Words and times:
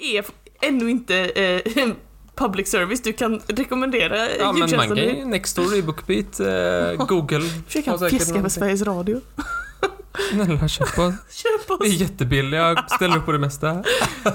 Är 0.00 0.24
ännu 0.60 0.90
inte 0.90 1.16
eh, 1.16 1.88
public 2.34 2.68
service, 2.68 3.02
du 3.02 3.12
kan 3.12 3.40
rekommendera 3.46 4.36
Ja, 4.38 4.52
men 4.52 4.76
man 4.76 4.88
kan 4.88 4.96
ju 4.96 5.24
Nextory, 5.24 5.82
Bookbeat, 5.82 6.40
eh, 6.40 7.06
Google. 7.06 7.48
Försöka 7.66 7.92
på 7.92 8.04
någonting. 8.04 8.50
Sveriges 8.50 8.82
Radio. 8.82 9.20
Snälla, 10.30 10.68
köp 10.68 10.98
oss. 10.98 11.14
Köp 11.30 11.70
oss! 11.70 11.78
Vi 11.80 11.88
är 11.88 12.00
jättebilliga, 12.00 12.84
ställer 12.94 13.16
upp 13.16 13.26
på 13.26 13.32
det 13.32 13.38
mesta. 13.38 13.84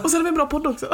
Och 0.03 0.11
sen 0.11 0.19
har 0.19 0.23
vi 0.23 0.29
en 0.29 0.35
bra 0.35 0.45
podd 0.45 0.67
också. 0.67 0.87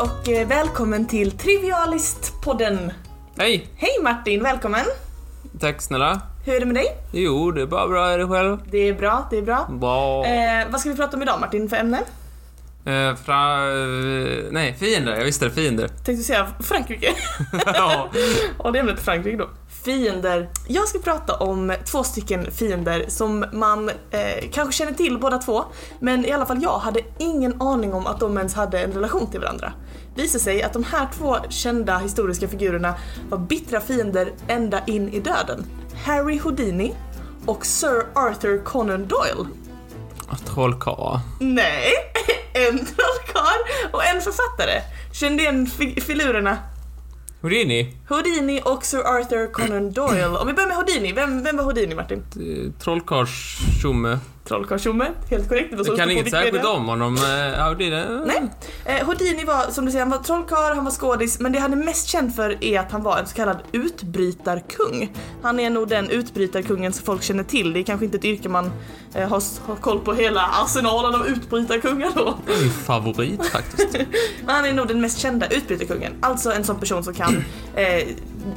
Och 0.00 0.28
eh, 0.28 0.48
välkommen 0.48 1.06
till 1.06 1.30
Trivialist-podden. 1.30 2.90
Hej! 3.38 3.66
Hej 3.76 3.90
Martin, 4.02 4.42
välkommen! 4.42 4.84
Tack 5.60 5.80
snälla. 5.82 6.20
Hur 6.44 6.54
är 6.54 6.60
det 6.60 6.66
med 6.66 6.74
dig? 6.74 6.86
Jo, 7.12 7.50
det 7.50 7.62
är 7.62 7.66
bara 7.66 7.88
bra. 7.88 8.08
Är 8.08 8.18
det 8.18 8.28
själv? 8.28 8.58
Det 8.70 8.88
är 8.88 8.94
bra, 8.94 9.28
det 9.30 9.38
är 9.38 9.42
bra. 9.42 9.68
Bra. 9.70 10.26
Eh, 10.26 10.66
vad 10.70 10.80
ska 10.80 10.90
vi 10.90 10.96
prata 10.96 11.16
om 11.16 11.22
idag 11.22 11.40
Martin 11.40 11.68
för 11.68 11.76
ämne? 11.76 11.98
Eh, 12.84 13.16
fra... 13.16 13.68
eh, 13.68 14.44
nej, 14.50 14.74
fiender. 14.78 15.16
Jag 15.16 15.24
visste 15.24 15.44
det. 15.44 15.50
Fiender. 15.50 15.88
Tänkte 15.88 16.24
säga 16.24 16.46
Frankrike. 16.60 17.12
ja. 17.66 18.08
Och 18.58 18.72
det 18.72 18.78
är 18.78 18.80
ämnet 18.80 19.00
Frankrike 19.00 19.36
då. 19.36 19.48
Fiender. 19.84 20.48
Jag 20.68 20.88
ska 20.88 20.98
prata 20.98 21.34
om 21.36 21.72
två 21.84 22.02
stycken 22.04 22.50
fiender 22.50 23.04
som 23.08 23.44
man 23.52 23.88
eh, 23.88 24.50
kanske 24.52 24.72
känner 24.72 24.92
till 24.92 25.18
båda 25.18 25.38
två. 25.38 25.64
Men 26.00 26.24
i 26.24 26.32
alla 26.32 26.46
fall 26.46 26.62
jag 26.62 26.78
hade 26.78 27.00
ingen 27.18 27.62
aning 27.62 27.94
om 27.94 28.06
att 28.06 28.20
de 28.20 28.38
ens 28.38 28.54
hade 28.54 28.80
en 28.80 28.92
relation 28.92 29.30
till 29.30 29.40
varandra. 29.40 29.72
Visar 30.14 30.38
sig 30.38 30.62
att 30.62 30.72
de 30.72 30.84
här 30.84 31.08
två 31.18 31.36
kända 31.48 31.98
historiska 31.98 32.48
figurerna 32.48 32.94
var 33.28 33.38
bittra 33.38 33.80
fiender 33.80 34.32
ända 34.48 34.84
in 34.86 35.08
i 35.08 35.20
döden. 35.20 35.66
Harry 36.04 36.38
Houdini 36.38 36.94
och 37.46 37.66
Sir 37.66 38.02
Arthur 38.14 38.64
Conan 38.64 39.06
Doyle. 39.08 39.46
Trollkarl. 40.46 41.18
Nej, 41.40 41.92
en 42.54 42.78
trollkarl 42.78 43.90
och 43.92 44.04
en 44.04 44.20
författare. 44.20 44.80
Kände 45.12 45.42
igen 45.42 45.66
fi- 45.66 46.00
filurerna 46.00 46.58
Houdini. 47.42 47.94
Houdini 48.08 48.60
och 48.64 48.84
Sir 48.84 48.98
Arthur 48.98 49.52
Conan 49.52 49.92
Doyle. 49.92 50.26
Om 50.26 50.46
vi 50.46 50.52
börjar 50.52 50.68
med 50.68 50.76
Houdini, 50.76 51.12
vem, 51.12 51.42
vem 51.42 51.56
var 51.56 51.64
Houdini 51.64 51.94
Martin? 51.94 52.18
Eh, 52.18 52.72
Trollkarlstjomme. 52.78 54.18
Trollkarlstjomme, 54.50 55.06
helt 55.30 55.48
korrekt. 55.48 55.74
Det 55.84 55.96
kan 55.96 56.10
inget 56.10 56.30
särskilt 56.30 56.64
om 56.64 56.86
honom. 56.86 57.16
Eh, 57.16 57.66
Houdini. 57.66 58.04
Nej. 58.26 58.42
Eh, 58.84 59.06
Houdini 59.06 59.44
var, 59.44 59.70
som 59.70 59.84
du 59.84 59.90
säger, 59.90 60.04
han 60.04 60.10
var 60.10 60.18
trollkarl, 60.18 60.74
han 60.74 60.84
var 60.84 60.92
skådis, 60.92 61.40
men 61.40 61.52
det 61.52 61.58
han 61.58 61.72
är 61.72 61.76
mest 61.76 62.08
känd 62.08 62.34
för 62.34 62.64
är 62.64 62.80
att 62.80 62.92
han 62.92 63.02
var 63.02 63.18
en 63.18 63.26
så 63.26 63.34
kallad 63.34 63.58
utbrytarkung. 63.72 65.12
Han 65.42 65.60
är 65.60 65.70
nog 65.70 65.88
den 65.88 66.10
utbrytarkungen 66.10 66.92
som 66.92 67.04
folk 67.04 67.22
känner 67.22 67.44
till. 67.44 67.72
Det 67.72 67.80
är 67.80 67.82
kanske 67.82 68.04
inte 68.04 68.16
ett 68.16 68.24
yrke 68.24 68.48
man 68.48 68.72
eh, 69.14 69.28
har, 69.28 69.66
har 69.66 69.76
koll 69.76 70.00
på 70.00 70.12
hela 70.12 70.40
arsenalen 70.64 71.20
av 71.20 71.26
utbrytarkungar 71.26 72.10
då. 72.14 72.38
Det 72.46 72.52
är 72.52 72.60
min 72.60 72.70
favorit 72.70 73.46
faktiskt. 73.46 73.92
Men 74.46 74.54
han 74.54 74.64
är 74.64 74.72
nog 74.72 74.88
den 74.88 75.00
mest 75.00 75.18
kända 75.18 75.46
utbrytarkungen. 75.46 76.12
Alltså 76.20 76.52
en 76.52 76.64
sån 76.64 76.80
person 76.80 77.04
som 77.04 77.14
kan, 77.14 77.44
eh, 77.74 78.08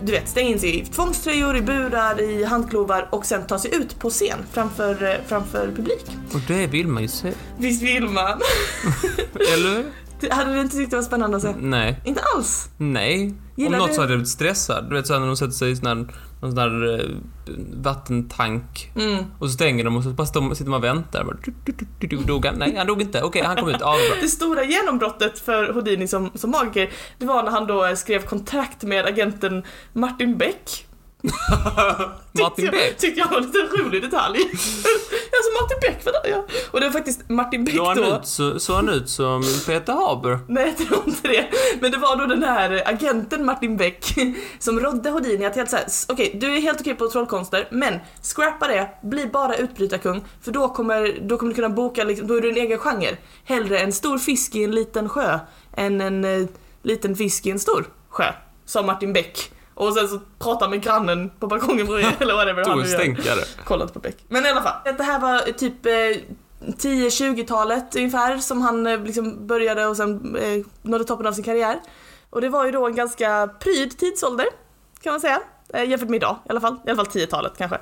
du 0.04 0.12
vet, 0.12 0.30
stänga 0.30 0.50
in 0.50 0.60
sig 0.60 0.80
i 0.80 0.86
tvångströjor, 0.86 1.58
i 1.58 1.62
burar, 1.62 2.22
i 2.22 2.44
handklovar 2.44 3.08
och 3.12 3.26
sen 3.26 3.48
ta 3.48 3.60
sig 3.60 3.76
ut 3.76 4.00
på 4.00 4.10
scen 4.10 4.38
framför, 4.52 5.04
eh, 5.04 5.16
framför 5.28 5.68
publik. 5.76 6.06
Och 6.34 6.40
det 6.48 6.68
vill 6.68 6.88
man 6.88 7.02
ju 7.02 7.08
se. 7.08 7.32
Visst 7.58 7.84
vill 7.84 8.04
man? 8.10 8.40
Eller? 9.54 9.84
Hade 10.32 10.54
du 10.54 10.62
inte 10.62 10.78
tyckt 10.78 10.90
det 10.92 10.96
var 10.98 11.04
spännande 11.04 11.38
att 11.38 11.44
se? 11.44 11.54
Nej. 11.60 12.02
Inte 12.06 12.22
alls. 12.36 12.70
Nej. 12.78 13.34
Gillar 13.56 13.72
om 13.74 13.80
något 13.80 13.90
du- 13.90 13.96
så 13.96 14.02
hade 14.02 14.14
jag 14.14 14.20
blivit 14.20 14.30
stressad. 14.32 14.90
Du 14.90 14.96
vet 14.96 15.08
såhär 15.08 15.20
när 15.20 15.28
de 15.28 15.38
sätter 15.38 15.52
sig 15.54 15.72
i 15.72 15.76
sån 15.76 15.88
här, 15.88 16.08
någon 16.44 16.56
sån 16.56 16.72
där 16.72 17.00
eh, 17.00 17.06
vattentank. 17.74 18.92
Mm. 18.96 19.26
Och 19.40 19.48
så 19.48 19.54
stänger 19.54 19.84
de 19.84 19.96
och 19.96 20.04
så 20.04 20.10
bara 20.10 20.28
sitter 20.28 20.70
man 20.70 20.78
och 20.78 20.84
väntar. 20.84 21.24
Bara, 21.24 21.38
du, 21.44 21.54
du, 21.66 21.86
du, 22.00 22.08
du, 22.08 22.24
dog 22.24 22.46
han? 22.46 22.56
Nej, 22.56 22.76
han 22.78 22.88
dog 22.88 23.02
inte. 23.02 23.22
Okej, 23.22 23.42
han 23.42 23.56
kom 23.56 23.70
ut. 23.70 23.78
Ja, 23.80 23.96
bra. 24.10 24.22
Det 24.22 24.28
stora 24.28 24.64
genombrottet 24.64 25.40
för 25.40 25.74
Houdini 25.74 26.08
som, 26.08 26.32
som 26.36 26.52
magiker, 26.52 26.90
det 27.18 27.26
var 27.26 27.44
när 27.44 27.52
han 27.52 27.68
då 27.68 27.86
eh, 27.86 27.96
skrev 27.96 28.26
kontrakt 28.26 28.84
med 28.84 29.06
agenten 29.06 29.64
Martin 29.94 30.38
Beck. 30.38 30.88
Martin 32.32 32.56
Tyckte 32.56 32.72
Beck. 32.72 32.92
Jag, 32.92 32.98
tyckte 32.98 33.20
jag 33.20 33.28
var 33.28 33.38
en 33.38 33.44
liten 33.44 33.68
rolig 33.68 34.02
detalj. 34.02 34.40
alltså 34.44 35.62
Martin 35.62 35.78
Beck 35.82 36.06
var 36.06 36.12
där 36.14 36.30
ja. 36.30 36.46
Och 36.72 36.80
det 36.80 36.86
var 36.86 36.94
faktiskt 36.94 37.30
Martin 37.30 37.66
Beck 37.66 37.76
Såg 37.76 37.88
han, 37.88 37.98
då. 37.98 38.16
ut, 38.16 38.28
så, 38.28 38.60
såg 38.60 38.76
han 38.76 38.90
ut 38.90 39.10
som 39.10 39.44
Peter 39.66 39.94
Haber? 39.94 40.40
Nej, 40.48 40.76
jag 40.78 40.88
tror 40.88 41.04
inte 41.08 41.28
det. 41.28 41.48
Men 41.82 41.92
det 41.92 41.98
var 41.98 42.18
då 42.18 42.26
den 42.26 42.44
här 42.44 42.84
agenten 42.86 43.46
Martin 43.46 43.78
Beck 43.78 44.14
som 44.60 44.80
rådde 44.80 45.10
Houdini 45.10 45.46
att 45.46 45.56
helt 45.56 45.70
såhär, 45.70 45.86
okej, 46.08 46.38
du 46.42 46.56
är 46.56 46.62
helt 46.62 46.82
okej 46.82 46.96
på 46.96 47.08
trollkonster, 47.08 47.68
men 47.72 48.00
scrappa 48.22 48.68
det, 48.68 48.90
bli 49.04 49.28
bara 49.28 49.56
utbrytarkung, 49.56 50.26
för 50.42 50.52
då 50.52 50.70
kommer, 50.70 51.18
då 51.22 51.38
kommer 51.38 51.50
du 51.50 51.56
kunna 51.56 51.70
boka, 51.70 52.04
liksom, 52.04 52.28
då 52.28 52.36
är 52.36 52.42
du 52.42 52.50
en 52.50 52.58
egen 52.58 52.80
genre. 52.80 53.18
Hellre 53.44 53.80
en 53.80 53.94
stor 53.94 54.18
fisk 54.18 54.56
i 54.56 54.64
en 54.64 54.72
liten 54.72 55.10
sjö 55.10 55.40
än 55.78 56.02
en 56.02 56.26
eh, 56.26 56.48
liten 56.82 57.16
fisk 57.16 57.46
i 57.46 57.52
en 57.52 57.60
stor 57.60 57.86
sjö, 58.10 58.34
sa 58.66 58.84
Martin 58.84 59.14
Beck. 59.14 59.52
Och 59.74 59.94
sen 59.94 60.08
så 60.08 60.20
pratade 60.40 60.66
han 60.66 60.70
med 60.70 60.82
grannen 60.84 61.32
på 61.40 61.48
balkongen 61.48 61.86
bredvid, 61.86 62.06
eller 62.20 62.34
whatever 62.34 62.66
han 62.66 62.78
Tog 62.78 63.00
nu 63.00 63.04
en 63.04 63.26
gör. 63.26 63.64
Kollat 63.66 63.94
på 63.94 64.00
Beck. 64.00 64.18
Men 64.28 64.46
i 64.46 64.50
alla 64.50 64.62
fall, 64.62 64.96
det 64.98 65.04
här 65.04 65.20
var 65.20 65.40
typ 65.40 65.86
eh, 65.86 65.92
10-20-talet 66.68 67.96
ungefär 67.96 68.38
som 68.38 68.62
han 68.62 68.88
eh, 68.88 69.04
liksom 69.04 69.48
började 69.48 69.86
och 69.86 69.98
sen 69.98 70.36
eh, 70.36 70.66
nådde 70.82 71.04
toppen 71.04 71.28
av 71.28 71.34
sin 71.34 71.44
karriär. 71.44 71.80
Och 72.30 72.42
det 72.42 72.50
var 72.50 72.66
ju 72.66 72.72
då 72.72 72.88
en 72.88 72.96
ganska 72.96 73.50
pryd 73.60 73.98
tidsålder, 73.98 74.46
kan 75.02 75.14
man 75.14 75.22
säga. 75.22 75.42
Eh, 75.74 75.90
jämfört 75.90 76.10
med 76.10 76.18
idag 76.18 76.36
i 76.46 76.50
alla 76.50 76.62
fall, 76.62 76.80
i 76.86 76.90
alla 76.90 77.06
fall 77.06 77.14
10-talet 77.14 77.54
kanske. 77.58 77.78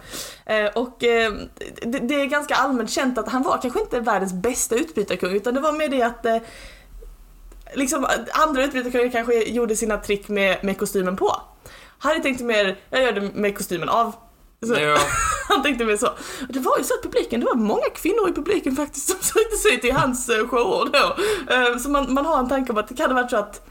Eh, 0.45 0.65
och 0.65 1.03
eh, 1.03 1.33
det, 1.81 1.99
det 1.99 2.21
är 2.21 2.25
ganska 2.25 2.55
allmänt 2.55 2.89
känt 2.89 3.17
att 3.17 3.29
han 3.29 3.43
var 3.43 3.57
kanske 3.61 3.79
inte 3.79 3.99
världens 3.99 4.33
bästa 4.33 4.75
utbrytarkung 4.75 5.35
utan 5.35 5.53
det 5.53 5.59
var 5.59 5.71
mer 5.71 5.87
det 5.87 6.01
att 6.01 6.25
liksom 7.75 8.07
andra 8.31 8.63
utbrytarkungar 8.63 9.11
kanske 9.11 9.43
gjorde 9.43 9.75
sina 9.75 9.97
trick 9.97 10.27
med, 10.27 10.63
med 10.63 10.77
kostymen 10.77 11.15
på. 11.15 11.41
Han 12.01 12.11
hade 12.11 12.23
tänkt 12.23 12.41
mer, 12.41 12.79
jag 12.89 13.01
gör 13.03 13.11
det 13.11 13.21
med 13.21 13.57
kostymen 13.57 13.89
av. 13.89 14.15
Så, 14.65 14.73
Ja, 14.79 14.97
han 15.47 15.63
tänkte 15.63 15.85
mer 15.85 15.97
så. 15.97 16.09
Det 16.49 16.59
var 16.59 16.77
ju 16.77 16.83
så 16.83 16.93
att 16.93 17.03
publiken, 17.03 17.39
det 17.39 17.45
var 17.45 17.55
många 17.55 17.89
kvinnor 17.95 18.29
i 18.29 18.33
publiken 18.33 18.75
faktiskt 18.75 19.07
som 19.09 19.17
sökte 19.21 19.55
sig 19.57 19.81
till 19.81 19.93
hans 19.93 20.29
eh, 20.29 20.47
shower 20.47 20.89
då. 20.93 21.15
Eh, 21.53 21.77
Så 21.77 21.89
man, 21.89 22.13
man 22.13 22.25
har 22.25 22.39
en 22.39 22.49
tanke 22.49 22.71
om 22.71 22.77
att 22.77 22.87
det 22.87 22.95
kan 22.95 23.09
ha 23.11 23.15
varit 23.21 23.29
så 23.31 23.37
att 23.37 23.67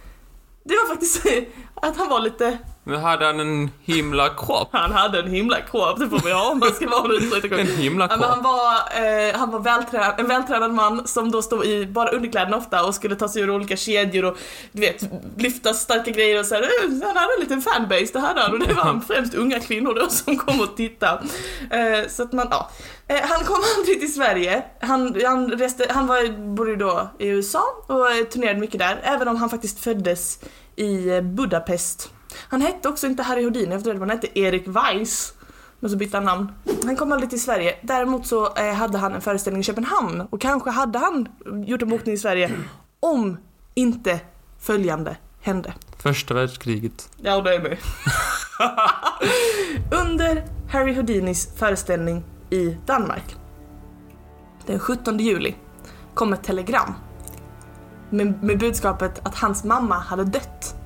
det 0.65 0.75
var 0.75 0.89
faktiskt 0.89 1.27
att 1.75 1.97
han 1.97 2.09
var 2.09 2.21
lite, 2.21 2.59
men 2.85 3.01
hade 3.01 3.27
han 3.27 3.41
en 3.41 3.71
himla 3.85 4.29
kropp? 4.29 4.69
han 4.73 4.93
hade 4.93 5.19
en 5.19 5.31
himla 5.31 5.61
kropp, 5.61 5.99
det 5.99 6.09
får 6.09 6.21
man 6.23 6.33
ha 6.33 6.51
om 6.51 6.59
man 6.59 6.73
ska 6.75 6.89
vara 6.89 7.13
utbrytarkung. 7.13 7.61
En 7.61 7.67
himla 7.67 8.07
men 8.07 8.21
han 8.21 8.33
kropp? 8.33 8.45
var, 8.45 8.75
eh, 8.75 9.39
han 9.39 9.51
var 9.51 9.61
vältränad, 9.61 10.21
en 10.21 10.29
vältränad 10.29 10.71
man 10.71 11.07
som 11.07 11.31
då 11.31 11.43
stod 11.43 11.65
i 11.65 11.87
bara 11.87 12.11
underkläderna 12.11 12.57
ofta 12.57 12.85
och 12.85 12.95
skulle 12.95 13.17
ta 13.17 13.29
sig 13.29 13.43
ur 13.43 13.51
olika 13.51 13.77
kedjor 13.77 14.25
och 14.25 14.39
du 14.73 14.81
vet, 14.81 15.03
lyfta 15.37 15.75
starka 15.75 16.11
grejer 16.11 16.41
och 16.41 16.47
så 16.47 16.55
här, 16.55 16.63
eh, 16.63 16.69
Han 17.03 17.17
hade 17.17 17.35
en 17.35 17.41
liten 17.41 17.63
fanbase 17.63 18.11
det 18.13 18.21
här 18.21 18.35
där 18.35 18.53
och 18.53 18.59
det 18.59 18.75
var 18.75 19.01
främst 19.07 19.35
unga 19.35 19.61
kvinnor 19.61 19.95
då 19.95 20.09
som 20.09 20.37
kom 20.37 20.61
och 20.61 20.77
tittade. 20.77 21.23
Eh, 21.71 22.09
så 22.09 22.23
att 22.23 22.33
man, 22.33 22.47
ja. 22.51 22.71
Eh, 23.09 23.21
han 23.23 23.45
kom 23.45 23.57
aldrig 23.79 24.01
till 24.01 24.15
Sverige. 24.15 24.63
Han, 24.81 25.17
han, 25.25 25.51
reste, 25.51 25.87
han 25.91 26.07
var, 26.07 26.55
bodde 26.55 26.77
då 26.77 27.11
i 27.19 27.29
USA 27.29 27.63
och 27.87 28.13
eh, 28.13 28.25
turnerade 28.25 28.61
mycket 28.61 28.79
där, 28.79 29.01
även 29.03 29.29
om 29.29 29.37
han 29.37 29.51
faktiskt 29.51 29.81
föddes 29.81 30.39
i 30.77 31.09
eh, 31.09 31.21
Budapest. 31.21 32.11
Han 32.39 32.61
hette 32.61 32.89
också 32.89 33.07
inte 33.07 33.23
Harry 33.23 33.45
Houdini 33.45 33.75
efter 33.75 33.95
det, 33.95 34.01
han 34.01 34.11
hette 34.11 34.39
Erik 34.39 34.69
Weiss. 34.69 35.35
Men 35.81 35.91
så 35.91 35.97
bytte 35.97 36.17
han 36.17 36.25
namn. 36.25 36.53
Han 36.85 36.97
kom 36.97 37.13
aldrig 37.13 37.31
till 37.31 37.43
Sverige. 37.43 37.77
Däremot 37.83 38.27
så 38.27 38.55
eh, 38.57 38.75
hade 38.75 38.99
han 38.99 39.15
en 39.15 39.21
föreställning 39.21 39.61
i 39.61 39.65
Köpenhamn 39.65 40.21
och 40.21 40.41
kanske 40.41 40.71
hade 40.71 40.99
han 40.99 41.29
gjort 41.67 41.83
en 41.83 41.89
bokning 41.89 42.15
i 42.15 42.19
Sverige 42.19 42.51
om 43.01 43.37
inte 43.75 44.21
följande 44.61 45.17
hände. 45.41 45.75
Första 45.99 46.35
världskriget. 46.35 47.09
Ja, 47.17 47.41
det 47.41 47.55
är 47.55 47.61
med. 47.63 47.79
Under 50.07 50.45
Harry 50.71 50.95
Houdinis 50.95 51.49
föreställning 51.57 52.25
i 52.51 52.77
Danmark 52.87 53.37
den 54.71 54.79
17 54.79 55.19
juli 55.19 55.55
kom 56.15 56.33
ett 56.33 56.43
telegram 56.45 56.95
med, 58.11 58.43
med 58.43 58.59
budskapet 58.59 59.27
att 59.27 59.35
hans 59.35 59.65
mamma 59.65 59.99
hade 59.99 60.25
dött. 60.25 60.77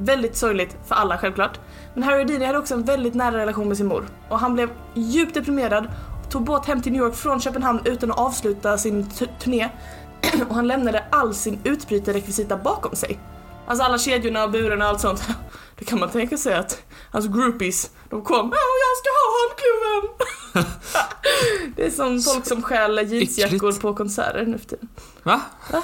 Väldigt 0.00 0.36
sorgligt 0.36 0.76
för 0.86 0.94
alla 0.94 1.18
självklart. 1.18 1.60
Men 1.94 2.02
Harry 2.02 2.18
Houdini 2.18 2.44
hade 2.44 2.58
också 2.58 2.74
en 2.74 2.82
väldigt 2.84 3.14
nära 3.14 3.38
relation 3.38 3.68
med 3.68 3.76
sin 3.76 3.86
mor 3.86 4.08
och 4.28 4.38
han 4.38 4.54
blev 4.54 4.70
djupt 4.94 5.34
deprimerad 5.34 5.88
och 6.24 6.30
tog 6.30 6.44
båt 6.44 6.66
hem 6.66 6.82
till 6.82 6.92
New 6.92 7.02
York 7.02 7.14
från 7.14 7.40
Köpenhamn 7.40 7.80
utan 7.84 8.10
att 8.10 8.18
avsluta 8.18 8.78
sin 8.78 9.10
t- 9.10 9.26
turné 9.40 9.68
och 10.48 10.54
han 10.54 10.66
lämnade 10.66 11.04
all 11.10 11.34
sin 11.34 11.58
utbrytarrekvisita 11.64 12.56
bakom 12.56 12.96
sig. 12.96 13.18
Alltså 13.66 13.84
alla 13.84 13.98
kedjorna 13.98 14.44
och 14.44 14.50
burarna 14.50 14.84
och 14.84 14.90
allt 14.90 15.00
sånt. 15.00 15.28
Då 15.78 15.84
kan 15.84 16.00
man 16.00 16.10
tänka 16.10 16.36
sig 16.36 16.54
att 16.54 16.82
hans 17.12 17.26
groupies, 17.26 17.90
de 18.10 18.24
kom 18.24 18.46
Åh, 18.46 18.58
jag 18.84 18.96
ska 18.98 19.10
ha 19.18 19.28
handkloven! 19.40 20.28
det 21.76 21.86
är 21.86 21.90
som 21.90 22.20
folk 22.20 22.46
som 22.46 22.62
stjäl 22.62 23.12
jeansjackor 23.12 23.80
på 23.80 23.94
konserter 23.94 24.44
nu 24.46 24.58
för 24.58 24.66
tiden. 24.66 24.88
Va? 25.22 25.40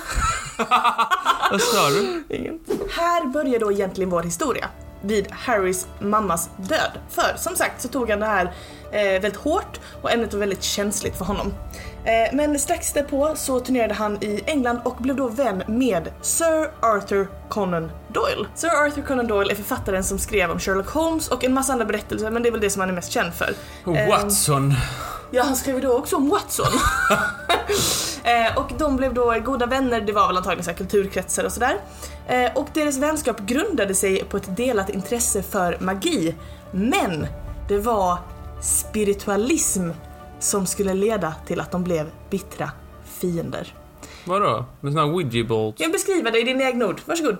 Vad 1.50 1.60
sa 1.60 1.88
du? 1.88 2.24
Inget. 2.28 2.60
Här 2.90 3.26
börjar 3.26 3.60
då 3.60 3.72
egentligen 3.72 4.10
vår 4.10 4.22
historia. 4.22 4.68
Vid 5.02 5.30
Harrys 5.30 5.86
mammas 6.00 6.50
död. 6.56 6.90
För 7.10 7.36
som 7.36 7.56
sagt 7.56 7.82
så 7.82 7.88
tog 7.88 8.10
han 8.10 8.20
det 8.20 8.26
här 8.26 8.54
eh, 8.92 9.02
väldigt 9.02 9.36
hårt 9.36 9.80
och 10.02 10.12
ämnet 10.12 10.32
var 10.32 10.40
väldigt 10.40 10.62
känsligt 10.62 11.18
för 11.18 11.24
honom. 11.24 11.52
Eh, 12.04 12.34
men 12.34 12.58
strax 12.58 12.92
därpå 12.92 13.32
så 13.36 13.60
turnerade 13.60 13.94
han 13.94 14.24
i 14.24 14.42
England 14.46 14.80
och 14.84 14.96
blev 14.96 15.16
då 15.16 15.28
vän 15.28 15.62
med 15.66 16.12
Sir 16.22 16.70
Arthur 16.80 17.28
Conan 17.48 17.90
Doyle. 18.08 18.46
Sir 18.54 18.68
Arthur 18.68 19.02
Conan 19.02 19.26
Doyle 19.26 19.50
är 19.50 19.54
författaren 19.54 20.04
som 20.04 20.18
skrev 20.18 20.50
om 20.50 20.58
Sherlock 20.58 20.88
Holmes 20.88 21.28
och 21.28 21.44
en 21.44 21.54
massa 21.54 21.72
andra 21.72 21.84
berättelser 21.84 22.30
men 22.30 22.42
det 22.42 22.48
är 22.48 22.50
väl 22.50 22.60
det 22.60 22.70
som 22.70 22.80
han 22.80 22.88
är 22.88 22.94
mest 22.94 23.12
känd 23.12 23.34
för. 23.34 23.54
Eh, 23.96 24.08
Watson. 24.08 24.74
Ja, 25.30 25.42
han 25.42 25.56
skrev 25.56 25.80
då 25.80 25.92
också 25.92 26.16
om 26.16 26.28
Watson. 26.28 26.66
eh, 28.24 28.58
och 28.58 28.70
de 28.78 28.96
blev 28.96 29.14
då 29.14 29.34
goda 29.44 29.66
vänner, 29.66 30.00
det 30.00 30.12
var 30.12 30.26
väl 30.26 30.36
antagligen 30.36 30.64
så 30.64 30.74
kulturkretsar 30.74 31.44
och 31.44 31.52
sådär. 31.52 31.76
Och 32.54 32.68
deras 32.74 32.98
vänskap 32.98 33.40
grundade 33.40 33.94
sig 33.94 34.24
på 34.24 34.36
ett 34.36 34.56
delat 34.56 34.90
intresse 34.90 35.42
för 35.42 35.78
magi. 35.80 36.34
Men 36.70 37.26
det 37.68 37.78
var 37.78 38.18
spiritualism 38.60 39.90
som 40.44 40.66
skulle 40.66 40.94
leda 40.94 41.34
till 41.46 41.60
att 41.60 41.72
de 41.72 41.84
blev 41.84 42.10
bittra 42.30 42.70
fiender. 43.20 43.74
Vadå? 44.24 44.64
Med 44.80 44.92
såna 44.92 45.04
här 45.06 45.14
ouija 45.14 45.44
boards? 45.44 45.80
Jag 45.80 45.92
beskriver 45.92 46.30
det 46.30 46.40
i 46.40 46.44
dina 46.44 46.64
egna 46.64 46.86
ord, 46.86 47.00
varsågod. 47.06 47.36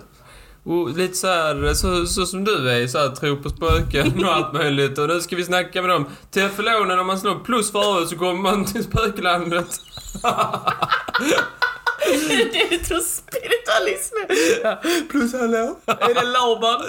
Och 0.63 0.97
lite 0.97 1.15
så 1.15 1.27
här, 1.27 1.75
så, 1.75 2.07
så 2.07 2.27
som 2.27 2.45
du 2.45 2.71
är, 2.71 2.87
så 2.87 2.99
här, 2.99 3.09
tro 3.09 3.37
på 3.37 3.49
spöken 3.49 4.25
och 4.25 4.33
allt 4.33 4.53
möjligt. 4.53 4.99
Och 4.99 5.09
nu 5.09 5.21
ska 5.21 5.37
vi 5.37 5.45
snacka 5.45 5.83
med 5.83 5.91
dem. 5.91 6.07
Teflonen, 6.31 6.99
om 6.99 7.07
man 7.07 7.19
slår 7.19 7.39
plus 7.45 7.73
före 7.73 8.07
så 8.07 8.17
kommer 8.17 8.43
man 8.43 8.65
till 8.65 8.85
spöklandet. 8.85 9.81
det 12.53 12.95
är 12.95 13.01
spiritualism? 13.01 14.15
Ja. 14.63 14.83
Plus 15.11 15.33
hallå? 15.33 15.79
Är 15.87 16.15
det 16.15 16.23
Laban? 16.23 16.81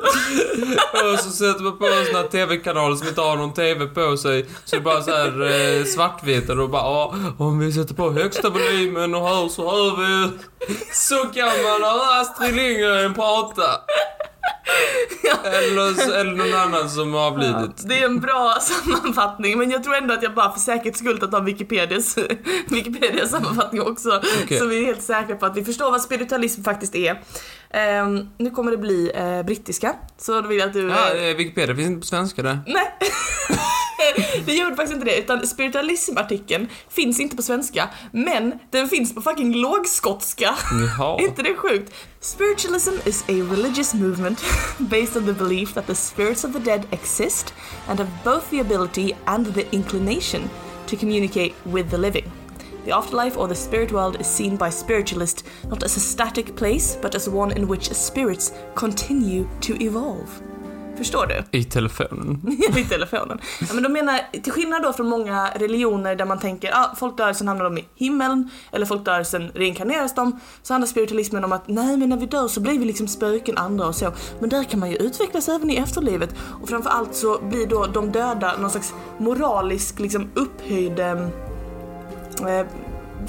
Och 1.14 1.20
så 1.20 1.30
sätter 1.30 1.64
man 1.64 1.78
på 1.78 1.86
en 1.86 2.06
sån 2.06 2.16
här 2.16 2.28
TV-kanal 2.28 2.98
som 2.98 3.08
inte 3.08 3.22
har 3.22 3.36
någon 3.36 3.54
TV 3.54 3.86
på 3.88 4.18
sig. 4.18 4.46
Så 4.66 4.76
det 4.76 4.80
är 4.80 4.82
bara 4.82 5.02
så 5.02 5.12
här 5.12 5.42
eh, 5.42 5.86
svartvitt 5.86 6.50
och 6.50 6.58
då 6.58 6.68
bara, 6.68 6.82
ja, 6.82 7.16
om 7.38 7.60
vi 7.60 7.72
sätter 7.72 7.94
på 7.94 8.12
högsta 8.12 8.50
volymen 8.50 9.16
och 9.16 9.28
hör 9.28 9.50
så 9.50 9.72
hör 9.72 9.98
vi. 9.98 10.32
Så 10.92 11.16
kan 11.16 11.48
man 11.48 11.84
höra 11.84 12.22
Astrid 12.22 12.56
Lindgren 12.56 13.14
prata. 13.14 13.64
Eller, 15.44 16.20
eller 16.20 16.32
någon 16.32 16.54
annan 16.54 16.90
som 16.90 17.14
har 17.14 17.22
avlidit. 17.22 17.88
Det 17.88 18.00
är 18.00 18.06
en 18.06 18.20
bra 18.20 18.58
sammanfattning 18.62 19.58
men 19.58 19.72
jag 19.72 19.84
tror 19.84 19.96
ändå 19.96 20.14
att 20.14 20.24
jag 20.24 20.34
bara 20.34 20.52
för 20.52 20.60
säkerhets 20.60 21.00
skull 21.00 21.20
tar 21.20 21.42
Wikipedias, 21.42 22.18
Wikipedias 22.68 23.30
sammanfattning 23.30 23.82
också. 23.82 24.22
Okej. 24.44 24.60
Så 24.60 24.66
vi 24.66 24.82
är 24.82 24.86
helt 24.86 25.04
säkra 25.04 25.36
på 25.36 25.46
att 25.46 25.58
vi 25.58 25.66
förstår 25.66 25.92
vad 25.92 26.02
spiritualism 26.02 26.64
faktiskt 26.64 26.96
är. 26.96 27.22
Ehm, 27.70 28.30
nu 28.38 28.50
kommer 28.50 28.72
det 28.72 28.78
bli 28.78 29.12
eh, 29.16 29.44
brittiska, 29.44 29.96
så 30.18 30.42
då 30.42 30.48
vill 30.48 30.58
jag 30.58 30.68
att 30.68 30.74
du... 30.74 30.90
Ja, 30.90 31.14
eh, 31.14 31.24
eh, 31.24 31.36
Wikipedia 31.36 31.76
finns 31.76 31.88
inte 31.88 32.00
på 32.00 32.06
svenska 32.06 32.42
där. 32.42 32.60
Nej. 32.68 32.92
det 34.46 34.54
gjorde 34.54 34.76
faktiskt 34.76 34.94
inte 34.94 35.06
det, 35.06 35.18
utan 35.18 35.48
spiritualism-artikeln 35.48 36.68
finns 36.90 37.20
inte 37.20 37.36
på 37.36 37.42
svenska, 37.42 37.90
men 38.12 38.60
den 38.72 38.90
finns 38.90 39.16
på 39.16 39.22
fucking 39.22 39.56
lågskotska. 39.56 40.56
Jaha. 40.72 41.22
Inte 41.28 41.42
det 41.42 41.56
sjukt? 41.56 41.94
Spiritualism 42.20 42.94
is 43.06 43.24
a 43.24 43.34
religious 43.34 43.94
movement 43.94 44.44
based 44.80 45.18
on 45.18 45.26
the 45.26 45.34
belief 45.34 45.74
that 45.74 45.88
the 45.88 45.96
spirits 45.96 46.44
of 46.44 46.54
the 46.54 46.60
dead 46.60 46.86
exist 46.92 47.54
and 47.88 48.00
have 48.00 48.12
both 48.24 48.50
the 48.50 48.60
ability 48.60 49.16
and 49.26 49.54
the 49.54 49.66
inclination 49.72 50.50
to 50.88 50.98
communicate 50.98 51.54
with 51.64 51.90
the 51.90 51.98
living. 51.98 52.32
The 52.86 52.92
afterlife 52.92 53.38
or 53.38 53.48
the 53.48 53.56
spirit 53.56 53.92
world 53.92 54.22
is 54.22 54.28
seen 54.28 54.58
by 54.58 54.70
spiritualists 54.70 55.44
not 55.70 55.84
as 55.84 55.98
a 55.98 56.00
static 56.00 56.56
place 56.56 56.98
but 57.02 57.16
as 57.16 57.28
one 57.28 57.52
in 57.52 57.68
which 57.68 57.92
spirits 57.94 58.52
continue 58.76 59.48
to 59.62 59.84
evolve. 59.84 60.42
Förstår 60.98 61.28
du? 61.28 61.58
I 61.58 61.64
telefonen. 61.64 62.42
I 62.78 62.84
telefonen. 62.84 63.40
Ja, 63.60 63.74
men 63.74 63.84
de 63.84 63.94
menar, 63.94 64.20
till 64.42 64.52
skillnad 64.52 64.84
då 64.84 64.94
från 64.94 65.08
många 65.08 65.50
religioner 65.56 66.16
där 66.16 66.26
man 66.26 66.40
tänker 66.40 66.72
ah, 66.74 66.96
folk 66.96 67.18
dör 67.18 67.34
sen 67.34 67.48
hamnar 67.48 67.64
de 67.64 67.78
i 67.78 67.86
himlen 67.96 68.50
eller 68.72 68.86
folk 68.86 69.06
dör 69.06 69.24
sen 69.24 69.52
reinkarneras 69.54 70.16
de 70.16 70.40
så 70.64 70.74
handlar 70.74 70.88
spiritualismen 70.88 71.44
om 71.44 71.52
att 71.52 71.68
nej 71.68 71.98
men 71.98 72.10
när 72.10 72.18
vi 72.18 72.26
dör 72.26 72.48
så 72.48 72.62
blir 72.62 72.80
vi 72.80 72.86
liksom 72.86 73.08
spöken 73.08 73.58
andra 73.58 73.88
och 73.88 73.96
så 73.96 74.12
men 74.40 74.50
där 74.50 74.64
kan 74.64 74.80
man 74.80 74.90
ju 74.90 74.96
utvecklas 74.96 75.50
även 75.50 75.70
i 75.70 75.76
efterlivet 75.76 76.36
och 76.62 76.70
framförallt 76.70 77.16
så 77.16 77.40
blir 77.42 77.68
då 77.68 77.86
de 77.86 78.12
döda 78.12 78.58
någon 78.58 78.72
slags 78.72 78.94
moralisk 79.18 80.00
liksom 80.00 80.30
upphöjd 80.36 81.00
eh, 81.00 81.12
eh, 82.48 82.66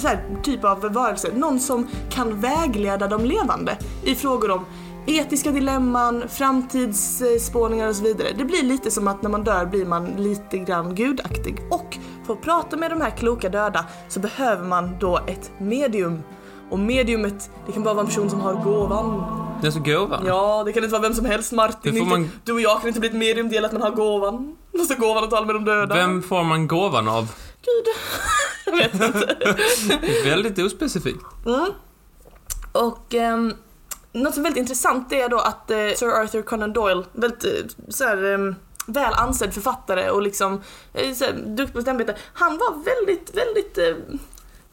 här, 0.03 0.43
typ 0.43 0.65
av 0.65 0.81
varelse, 0.81 1.29
någon 1.35 1.61
som 1.61 1.89
kan 2.11 2.41
vägleda 2.41 3.09
de 3.09 3.25
levande 3.25 3.77
i 4.05 4.15
frågor 4.15 4.51
om 4.51 4.65
etiska 5.07 5.51
dilemman, 5.51 6.25
framtidsspårningar 6.29 7.89
och 7.89 7.97
så 7.97 8.03
vidare. 8.03 8.29
Det 8.39 8.45
blir 8.45 8.63
lite 8.63 8.91
som 8.91 9.09
att 9.09 9.23
när 9.23 9.31
man 9.31 9.45
dör 9.45 9.67
blir 9.67 9.87
man 9.87 10.07
lite 10.07 10.59
grann 10.59 10.95
gudaktig. 10.95 11.59
Och 11.71 11.99
för 12.27 12.33
att 12.33 12.43
prata 12.43 12.77
med 12.77 12.91
de 12.91 13.01
här 13.01 13.11
kloka 13.11 13.49
döda 13.49 13.85
så 14.09 14.21
behöver 14.21 14.65
man 14.65 14.99
då 15.01 15.19
ett 15.27 15.51
medium. 15.59 16.23
Och 16.71 16.79
mediumet, 16.79 17.51
det 17.67 17.73
kan 17.73 17.83
bara 17.83 17.95
vara 17.95 18.01
en 18.03 18.07
person 18.07 18.31
som 18.31 18.41
har 18.41 18.55
gåvan. 18.55 19.23
Det 19.61 19.67
är 19.67 19.71
så 19.71 19.81
gåvan. 19.81 20.25
Ja, 20.27 20.63
det 20.65 20.73
kan 20.73 20.83
inte 20.85 20.93
vara 20.93 21.03
vem 21.03 21.15
som 21.15 21.25
helst. 21.25 21.53
Martin, 21.53 21.93
Det 21.95 21.99
inte, 21.99 22.11
man- 22.11 22.31
du 22.45 22.53
och 22.53 22.61
jag 22.61 22.81
kan 22.81 22.89
inte 22.89 23.01
bli 23.01 23.09
ett 23.09 23.15
medium 23.17 23.49
del 23.49 23.65
att 23.65 23.73
man 23.73 23.83
har 23.83 23.91
gåvan. 23.91 24.57
Måste 24.79 24.95
gåvan 24.95 25.25
att 25.25 25.31
tala 25.31 25.47
med 25.47 25.55
de 25.55 25.65
döda. 25.65 25.95
Vem 25.95 26.23
får 26.23 26.45
man 26.45 26.67
gåvan 26.69 27.09
av? 27.09 27.33
Gud. 27.63 27.95
jag 28.67 28.77
vet 28.77 28.95
inte. 28.95 29.37
Väldigt 30.25 30.59
ospecifikt. 30.59 31.25
Mm. 31.47 31.67
Och 32.73 33.15
ehm, 33.15 33.53
något 34.17 34.35
som 34.35 34.41
är 34.43 34.45
väldigt 34.45 34.61
intressant 34.61 35.13
är 35.13 35.29
då 35.29 35.39
att 35.39 35.71
eh, 35.71 35.77
Sir 35.97 36.09
Arthur 36.23 36.43
Conan 36.43 36.73
Doyle, 36.73 37.05
väldigt 37.13 37.45
eh, 37.45 37.51
så 37.89 38.05
här, 38.05 38.33
eh, 38.33 38.55
väl 38.87 39.13
ansedd 39.15 39.55
författare 39.55 40.11
och 40.11 40.23
liksom 40.23 40.61
eh, 40.95 41.15
så 41.15 41.25
här, 41.25 41.33
duktig 41.33 41.73
på 41.75 41.81
sitt 41.81 41.89
ämbete, 41.89 42.17
han 42.35 42.59
var 42.59 42.85
väldigt, 42.85 43.35
väldigt 43.37 43.79
eh, 43.79 44.19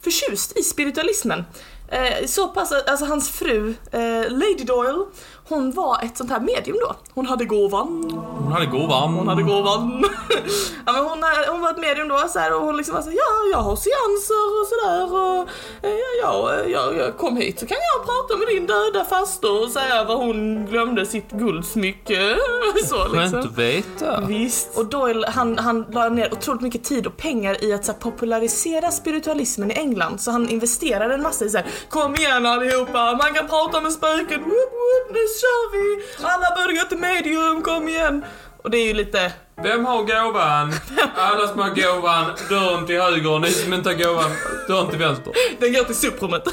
förtjust 0.04 0.58
i 0.58 0.62
spiritualismen. 0.62 1.44
Eh, 1.88 2.26
så 2.26 2.48
pass, 2.48 2.72
att- 2.72 2.88
alltså 2.90 3.04
hans 3.06 3.30
fru, 3.30 3.74
eh, 3.90 4.30
Lady 4.30 4.64
Doyle, 4.66 5.04
hon 5.48 5.72
var 5.72 6.00
ett 6.02 6.16
sånt 6.16 6.30
här 6.30 6.40
medium 6.40 6.76
då. 6.80 6.94
Hon 7.14 7.26
hade 7.26 7.44
gåvan, 7.44 8.10
Hon 8.38 8.52
hade 8.52 8.66
gåvan. 8.66 9.14
hon 9.14 9.28
hade 9.28 9.42
gåvan. 9.42 10.04
ja, 10.86 10.92
men 10.92 11.04
hon, 11.04 11.18
är- 11.24 11.50
hon 11.52 11.60
var 11.60 11.70
ett 11.70 11.78
medium 11.78 12.08
då 12.08 12.18
så 12.28 12.38
här, 12.38 12.54
och 12.54 12.60
hon 12.62 12.76
liksom 12.76 12.94
var 12.94 13.02
så 13.02 13.10
här, 13.10 13.16
ja, 13.16 13.50
jag 13.52 13.58
har 13.58 13.76
seanser 13.76 14.60
och 14.60 14.66
sådär 14.66 15.14
och 15.14 15.48
eh, 15.88 15.96
ja, 16.22 16.52
ja, 16.54 16.64
jag, 16.66 16.96
jag 16.96 17.16
kom 17.18 17.36
hit 17.36 17.60
så 17.60 17.66
kan 17.66 17.76
jag 17.92 18.06
prata 18.06 18.36
med 18.38 18.48
din 18.48 18.66
döda 18.66 19.04
faster 19.04 19.62
och 19.62 19.70
säga 19.70 20.04
var 20.04 20.16
hon 20.16 20.66
glömde 20.66 21.06
sitt 21.06 21.30
guldsmycke. 21.30 22.36
så 22.84 22.94
Skönt 22.96 23.14
liksom. 23.14 23.38
att 23.40 23.58
veta. 23.58 24.20
Visst. 24.20 24.78
Och 24.78 24.86
Doyle 24.86 25.24
han, 25.28 25.58
han 25.58 25.86
la 25.92 26.08
ner 26.08 26.32
otroligt 26.32 26.60
mycket 26.62 26.84
tid 26.84 27.06
och 27.06 27.16
pengar 27.16 27.64
i 27.64 27.72
att 27.72 27.84
så 27.84 27.92
här, 27.92 27.98
popularisera 27.98 28.90
spiritualismen 28.90 29.70
i 29.70 29.74
England. 29.74 30.20
Så 30.20 30.30
han 30.30 30.48
investerade 30.48 31.14
en 31.14 31.22
massa 31.22 31.44
i 31.44 31.50
så 31.50 31.58
här, 31.58 31.66
kom 31.88 32.14
igen 32.14 32.46
allihopa, 32.46 33.12
man 33.22 33.34
kan 33.34 33.48
prata 33.48 33.80
med 33.80 33.92
spöken, 33.92 34.40
woop, 34.40 34.50
woop, 34.50 35.10
nu 35.12 35.18
kör 35.44 35.62
vi! 35.74 36.04
Alla 36.24 36.48
börjar 36.56 36.84
till 36.84 36.98
medium, 36.98 37.62
kom 37.62 37.88
igen! 37.88 38.24
Och 38.62 38.70
det 38.70 38.78
är 38.78 38.86
ju 38.86 38.94
lite, 38.94 39.32
Vem 39.62 39.84
har 39.84 40.02
gåvan? 40.02 40.72
Alla 41.16 41.48
som 41.48 41.58
har 41.58 41.70
gåvan, 41.70 42.24
dörren 42.48 42.86
till 42.86 43.00
höger. 43.00 43.38
Ni 43.38 43.50
som 43.50 43.72
inte 43.72 43.88
har 43.88 43.96
gåvan, 43.96 44.30
dörren 44.68 44.90
till 44.90 44.98
vänster. 44.98 45.32
den 45.60 45.72
går 45.72 45.84
till 45.84 45.94
soprummet. 45.94 46.42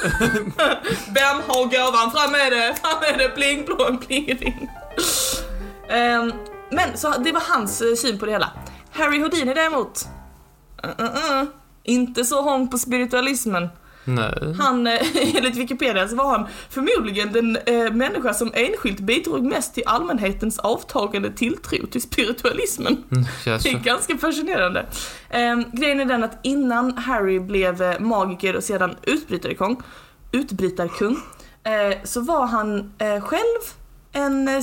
Vem 1.15 1.37
har 1.47 1.65
gåvan? 1.65 2.11
Fram 2.11 2.31
med 2.31 2.51
det, 2.51 2.75
fram 2.81 2.99
med 3.01 3.19
det, 3.19 3.29
pling 3.29 3.63
plong, 3.63 3.97
plingeling. 3.97 4.69
Ehm, 5.89 6.33
men 6.69 6.97
så 6.97 7.09
det 7.09 7.31
var 7.31 7.41
hans 7.41 7.81
eh, 7.81 7.95
syn 7.95 8.19
på 8.19 8.25
det 8.25 8.31
hela. 8.31 8.49
Harry 8.91 9.19
Houdini 9.19 9.53
däremot, 9.53 10.07
uh, 10.85 11.05
uh, 11.05 11.41
uh, 11.41 11.47
inte 11.83 12.25
så 12.25 12.41
hång 12.41 12.67
på 12.67 12.77
spiritualismen. 12.77 13.69
Nej. 14.05 14.55
Han, 14.59 14.87
eh, 14.87 14.93
enligt 15.35 15.55
Wikipedia 15.55 16.07
så 16.07 16.15
var 16.15 16.37
han 16.37 16.47
förmodligen 16.69 17.31
den 17.33 17.55
eh, 17.65 17.91
människa 17.93 18.33
som 18.33 18.51
enskilt 18.53 18.99
bidrog 18.99 19.43
mest 19.45 19.73
till 19.73 19.83
allmänhetens 19.85 20.59
avtagande 20.59 21.31
tilltro 21.31 21.87
till 21.87 22.01
spiritualismen. 22.01 23.03
Mm, 23.11 23.23
Det 23.45 23.69
är 23.69 23.83
ganska 23.83 24.17
fascinerande. 24.17 24.85
Eh, 25.29 25.59
grejen 25.73 25.99
är 25.99 26.05
den 26.05 26.23
att 26.23 26.39
innan 26.43 26.97
Harry 26.97 27.39
blev 27.39 27.81
eh, 27.81 27.99
magiker 27.99 28.55
och 28.55 28.63
sedan 28.63 28.95
utbrytarkung, 29.03 29.81
utbrytarkung 30.31 31.17
eh, 31.63 31.97
så 32.03 32.21
var 32.21 32.47
han 32.47 32.93
eh, 32.97 33.21
själv 33.21 33.59
en, 34.11 34.47
eh, 34.47 34.61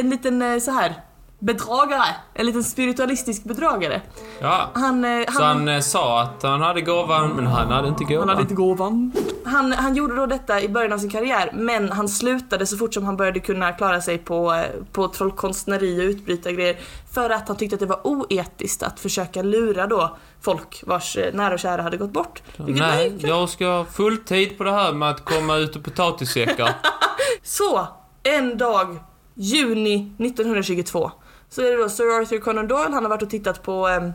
en 0.00 0.10
liten 0.10 0.60
så 0.60 0.70
här 0.70 0.94
bedragare. 1.38 2.14
En 2.34 2.46
liten 2.46 2.64
spiritualistisk 2.64 3.44
bedragare. 3.44 4.02
Ja. 4.40 4.70
Han, 4.74 5.04
eh, 5.04 5.26
Så 5.26 5.42
han, 5.42 5.56
han 5.58 5.68
eh, 5.68 5.80
sa 5.80 6.22
att 6.22 6.42
han 6.42 6.60
hade 6.60 6.80
gåvan, 6.80 7.30
men 7.30 7.46
han 7.46 7.68
hade 7.72 7.88
inte 7.88 8.04
gåvan. 8.04 8.18
han 8.20 8.28
hade 8.28 8.40
inte 8.40 8.54
gåvan. 8.54 9.12
Han, 9.44 9.72
han 9.72 9.94
gjorde 9.94 10.16
då 10.16 10.26
detta 10.26 10.60
i 10.60 10.68
början 10.68 10.92
av 10.92 10.98
sin 10.98 11.10
karriär, 11.10 11.50
men 11.54 11.92
han 11.92 12.08
slutade 12.08 12.66
så 12.66 12.76
fort 12.76 12.94
som 12.94 13.04
han 13.04 13.16
började 13.16 13.40
kunna 13.40 13.72
klara 13.72 14.00
sig 14.00 14.18
på, 14.18 14.52
eh, 14.52 14.62
på 14.92 15.08
trollkonstnäri 15.08 16.00
och 16.00 16.10
utbrytargrejer. 16.10 16.76
För 17.12 17.30
att 17.30 17.48
han 17.48 17.56
tyckte 17.56 17.74
att 17.76 17.80
det 17.80 17.86
var 17.86 18.06
oetiskt 18.06 18.82
att 18.82 19.00
försöka 19.00 19.42
lura 19.42 19.86
då 19.86 20.16
folk 20.40 20.82
vars 20.86 21.16
eh, 21.16 21.34
nära 21.34 21.54
och 21.54 21.60
kära 21.60 21.82
hade 21.82 21.96
gått 21.96 22.12
bort. 22.12 22.42
Vilket 22.56 22.86
Nej, 22.86 23.14
jag 23.18 23.48
ska 23.48 23.66
ha 23.66 23.84
fulltid 23.84 24.58
på 24.58 24.64
det 24.64 24.72
här 24.72 24.92
med 24.92 25.10
att 25.10 25.24
komma 25.24 25.56
ut 25.56 25.76
och 25.76 25.84
potatissäckar. 25.84 26.70
Så, 27.42 27.88
en 28.22 28.58
dag, 28.58 28.96
juni 29.34 30.12
1922, 30.18 31.10
så 31.50 31.62
är 31.62 31.70
det 31.70 31.76
då 31.82 31.88
Sir 31.88 32.20
Arthur 32.20 32.38
Conan 32.38 32.68
Doyle, 32.68 32.92
han 32.92 33.02
har 33.02 33.08
varit 33.10 33.22
och 33.22 33.30
tittat 33.30 33.62
på 33.62 33.88
eh, 33.88 34.10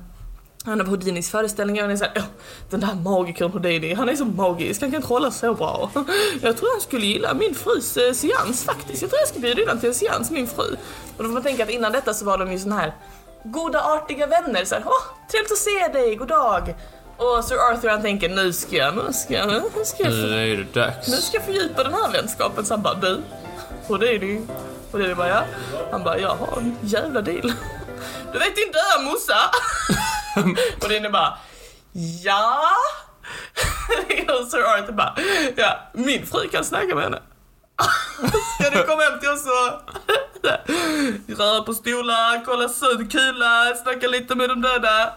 han 0.65 0.79
har 0.79 0.87
Houdinis 0.87 1.29
föreställningar 1.31 1.83
och 1.83 1.87
han 1.87 1.91
är 1.91 1.97
såhär, 1.97 2.13
"Ja, 2.15 2.21
den 2.69 2.79
där 2.79 2.95
magikern 2.95 3.51
Houdini, 3.51 3.93
han 3.93 4.09
är 4.09 4.15
så 4.15 4.25
magisk, 4.25 4.81
han 4.81 4.91
kan 4.91 5.01
trolla 5.01 5.31
så 5.31 5.53
bra. 5.53 5.91
Jag 6.41 6.57
tror 6.57 6.69
han 6.73 6.81
skulle 6.81 7.05
gilla 7.05 7.33
min 7.33 7.55
frus 7.55 7.97
eh, 7.97 8.13
seans 8.13 8.63
faktiskt. 8.63 9.01
Jag 9.01 9.11
tror 9.11 9.19
jag 9.19 9.27
ska 9.27 9.39
bjuda 9.39 9.61
in 9.61 9.67
honom 9.67 9.79
till 9.79 9.89
en 9.89 9.95
seans, 9.95 10.31
min 10.31 10.47
fru. 10.47 10.75
Och 11.17 11.23
då 11.23 11.23
får 11.23 11.33
man 11.33 11.43
tänka 11.43 11.63
att 11.63 11.69
innan 11.69 11.91
detta 11.91 12.13
så 12.13 12.25
var 12.25 12.37
de 12.37 12.51
ju 12.51 12.59
såna 12.59 12.75
här 12.75 12.93
goda 13.43 13.81
artiga 13.81 14.27
vänner. 14.27 14.65
Såhär, 14.65 14.83
åh, 14.85 15.27
trevligt 15.31 15.51
att 15.51 15.57
se 15.57 15.99
dig, 15.99 16.15
god 16.15 16.27
dag. 16.27 16.75
Och 17.17 17.43
Sir 17.45 17.55
Arthur 17.71 17.89
han 17.89 18.01
tänker, 18.01 18.29
nu 18.29 18.53
ska 18.53 18.75
jag, 18.75 18.95
nu 18.95 19.13
ska 19.13 19.33
jag, 19.33 19.47
nu 19.47 19.61
ska 19.85 20.03
jag 20.03 20.13
Nu 20.13 20.33
är 20.33 20.47
det 20.47 20.55
nu 20.57 20.67
dags. 20.73 21.25
ska 21.27 21.37
jag 21.37 21.45
fördjupa 21.45 21.83
den 21.83 21.93
här 21.93 22.11
vänskapen. 22.11 22.65
Så 22.65 22.73
han 22.73 22.83
bara, 22.83 22.93
du, 22.93 23.21
och 23.87 23.99
det 23.99 24.07
är 24.15 24.19
det 24.19 24.41
Och 24.93 24.99
det 24.99 25.11
är 25.11 25.15
bara, 25.15 25.29
ja. 25.29 25.43
Han 25.91 26.03
bara, 26.03 26.19
jag 26.19 26.35
har 26.35 26.57
en 26.57 26.77
jävla 26.81 27.21
deal. 27.21 27.53
Du 28.33 28.39
vet 28.39 28.55
din 28.55 28.71
döda 28.71 29.11
morsa? 29.11 29.51
och 30.83 30.89
det 30.89 30.97
är 30.97 31.09
bara, 31.09 31.37
ja. 32.23 32.69
och 34.39 34.47
Sir 34.47 34.63
Arthur 34.63 34.91
bara, 34.93 35.15
ja, 35.55 35.79
min 35.93 36.25
fru 36.25 36.49
kan 36.49 36.65
snacka 36.65 36.95
med 36.95 37.03
henne. 37.03 37.21
Ska 38.59 38.69
du 38.69 38.83
komma 38.83 39.01
hem 39.01 39.19
till 39.19 39.29
oss 39.29 39.45
och 39.45 39.93
röra 41.37 41.63
på 41.63 41.73
stolar, 41.73 42.45
kolla 42.45 42.69
suddkula, 42.69 43.75
snacka 43.83 44.07
lite 44.07 44.35
med 44.35 44.49
de 44.49 44.61
döda? 44.61 45.13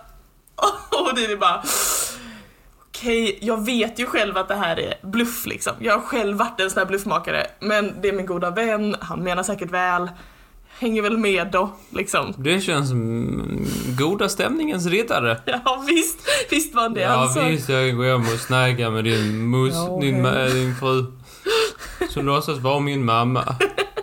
Och 0.91 1.15
det 1.15 1.25
är 1.25 1.37
bara, 1.37 1.63
Okej, 3.01 3.39
jag 3.41 3.65
vet 3.67 3.99
ju 3.99 4.07
själv 4.07 4.37
att 4.37 4.49
det 4.49 4.55
här 4.55 4.79
är 4.81 4.95
bluff 5.03 5.47
liksom. 5.47 5.73
Jag 5.79 5.93
har 5.95 6.01
själv 6.01 6.37
varit 6.37 6.61
en 6.61 6.71
sån 6.71 6.79
här 6.79 6.87
bluffmakare. 6.87 7.47
Men 7.61 7.93
det 8.03 8.09
är 8.09 8.13
min 8.13 8.27
goda 8.27 8.51
vän, 8.51 8.97
han 9.01 9.21
menar 9.23 9.43
säkert 9.43 9.71
väl. 9.71 10.11
Hänger 10.79 11.03
väl 11.03 11.19
med 11.19 11.49
då, 11.53 11.71
liksom. 11.91 12.35
Det 12.39 12.61
känns 12.61 12.89
som 12.89 13.67
goda 13.99 14.29
stämningens 14.29 14.87
riddare. 14.87 15.41
Ja 15.47 15.85
visst, 15.87 16.19
visst 16.51 16.75
var 16.75 16.89
det 16.89 17.01
Ja 17.01 17.29
sa. 17.35 17.45
visst, 17.45 17.69
jag 17.69 17.97
går 17.97 18.05
hem 18.05 18.21
och 18.21 18.41
snacka 18.41 18.91
med 18.91 19.05
din 19.05 19.51
mus, 19.51 19.75
Ja, 19.75 19.99
din, 20.01 20.27
okej. 20.27 20.33
ma- 20.33 20.49
din 20.49 20.75
fru. 20.77 21.05
Som 22.11 22.27
låtsas 22.27 22.59
vara 22.59 22.81
min 22.81 23.05
mamma. 23.05 23.45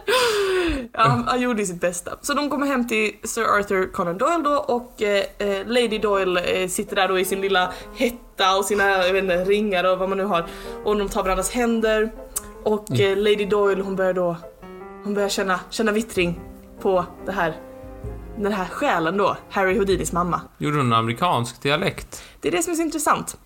Ja, 0.94 1.02
han, 1.02 1.24
han 1.28 1.42
gjorde 1.42 1.66
sitt 1.66 1.82
bästa. 1.82 2.12
Så 2.22 2.34
de 2.34 2.50
kommer 2.50 2.68
hem 2.68 2.88
till 2.88 3.16
Sir 3.24 3.44
Arthur 3.44 3.92
Conan 3.92 4.18
Doyle 4.18 4.44
då 4.44 4.52
och 4.52 5.02
eh, 5.02 5.24
eh, 5.38 5.68
Lady 5.68 5.98
Doyle 5.98 6.38
eh, 6.38 6.68
sitter 6.68 6.96
där 6.96 7.08
då 7.08 7.20
i 7.20 7.26
sin 7.26 7.42
lilla 7.42 7.74
hetta 7.96 8.58
och 8.58 8.66
sina 8.66 8.84
jag 8.84 9.14
vet 9.14 9.24
inte, 9.24 9.44
ringar 9.44 9.84
och 9.84 10.00
vad 10.00 10.10
man 10.10 10.18
nu 10.18 10.24
har. 10.24 10.46
Och 10.84 10.98
de 10.98 11.10
tar 11.10 11.24
varandras 11.24 11.52
händer. 11.52 12.12
Och 12.64 13.00
eh, 13.00 13.18
Lady 13.18 13.46
Doyle 13.46 13.82
hon 13.82 13.96
börjar 13.96 14.14
då 14.14 14.36
hon 15.04 15.14
börjar 15.14 15.30
känna, 15.30 15.60
känna 15.70 15.92
vittring 15.92 16.40
på 16.82 17.06
det 17.26 17.32
här 17.32 17.54
den 18.38 18.54
här 18.54 18.66
själen 18.66 19.18
då, 19.18 19.38
Harry 19.50 19.78
Houdinis 19.78 20.12
mamma. 20.12 20.42
Gjorde 20.58 20.78
hon 20.78 20.86
en 20.86 20.94
amerikansk 20.94 21.62
dialekt? 21.62 22.24
Det 22.42 22.48
är 22.48 22.52
det 22.52 22.64
som 22.64 22.72
är 22.72 22.76
så 22.76 22.82
intressant. 22.82 23.38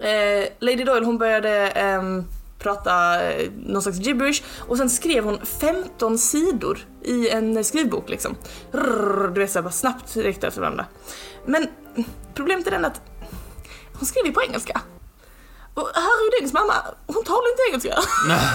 Eh, 0.00 0.48
Lady 0.58 0.84
Doyle 0.84 1.04
hon 1.04 1.18
började 1.18 1.70
ehm, 1.70 2.24
prata 2.58 3.22
eh, 3.22 3.50
någon 3.66 3.82
slags 3.82 3.98
gibberish 3.98 4.42
och 4.58 4.76
sen 4.76 4.90
skrev 4.90 5.24
hon 5.24 5.46
15 5.60 6.18
sidor 6.18 6.78
i 7.02 7.28
en 7.28 7.64
skrivbok 7.64 8.08
liksom. 8.08 8.36
Rrrr, 8.72 9.28
du 9.34 9.40
vet 9.40 9.50
såhär 9.50 9.62
bara 9.62 9.70
snabbt 9.70 10.14
direkt 10.14 10.44
efter 10.44 10.60
varandra. 10.60 10.86
Men 11.46 11.68
problemet 12.34 12.66
är 12.66 12.70
den 12.70 12.84
att 12.84 13.00
hon 13.92 14.06
skrev 14.06 14.26
ju 14.26 14.32
på 14.32 14.42
engelska. 14.42 14.80
Och 15.74 15.88
Harry 15.94 16.24
Houdinis 16.24 16.52
mamma, 16.52 16.74
hon 17.06 17.24
talar 17.24 17.50
inte 17.50 17.62
engelska. 17.68 18.02
Nej. 18.28 18.48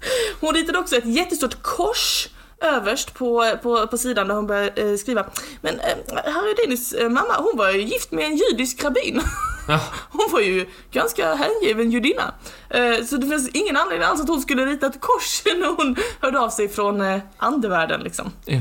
Hon 0.40 0.54
ritade 0.54 0.78
också 0.78 0.96
ett 0.96 1.06
jättestort 1.06 1.62
kors 1.62 2.28
överst 2.60 3.14
på, 3.14 3.56
på, 3.62 3.86
på 3.86 3.98
sidan 3.98 4.28
där 4.28 4.34
hon 4.34 4.46
började 4.46 4.90
eh, 4.90 4.96
skriva. 4.96 5.24
Men 5.60 5.80
eh, 5.80 6.14
Harry 6.24 6.48
Houdinis 6.48 6.92
eh, 6.92 7.08
mamma, 7.08 7.34
hon 7.38 7.58
var 7.58 7.70
ju 7.70 7.82
gift 7.82 8.12
med 8.12 8.24
en 8.24 8.36
judisk 8.36 8.84
rabbin. 8.84 9.20
Ja. 9.68 9.80
Hon 10.10 10.28
var 10.32 10.40
ju 10.40 10.66
ganska 10.92 11.34
hängiven 11.34 11.90
judinna. 11.90 12.34
Eh, 12.70 13.04
så 13.04 13.16
det 13.16 13.26
finns 13.26 13.48
ingen 13.48 13.76
anledning 13.76 14.08
alls 14.08 14.20
att 14.20 14.28
hon 14.28 14.42
skulle 14.42 14.66
rita 14.66 14.86
ett 14.86 15.00
kors 15.00 15.42
när 15.58 15.76
hon 15.76 15.96
hörde 16.20 16.40
av 16.40 16.50
sig 16.50 16.68
från 16.68 17.00
eh, 17.00 17.18
andevärlden 17.36 18.00
liksom. 18.00 18.32
Jo. 18.46 18.60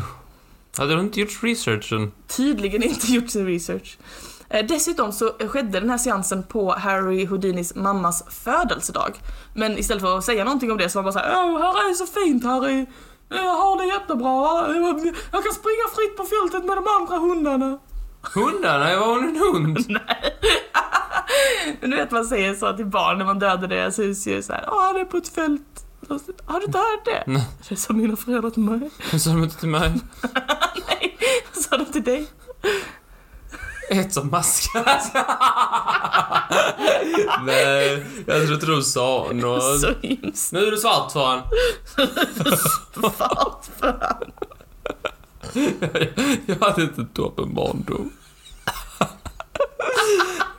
Hade 0.78 0.96
du 0.96 1.02
inte 1.02 1.20
gjort 1.20 1.44
researchen? 1.44 2.12
Tydligen 2.28 2.84
inte 2.84 3.08
gjort 3.14 3.30
sin 3.30 3.46
research. 3.46 3.98
Eh, 4.50 4.66
Dessutom 4.66 5.12
så 5.12 5.30
skedde 5.48 5.80
den 5.80 5.90
här 5.90 5.98
seansen 5.98 6.44
på 6.44 6.72
Harry 6.74 7.26
Houdinis 7.26 7.76
mammas 7.76 8.24
födelsedag. 8.44 9.14
Men 9.54 9.78
istället 9.78 10.04
för 10.04 10.18
att 10.18 10.24
säga 10.24 10.44
någonting 10.44 10.72
om 10.72 10.78
det 10.78 10.90
så 10.90 11.00
var 11.00 11.04
man 11.04 11.14
bara 11.14 11.24
såhär 11.24 11.46
Åh, 11.46 11.62
här 11.62 11.90
är 11.90 11.94
så 11.94 12.06
fint 12.06 12.44
Harry! 12.44 12.86
Jag 13.30 13.56
har 13.56 13.78
det 13.78 13.86
jättebra, 13.86 14.68
jag 15.32 15.44
kan 15.44 15.54
springa 15.54 15.88
fritt 15.96 16.18
på 16.18 16.24
fältet 16.24 16.66
med 16.66 16.78
de 16.78 16.88
andra 16.88 17.18
hundarna. 17.18 17.80
Hundarna? 18.34 19.00
Var 19.00 19.08
hon 19.08 19.24
en 19.30 19.38
hund? 19.38 19.78
Men 21.82 21.90
du 21.90 21.98
vet 21.98 22.12
man 22.12 22.26
säger 22.26 22.56
så 22.56 22.74
till 22.74 22.86
barn 22.86 23.18
när 23.18 23.26
man 23.26 23.40
dödar 23.40 23.68
deras 23.68 24.00
husdjur 24.00 24.42
såhär 24.42 24.66
Åh, 24.72 24.82
han 24.82 24.96
är 24.96 25.06
på 25.06 25.18
ett 25.18 25.28
fält. 25.28 25.86
Har 26.46 26.60
du 26.60 26.66
inte 26.66 26.78
hört 26.78 27.06
det? 27.06 27.24
Nej. 27.28 27.48
Det 27.70 27.76
sa 27.76 27.94
mina 27.94 28.16
föräldrar 28.16 28.50
till 28.50 28.64
mig. 28.64 28.90
Sa 29.20 29.30
de 29.30 29.44
inte 29.44 29.60
till 29.60 29.70
mig? 29.70 29.92
Nej, 30.88 31.18
sa 31.54 31.78
de 31.78 31.86
till 31.86 32.04
dig? 32.04 32.28
Ett 33.90 34.14
som 34.14 34.30
maskar. 34.30 35.02
Nej, 37.46 38.06
jag 38.26 38.42
tror 38.42 38.54
inte 38.54 38.66
du 38.66 38.82
sa 38.82 39.30
något. 39.34 39.82
Så 39.82 39.94
hemskt. 40.04 40.52
Nu 40.52 40.68
är 40.68 40.72
du 40.72 40.78
svart 40.78 41.12
för 41.12 41.26
han. 41.26 41.42
Fart 43.18 43.66
för 43.80 44.00
han. 44.02 44.32
Jag 46.46 46.56
hade 46.56 46.82
inte 46.82 47.06
toppen 47.14 47.54
barndom. 47.54 48.12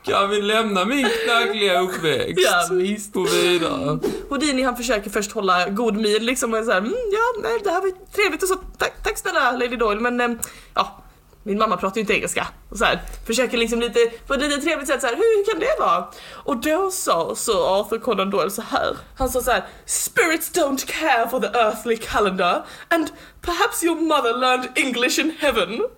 Kan 0.04 0.30
vi 0.30 0.42
lämna 0.42 0.84
min 0.84 1.08
knaggliga 1.24 1.80
uppväxt? 1.80 2.38
Ja, 2.38 2.68
visst. 2.70 3.16
Och 3.16 3.26
vidare. 3.26 3.98
Houdini 4.28 4.62
han 4.62 4.76
försöker 4.76 5.10
först 5.10 5.32
hålla 5.32 5.68
god 5.68 5.96
min 5.96 6.24
liksom 6.26 6.52
och 6.52 6.58
är 6.58 6.62
såhär, 6.62 6.78
mm, 6.78 6.92
ja, 7.12 7.40
nej, 7.42 7.60
det 7.64 7.70
här 7.70 7.80
var 7.80 8.12
trevligt 8.14 8.42
och 8.42 8.48
så, 8.48 8.54
tack, 8.54 9.02
tack 9.04 9.18
snälla 9.18 9.52
Lady 9.52 9.76
Doyle, 9.76 10.00
men 10.00 10.20
ehm, 10.20 10.38
ja, 10.74 11.02
min 11.42 11.58
mamma 11.58 11.76
pratar 11.76 11.96
ju 11.96 12.00
inte 12.00 12.14
engelska. 12.14 12.46
Och 12.70 12.78
så 12.78 12.84
här, 12.84 13.00
försöker 13.26 13.58
liksom 13.58 13.80
lite, 13.80 13.98
på 14.26 14.34
ett 14.34 14.40
lite 14.40 14.60
trevligt 14.62 14.88
sätt 14.88 15.00
så 15.00 15.06
här, 15.06 15.16
hur 15.16 15.52
kan 15.52 15.60
det 15.60 15.76
vara? 15.78 16.08
Och 16.32 16.56
då 16.56 16.90
sa 16.90 17.34
så 17.36 17.66
Arthur 17.66 17.98
Conan 17.98 18.30
Doyle 18.30 18.50
så 18.50 18.62
här. 18.62 18.96
Han 19.18 19.28
sa 19.30 19.40
så 19.42 19.50
här, 19.50 19.64
spirits 19.86 20.52
don't 20.52 20.86
care 20.86 21.28
for 21.28 21.40
the 21.40 21.58
earthly 21.58 21.96
calendar 21.96 22.64
and 22.88 23.10
perhaps 23.40 23.84
your 23.84 24.00
mother 24.00 24.38
learned 24.38 24.68
English 24.74 25.18
in 25.20 25.32
heaven. 25.40 25.80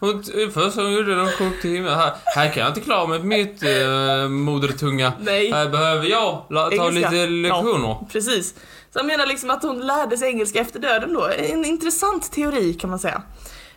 T- 0.00 0.50
först 0.54 0.76
hon 0.76 0.92
gjorde 0.92 1.14
de 1.14 1.28
sjukt 1.28 1.62
till 1.62 1.70
himmel. 1.70 1.94
Här, 1.94 2.12
här 2.24 2.48
kan 2.52 2.60
jag 2.62 2.70
inte 2.70 2.80
klara 2.80 3.06
mig 3.06 3.18
på 3.20 3.26
mitt 3.26 3.62
eh, 3.62 4.28
modertunga. 4.28 5.12
Nej. 5.20 5.52
Här 5.52 5.68
behöver 5.68 6.06
jag 6.06 6.46
ta 6.50 6.72
Engelska. 6.72 7.10
lite 7.10 7.26
lektioner. 7.26 7.88
Ja, 7.88 8.06
precis. 8.12 8.54
Så 8.92 8.98
han 8.98 9.06
menar 9.06 9.26
liksom 9.26 9.50
att 9.50 9.62
hon 9.62 9.80
lärde 9.86 10.16
sig 10.18 10.28
engelska 10.28 10.60
efter 10.60 10.80
döden 10.80 11.14
då. 11.14 11.26
En 11.38 11.64
intressant 11.64 12.32
teori 12.32 12.74
kan 12.74 12.90
man 12.90 12.98
säga. 12.98 13.22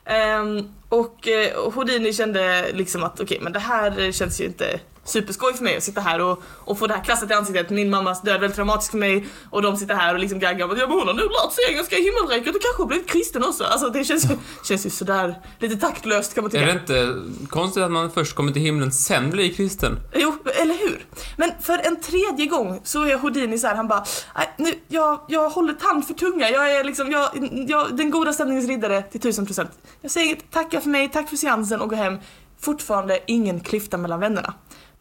Um, 0.06 0.76
och 0.90 1.28
eh, 1.28 1.72
Houdini 1.72 2.14
kände 2.14 2.72
liksom 2.74 3.04
att 3.04 3.20
okej, 3.20 3.40
men 3.42 3.54
det 3.54 3.60
här 3.60 4.12
känns 4.12 4.42
ju 4.42 4.46
inte 4.46 4.80
superskoj 5.06 5.54
för 5.54 5.64
mig 5.64 5.78
att 5.78 5.84
sitta 5.84 6.02
här 6.02 6.22
och, 6.22 6.44
och 6.48 6.80
få 6.80 6.88
det 6.88 6.94
här 6.94 7.04
kastat 7.04 7.32
i 7.32 7.34
ansiktet. 7.34 7.70
Min 7.70 7.90
mammas 7.90 8.22
död 8.22 8.36
är 8.36 8.40
väldigt 8.40 8.56
traumatisk 8.56 8.92
för 8.92 8.98
mig 8.98 9.28
och 9.50 9.62
de 9.62 9.78
sitter 9.78 9.96
här 9.96 10.14
och 10.14 10.20
liksom 10.20 10.40
gaggar 10.40 10.66
om 10.66 10.72
att 10.72 10.80
ja, 10.80 10.86
hon 10.86 11.08
har 11.08 11.14
nu 11.14 11.22
lärt 11.22 11.54
sig 11.54 11.64
engelska 11.70 11.96
i 11.98 12.04
himmelriket 12.04 12.56
och 12.56 12.62
kanske 12.62 12.86
blivit 12.86 13.10
kristen 13.10 13.44
också. 13.44 13.64
Alltså 13.64 13.90
det 13.90 14.04
känns 14.04 14.26
ju, 14.32 14.38
känns 14.68 14.86
ju 14.86 14.90
sådär 14.90 15.36
lite 15.60 15.76
taktlöst 15.76 16.34
kan 16.34 16.44
man 16.44 16.52
tycka. 16.52 16.64
Är 16.64 16.68
det 16.68 16.72
inte 16.74 17.22
konstigt 17.50 17.84
att 17.84 17.92
man 17.92 18.12
först 18.12 18.36
kommer 18.36 18.52
till 18.52 18.62
himlen, 18.62 18.92
sen 18.92 19.30
blir 19.30 19.54
kristen? 19.54 20.00
Jo, 20.14 20.38
eller 20.62 20.76
hur? 20.76 21.06
Men 21.38 21.52
för 21.62 21.78
en 21.88 22.02
tredje 22.02 22.46
gång 22.46 22.82
så 22.84 23.04
är 23.04 23.18
Houdini 23.18 23.58
så 23.60 23.68
här, 23.68 23.76
han 23.76 23.88
bara 23.88 24.06
"Nej, 24.36 24.54
nu, 24.58 24.74
jag, 24.88 25.20
jag 25.28 25.50
håller 25.50 25.74
tand 25.74 26.08
för 26.08 26.14
tunga, 26.14 26.50
jag 26.50 26.72
är 26.74 26.84
liksom, 26.84 27.12
jag, 27.12 27.30
jag, 27.68 27.98
den 27.98 28.12
goda 28.12 28.34
stämningens 28.34 28.68
riddare 28.68 29.02
till 29.02 29.22
tusen 29.22 29.46
procent. 29.46 29.70
Jag 30.02 30.12
säger 30.12 30.36
tacka 30.52 30.82
för 30.82 30.90
mig, 30.90 31.10
tack 31.10 31.30
för 31.30 31.38
seansen 31.38 31.82
och 31.82 31.90
går 31.90 31.98
hem. 31.98 32.18
Fortfarande 32.60 33.20
ingen 33.28 33.60
klyfta 33.60 33.98
mellan 33.98 34.20
vännerna. 34.20 34.54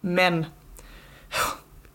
Men 0.05 0.47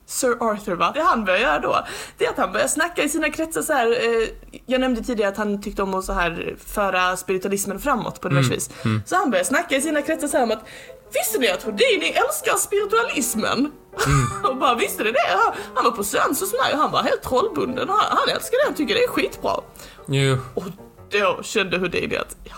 Sir 0.05 0.37
Arthur 0.39 0.75
va? 0.75 0.91
Det 0.95 1.01
han 1.01 1.25
börjar 1.25 1.39
göra 1.39 1.59
då, 1.59 1.85
det 2.17 2.25
är 2.25 2.29
att 2.29 2.37
han 2.37 2.51
börjar 2.51 2.67
snacka 2.67 3.03
i 3.03 3.09
sina 3.09 3.29
kretsar 3.29 3.61
så 3.61 3.73
här. 3.73 3.87
Eh, 3.87 4.27
jag 4.65 4.81
nämnde 4.81 5.03
tidigare 5.03 5.31
att 5.31 5.37
han 5.37 5.61
tyckte 5.61 5.83
om 5.83 5.93
att 5.93 6.05
så 6.05 6.13
här 6.13 6.55
föra 6.65 7.17
spiritualismen 7.17 7.79
framåt 7.79 8.21
på 8.21 8.29
diverse 8.29 8.71
Mm, 8.83 8.97
vis. 8.97 9.09
Så 9.09 9.15
han 9.15 9.31
börjar 9.31 9.43
snacka 9.43 9.75
i 9.75 9.81
sina 9.81 10.01
kretsar 10.01 10.27
så 10.27 10.37
här 10.37 10.43
om 10.43 10.51
att 10.51 10.65
Visste 11.13 11.39
ni 11.39 11.47
att 11.49 11.63
Houdini 11.63 12.05
älskar 12.05 12.57
spiritualismen? 12.57 13.71
och 14.49 14.57
bara 14.57 14.75
visste 14.75 15.03
ni 15.03 15.11
det? 15.11 15.19
Han, 15.29 15.53
han 15.75 15.83
var 15.83 15.91
på 15.91 16.03
seans 16.03 16.41
hos 16.41 16.51
mig 16.51 16.73
och 16.73 16.79
han 16.79 16.91
var 16.91 17.03
helt 17.03 17.23
trollbunden. 17.23 17.89
Han, 17.89 17.99
han 18.09 18.29
älskar 18.35 18.57
det, 18.57 18.65
han 18.65 18.73
tycker 18.75 18.93
det 18.93 19.03
är 19.03 19.07
skitbra. 19.07 19.61
Jo. 20.05 20.37
Och 20.55 20.63
då 21.09 21.43
kände 21.43 21.77
Houdini 21.77 22.17
att, 22.17 22.37
ja, 22.43 22.55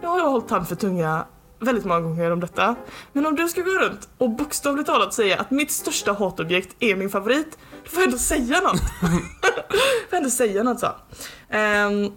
nu 0.00 0.06
har 0.06 0.18
jag 0.18 0.30
hållit 0.30 0.50
han 0.50 0.66
för 0.66 0.76
tunga 0.76 1.26
väldigt 1.64 1.84
många 1.84 2.00
gånger 2.00 2.30
om 2.30 2.40
detta. 2.40 2.76
Men 3.12 3.26
om 3.26 3.36
du 3.36 3.48
ska 3.48 3.60
gå 3.62 3.70
runt 3.70 4.08
och 4.18 4.30
bokstavligt 4.30 4.86
talat 4.86 5.14
säga 5.14 5.40
att 5.40 5.50
mitt 5.50 5.70
största 5.72 6.12
hatobjekt 6.12 6.76
är 6.80 6.96
min 6.96 7.10
favorit, 7.10 7.58
då 7.84 7.90
får 7.90 7.98
jag 8.02 8.04
ändå 8.06 8.18
säga 8.18 8.60
något. 8.60 8.80
får 9.00 9.10
jag 10.10 10.16
ändå 10.18 10.30
säga 10.30 10.62
något 10.62 10.80
så. 10.80 10.88
Ehm, 11.50 12.12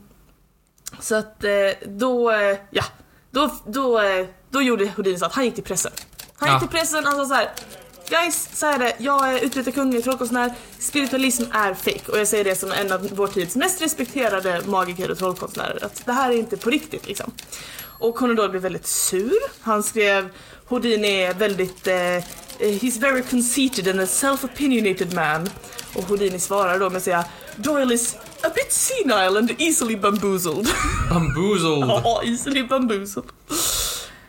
så 0.99 1.15
att 1.15 1.43
eh, 1.43 1.51
då, 1.87 2.31
eh, 2.31 2.57
ja, 2.69 2.83
då, 3.31 3.49
då, 3.65 3.99
eh, 3.99 4.25
då 4.49 4.61
gjorde 4.61 4.91
Houdini 4.95 5.19
så 5.19 5.25
att 5.25 5.33
han 5.33 5.45
gick 5.45 5.55
till 5.55 5.63
pressen. 5.63 5.91
Han 6.35 6.49
Ja. 6.49 6.53
gick 6.55 6.61
till 6.69 6.79
pressen 6.79 7.07
och 7.07 7.13
sa 7.13 7.25
så 7.25 7.33
här. 7.33 7.49
Guys, 8.09 8.49
så 8.53 8.65
är 8.65 8.79
det. 8.79 8.93
Jag 8.97 9.33
är 9.33 9.39
utbyte 9.45 9.71
kunglig 9.71 10.03
trollkonstnär. 10.03 10.53
Spiritualism 10.79 11.43
är 11.51 11.73
fake 11.73 12.11
och 12.11 12.19
jag 12.19 12.27
säger 12.27 12.43
det 12.43 12.55
som 12.55 12.71
en 12.71 12.91
av 12.91 13.07
vår 13.11 13.27
tids 13.27 13.55
mest 13.55 13.81
respekterade 13.81 14.61
magiker 14.65 15.11
och 15.11 15.17
trollkonstnärer. 15.17 15.85
Att 15.85 16.05
det 16.05 16.11
här 16.11 16.31
är 16.31 16.35
inte 16.35 16.57
på 16.57 16.69
riktigt 16.69 17.07
liksom. 17.07 17.31
Och 17.99 18.15
Conor 18.15 18.49
blev 18.49 18.61
väldigt 18.61 18.87
sur. 18.87 19.39
Han 19.61 19.83
skrev 19.83 20.29
Houdini 20.67 21.21
är 21.23 21.33
väldigt... 21.33 21.87
Eh, 21.87 22.23
he's 22.59 22.99
very 23.01 23.23
conceited 23.23 23.87
and 23.87 23.99
a 23.99 24.05
self-opinionated 24.05 25.15
man. 25.15 25.49
Och 25.95 26.03
Houdini 26.03 26.39
svarar 26.39 26.79
då 26.79 26.89
med 26.89 26.97
att 26.97 27.03
säga 27.03 27.25
Doyle 27.55 27.91
is 27.91 28.15
a 28.43 28.49
bit 28.55 28.73
senile 28.73 29.39
and 29.39 29.51
easily 29.57 29.95
bamboozled. 29.95 30.67
Bamboozled. 31.09 31.89
Ja, 31.89 32.21
easily 32.25 32.63
bamboozled. 32.63 33.25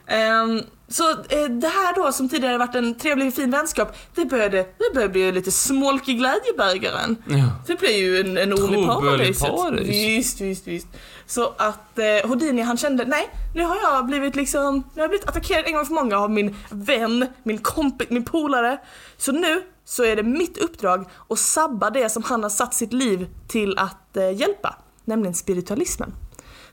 Ehm, 0.06 0.62
så 0.88 1.10
eh, 1.10 1.48
det 1.50 1.68
här 1.68 1.94
då 1.94 2.12
som 2.12 2.28
tidigare 2.28 2.58
varit 2.58 2.74
en 2.74 2.94
trevlig 2.94 3.28
och 3.28 3.34
fin 3.34 3.50
vänskap, 3.50 3.96
det 4.14 4.24
började, 4.24 4.56
det 4.56 4.94
började 4.94 5.12
bli 5.12 5.32
lite 5.32 5.50
smolk 5.50 6.08
i 6.08 6.14
glädjebägaren. 6.14 7.16
Ja. 7.26 7.50
Det 7.66 7.78
blir 7.78 7.96
ju 7.96 8.20
en, 8.20 8.36
en 8.38 8.56
paradiset. 8.86 9.48
paradis. 9.48 9.88
Visst, 9.88 10.40
visst, 10.40 10.66
visst. 10.66 10.86
Så 11.28 11.54
att 11.56 11.98
eh, 11.98 12.28
Houdini 12.28 12.62
han 12.62 12.76
kände, 12.76 13.04
nej, 13.04 13.30
nu 13.54 13.64
har 13.64 13.76
jag 13.76 14.06
blivit 14.06 14.36
liksom, 14.36 14.74
nu 14.74 14.82
har 14.94 15.02
jag 15.02 15.10
blivit 15.10 15.28
attackerad 15.28 15.66
en 15.66 15.72
gång 15.72 15.86
för 15.86 15.94
många 15.94 16.18
av 16.18 16.30
min 16.30 16.56
vän, 16.70 17.26
min 17.42 17.58
kompis, 17.58 18.10
min 18.10 18.24
polare. 18.24 18.78
Så 19.16 19.32
nu 19.32 19.62
så 19.84 20.04
är 20.04 20.16
det 20.16 20.22
mitt 20.22 20.58
uppdrag 20.58 21.08
att 21.28 21.38
sabba 21.38 21.90
det 21.90 22.08
som 22.08 22.22
han 22.22 22.42
har 22.42 22.50
satt 22.50 22.74
sitt 22.74 22.92
liv 22.92 23.28
till 23.48 23.78
att 23.78 24.16
eh, 24.16 24.30
hjälpa, 24.30 24.76
nämligen 25.04 25.34
spiritualismen. 25.34 26.14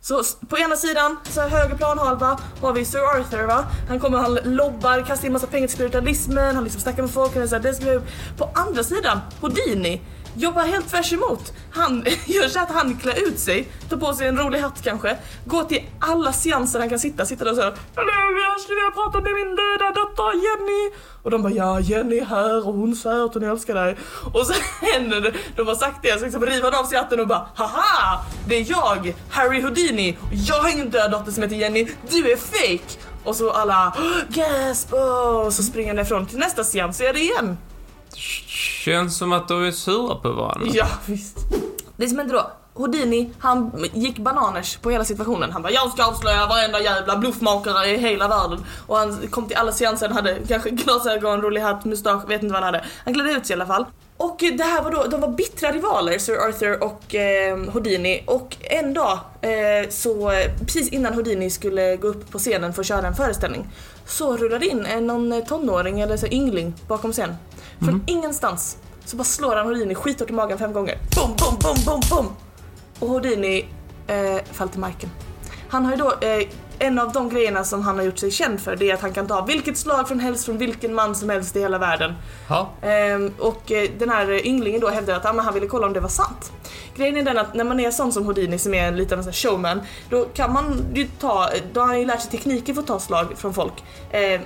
Så 0.01 0.23
på 0.49 0.57
ena 0.57 0.75
sidan, 0.75 1.17
så 1.23 1.41
här 1.41 1.49
höger 1.49 1.75
planhalva, 1.75 2.39
har 2.61 2.73
vi 2.73 2.85
Sir 2.85 2.99
Arthur 2.99 3.47
va. 3.47 3.65
Han 3.89 3.99
kommer, 3.99 4.17
han 4.17 4.39
lobbar, 4.43 5.05
kastar 5.05 5.25
in 5.27 5.33
massa 5.33 5.47
pengar 5.47 5.67
till 5.67 5.75
spiritualismen, 5.75 6.55
han 6.55 6.63
liksom 6.63 6.81
snackar 6.81 7.01
med 7.01 7.11
folk, 7.11 7.33
han 7.33 7.43
är 7.43 7.47
så 7.47 7.55
här, 7.55 7.61
det 7.61 7.73
ska 7.73 7.85
vi. 7.85 7.99
På 8.37 8.49
andra 8.53 8.83
sidan, 8.83 9.19
Houdini, 9.41 10.01
jobbar 10.35 10.61
helt 10.63 10.89
tvärs 10.89 11.13
emot. 11.13 11.53
Han 11.71 12.05
gör 12.25 12.47
så 12.47 12.59
att 12.59 12.71
han 12.71 12.97
klär 12.97 13.27
ut 13.27 13.39
sig, 13.39 13.67
tar 13.89 13.97
på 13.97 14.13
sig 14.13 14.27
en 14.27 14.37
rolig 14.37 14.59
hatt 14.59 14.81
kanske, 14.83 15.17
går 15.45 15.63
till 15.63 15.83
alla 15.99 16.33
seanser 16.33 16.79
han 16.79 16.89
kan 16.89 16.99
sitta, 16.99 17.25
sitter 17.25 17.45
där 17.45 17.51
och 17.51 17.57
säger 17.57 17.73
Hallå, 17.95 18.11
jag 18.55 18.61
skulle 18.61 18.75
vilja 18.75 18.91
prata 18.91 19.21
med 19.21 19.33
min 19.33 19.55
döda 19.55 19.91
dotter 19.91 20.33
Jenny. 20.33 20.91
Och 21.23 21.31
de 21.31 21.41
bara 21.41 21.53
ja, 21.53 21.79
Jenny 21.79 22.17
är 22.17 22.25
här 22.25 22.67
och 22.67 22.73
hon 22.73 22.95
säger 22.95 23.25
att 23.25 23.33
hon 23.33 23.43
älskar 23.43 23.75
dig. 23.75 23.97
Och 24.33 24.47
sen 24.47 24.55
händer 24.93 25.21
det, 25.21 25.33
de 25.55 25.67
har 25.67 25.75
sagt 25.75 25.99
det, 26.01 26.19
så 26.19 26.25
liksom 26.25 26.45
river 26.45 26.71
han 26.71 26.79
av 26.79 26.85
sig 26.85 26.97
hatten 26.97 27.19
och 27.19 27.27
bara 27.27 27.47
haha! 27.55 28.21
Det 28.47 28.55
är 28.55 28.65
jag, 28.69 29.13
Harry 29.29 29.61
Houdini, 29.61 30.17
och 30.21 30.33
jag 30.33 30.55
har 30.55 30.69
ingen 30.69 30.89
död 30.89 31.11
dotter 31.11 31.31
som 31.31 31.43
heter 31.43 31.55
Jenny, 31.55 31.87
du 32.09 32.31
är 32.31 32.37
fake! 32.37 32.99
Och 33.23 33.35
så 33.35 33.51
alla 33.51 33.95
gasp! 34.29 34.93
Och 34.93 35.53
så 35.53 35.63
springer 35.63 35.93
han 35.95 35.99
ifrån 36.05 36.25
till 36.25 36.37
nästa 36.39 36.63
seans 36.63 36.97
så 36.97 37.03
är 37.03 37.13
det 37.13 37.19
igen. 37.19 37.57
Känns 38.15 39.17
som 39.17 39.33
att 39.33 39.47
de 39.47 39.63
är 39.63 39.71
sura 39.71 40.15
på 40.15 40.31
varandra. 40.31 40.67
Ja, 40.73 40.87
visst. 41.05 41.37
Det 41.97 42.07
som 42.07 42.17
hände 42.17 42.33
då, 42.33 42.51
Houdini, 42.73 43.31
han 43.39 43.85
gick 43.93 44.17
bananers 44.17 44.77
på 44.77 44.91
hela 44.91 45.05
situationen. 45.05 45.51
Han 45.51 45.61
bara 45.61 45.71
jag 45.71 45.91
ska 45.91 46.05
avslöja 46.05 46.45
varenda 46.45 46.81
jävla 46.81 47.17
bluffmakare 47.17 47.89
i 47.89 47.97
hela 47.97 48.27
världen. 48.27 48.65
Och 48.87 48.97
han 48.97 49.27
kom 49.27 49.47
till 49.47 49.57
alla 49.57 49.71
seanser, 49.71 50.07
han 50.07 50.15
hade 50.15 50.37
kanske 50.47 50.69
glasögon, 50.69 51.41
rolig 51.41 51.61
hatt, 51.61 51.85
mustasch, 51.85 52.29
vet 52.29 52.43
inte 52.43 52.53
vad 52.53 52.63
han 52.63 52.73
hade. 52.73 52.85
Han 53.05 53.13
klädde 53.13 53.31
ut 53.31 53.45
sig 53.45 53.53
i 53.53 53.57
alla 53.57 53.65
fall. 53.65 53.85
Och 54.17 54.37
det 54.57 54.63
här 54.63 54.81
var 54.81 54.91
då, 54.91 55.03
de 55.03 55.21
var 55.21 55.27
bittra 55.27 55.71
rivaler, 55.71 56.17
Sir 56.17 56.37
Arthur 56.47 56.83
och 56.83 57.15
eh, 57.15 57.57
Houdini. 57.57 58.23
Och 58.27 58.57
en 58.61 58.93
dag, 58.93 59.19
eh, 59.41 59.89
så 59.89 60.31
eh, 60.31 60.51
precis 60.65 60.89
innan 60.89 61.13
Houdini 61.13 61.49
skulle 61.49 61.97
gå 61.97 62.07
upp 62.07 62.31
på 62.31 62.39
scenen 62.39 62.73
för 62.73 62.81
att 62.81 62.87
köra 62.87 63.07
en 63.07 63.15
föreställning, 63.15 63.67
så 64.05 64.37
rullade 64.37 64.65
in 64.67 64.85
en, 64.85 65.07
någon 65.07 65.45
tonåring 65.45 66.01
eller 66.01 66.17
så 66.17 66.27
yngling 66.27 66.73
bakom 66.87 67.11
scen. 67.11 67.35
Från 67.79 68.03
ingenstans 68.05 68.77
så 69.05 69.17
bara 69.17 69.23
slår 69.23 69.55
han 69.55 69.67
Houdini 69.67 69.95
skithårt 69.95 70.29
i 70.29 70.33
magen 70.33 70.57
fem 70.57 70.73
gånger. 70.73 70.97
Bom, 71.15 71.35
bom, 71.37 71.57
bom, 71.61 71.75
bom, 71.85 72.01
bom! 72.09 72.35
Och 72.99 73.07
Houdini 73.07 73.65
eh, 74.07 74.43
faller 74.51 74.71
till 74.71 74.79
marken. 74.81 75.09
Han 75.69 75.85
har 75.85 75.91
ju 75.91 75.97
då, 75.97 76.11
eh, 76.11 76.47
en 76.79 76.99
av 76.99 77.11
de 77.11 77.29
grejerna 77.29 77.63
som 77.63 77.81
han 77.81 77.95
har 77.95 78.03
gjort 78.03 78.17
sig 78.17 78.31
känd 78.31 78.61
för 78.61 78.75
det 78.75 78.89
är 78.89 78.93
att 78.93 79.01
han 79.01 79.13
kan 79.13 79.27
ta 79.27 79.45
vilket 79.45 79.77
slag 79.77 80.07
från 80.07 80.19
helst 80.19 80.45
från 80.45 80.57
vilken 80.57 80.93
man 80.93 81.15
som 81.15 81.29
helst 81.29 81.55
i 81.55 81.59
hela 81.59 81.77
världen. 81.77 82.13
Ehm, 82.81 83.33
och 83.39 83.71
eh, 83.71 83.89
den 83.97 84.09
här 84.09 84.47
ynglingen 84.47 84.81
då 84.81 84.89
hävdar 84.89 85.15
att 85.15 85.25
ah, 85.25 85.41
han 85.41 85.53
ville 85.53 85.67
kolla 85.67 85.87
om 85.87 85.93
det 85.93 85.99
var 85.99 86.09
sant. 86.09 86.51
Grejen 86.95 87.17
är 87.17 87.23
den 87.23 87.37
att 87.37 87.53
när 87.53 87.63
man 87.63 87.79
är 87.79 87.91
sån 87.91 88.11
som 88.11 88.25
Houdini 88.25 88.57
som 88.57 88.73
är 88.73 88.87
en 88.87 88.97
liten 88.97 89.33
showman, 89.33 89.81
då 90.09 90.25
kan 90.25 90.53
man 90.53 90.85
ju 90.93 91.07
ta, 91.19 91.49
då 91.73 91.79
har 91.79 91.87
han 91.87 91.99
ju 91.99 92.05
lärt 92.05 92.21
sig 92.21 92.31
tekniker 92.31 92.73
för 92.73 92.81
att 92.81 92.87
ta 92.87 92.99
slag 92.99 93.27
från 93.35 93.53
folk. 93.53 93.73
Eh, 94.11 94.41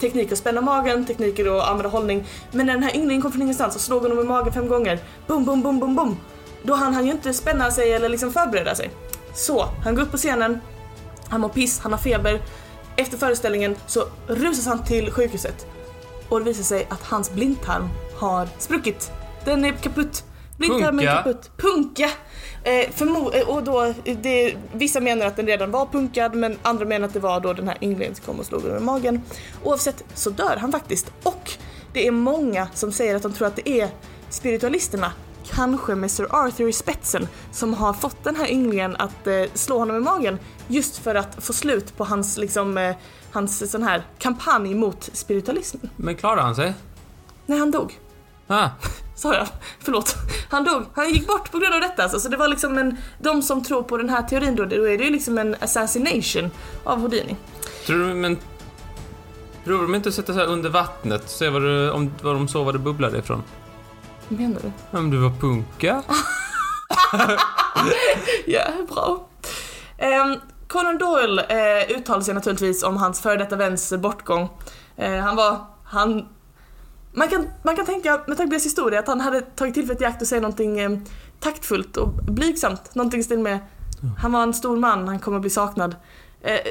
teknik 0.00 0.32
att 0.32 0.38
spänna 0.38 0.60
magen, 0.60 1.06
tekniker 1.06 1.58
att 1.58 1.68
använda 1.68 1.88
hållning. 1.88 2.24
Men 2.52 2.66
när 2.66 2.74
den 2.74 2.82
här 2.82 2.96
ynglingen 2.96 3.22
kom 3.22 3.32
från 3.32 3.42
ingenstans 3.42 3.74
och 3.74 3.80
slog 3.80 4.02
honom 4.02 4.18
i 4.18 4.24
magen 4.24 4.52
fem 4.52 4.68
gånger, 4.68 4.98
bum, 5.26 5.44
bum, 5.44 5.62
bum, 5.62 5.80
bum, 5.80 5.96
bum. 5.96 6.16
Då 6.62 6.74
hann 6.74 6.94
han 6.94 7.06
ju 7.06 7.12
inte 7.12 7.32
spänna 7.32 7.70
sig 7.70 7.92
eller 7.92 8.08
liksom 8.08 8.32
förbereda 8.32 8.74
sig. 8.74 8.90
Så, 9.34 9.68
han 9.84 9.94
går 9.94 10.02
upp 10.02 10.10
på 10.10 10.16
scenen, 10.16 10.60
han 11.28 11.40
mår 11.40 11.48
piss, 11.48 11.80
han 11.80 11.92
har 11.92 11.98
feber. 11.98 12.40
Efter 12.96 13.18
föreställningen 13.18 13.76
så 13.86 14.04
rusas 14.26 14.66
han 14.66 14.84
till 14.84 15.10
sjukhuset 15.10 15.66
och 16.28 16.38
det 16.38 16.44
visar 16.44 16.62
sig 16.62 16.86
att 16.90 17.02
hans 17.02 17.30
blindtarm 17.30 17.88
har 18.16 18.48
spruckit. 18.58 19.10
Den 19.44 19.64
är 19.64 19.72
kaputt. 19.72 20.24
Blindtarmen 20.58 21.08
är 21.08 21.16
kaputt. 21.16 21.50
Punka! 21.56 22.10
Eh, 22.64 22.70
förmo- 22.72 23.34
eh, 23.34 23.48
och 23.48 23.62
då, 23.62 23.94
det, 24.22 24.54
vissa 24.72 25.00
menar 25.00 25.26
att 25.26 25.36
den 25.36 25.46
redan 25.46 25.70
var 25.70 25.86
punkad 25.86 26.34
men 26.34 26.58
andra 26.62 26.84
menar 26.84 27.06
att 27.06 27.12
det 27.14 27.20
var 27.20 27.40
då 27.40 27.52
den 27.52 27.68
här 27.68 27.78
ynglingen 27.80 28.14
som 28.14 28.24
kom 28.24 28.40
och 28.40 28.46
slog 28.46 28.62
honom 28.62 28.76
i 28.76 28.80
magen. 28.80 29.22
Oavsett 29.64 30.04
så 30.14 30.30
dör 30.30 30.56
han 30.56 30.72
faktiskt 30.72 31.12
och 31.22 31.52
det 31.92 32.06
är 32.06 32.10
många 32.10 32.68
som 32.74 32.92
säger 32.92 33.14
att 33.16 33.22
de 33.22 33.32
tror 33.32 33.48
att 33.48 33.56
det 33.56 33.68
är 33.68 33.88
spiritualisterna 34.30 35.12
kanske 35.56 35.94
med 35.94 36.10
Sir 36.10 36.26
Arthur 36.30 36.68
i 36.68 36.72
spetsen, 36.72 37.28
som 37.52 37.74
har 37.74 37.92
fått 37.92 38.24
den 38.24 38.36
här 38.36 38.50
ynglingen 38.50 38.96
att 38.96 39.26
eh, 39.26 39.42
slå 39.54 39.78
honom 39.78 39.96
i 39.96 40.00
magen 40.00 40.38
just 40.68 40.96
för 40.98 41.14
att 41.14 41.44
få 41.44 41.52
slut 41.52 41.96
på 41.96 42.04
hans, 42.04 42.38
liksom, 42.38 42.78
eh, 42.78 42.96
hans 43.32 43.70
sån 43.70 43.82
här 43.82 44.02
kampanj 44.18 44.74
mot 44.74 45.10
spiritualismen. 45.12 45.90
Men 45.96 46.16
klarade 46.16 46.42
han 46.42 46.54
sig? 46.54 46.74
Nej, 47.46 47.58
han 47.58 47.70
dog. 47.70 47.98
Ah. 48.46 48.68
Sa 49.16 49.34
jag? 49.34 49.46
Förlåt. 49.80 50.14
Han 50.50 50.64
dog. 50.64 50.82
Han 50.94 51.10
gick 51.10 51.26
bort 51.26 51.52
på 51.52 51.58
grund 51.58 51.74
av 51.74 51.80
detta. 51.80 52.02
Alltså. 52.02 52.20
Så 52.20 52.28
det 52.28 52.36
var 52.36 52.48
liksom 52.48 52.78
en, 52.78 52.96
de 53.18 53.42
som 53.42 53.64
tror 53.64 53.82
på 53.82 53.96
den 53.96 54.08
här 54.08 54.22
teorin 54.22 54.56
då, 54.56 54.64
då 54.64 54.88
är 54.88 54.98
det 54.98 55.04
ju 55.04 55.10
liksom 55.10 55.38
en 55.38 55.56
assassination 55.60 56.50
av 56.84 57.00
Houdini. 57.00 57.36
Tror 57.86 57.98
du, 57.98 58.14
men... 58.14 58.38
Tror 59.64 59.82
de 59.82 59.94
inte 59.94 60.12
sätta 60.12 60.34
sig 60.34 60.46
under 60.46 60.70
vattnet 60.70 61.30
se 61.30 61.48
vad, 61.48 61.62
det, 61.62 61.90
om, 61.90 62.12
vad 62.22 62.34
de 62.34 62.48
såg 62.48 62.64
vad 62.64 62.74
det 62.74 62.78
bubblade 62.78 63.18
ifrån? 63.18 63.42
Vad 64.28 64.40
menar 64.40 64.60
du? 64.60 64.98
Om 64.98 65.10
du 65.10 65.18
var 65.18 65.30
punka? 65.30 66.02
Ja, 68.46 68.62
bra. 68.88 69.28
Um, 69.98 70.40
Conan 70.68 70.98
Doyle 70.98 71.38
eh, 71.38 71.96
uttalade 71.96 72.24
sig 72.24 72.34
naturligtvis 72.34 72.82
om 72.82 72.96
hans 72.96 73.20
före 73.20 73.36
detta 73.36 73.56
väns 73.56 73.92
bortgång. 73.92 74.48
Eh, 74.96 75.16
han 75.16 75.36
var, 75.36 75.58
han... 75.84 76.28
Man 77.12 77.28
kan, 77.28 77.46
man 77.62 77.76
kan 77.76 77.86
tänka, 77.86 78.10
med 78.10 78.36
tanke 78.36 78.46
på 78.46 78.50
deras 78.50 78.64
historia, 78.64 78.98
att 78.98 79.06
han 79.06 79.20
hade 79.20 79.40
tagit 79.40 79.74
tillfället 79.74 80.02
i 80.02 80.04
akt 80.04 80.22
och 80.22 80.28
säga 80.28 80.40
någonting 80.40 80.78
eh, 80.78 80.90
taktfullt 81.40 81.96
och 81.96 82.08
blygsamt. 82.08 82.94
Någonting 82.94 83.20
i 83.20 83.24
stil 83.24 83.38
med, 83.38 83.58
han 84.18 84.32
var 84.32 84.42
en 84.42 84.54
stor 84.54 84.76
man, 84.76 85.08
han 85.08 85.18
kommer 85.18 85.38
bli 85.40 85.50
saknad. 85.50 85.96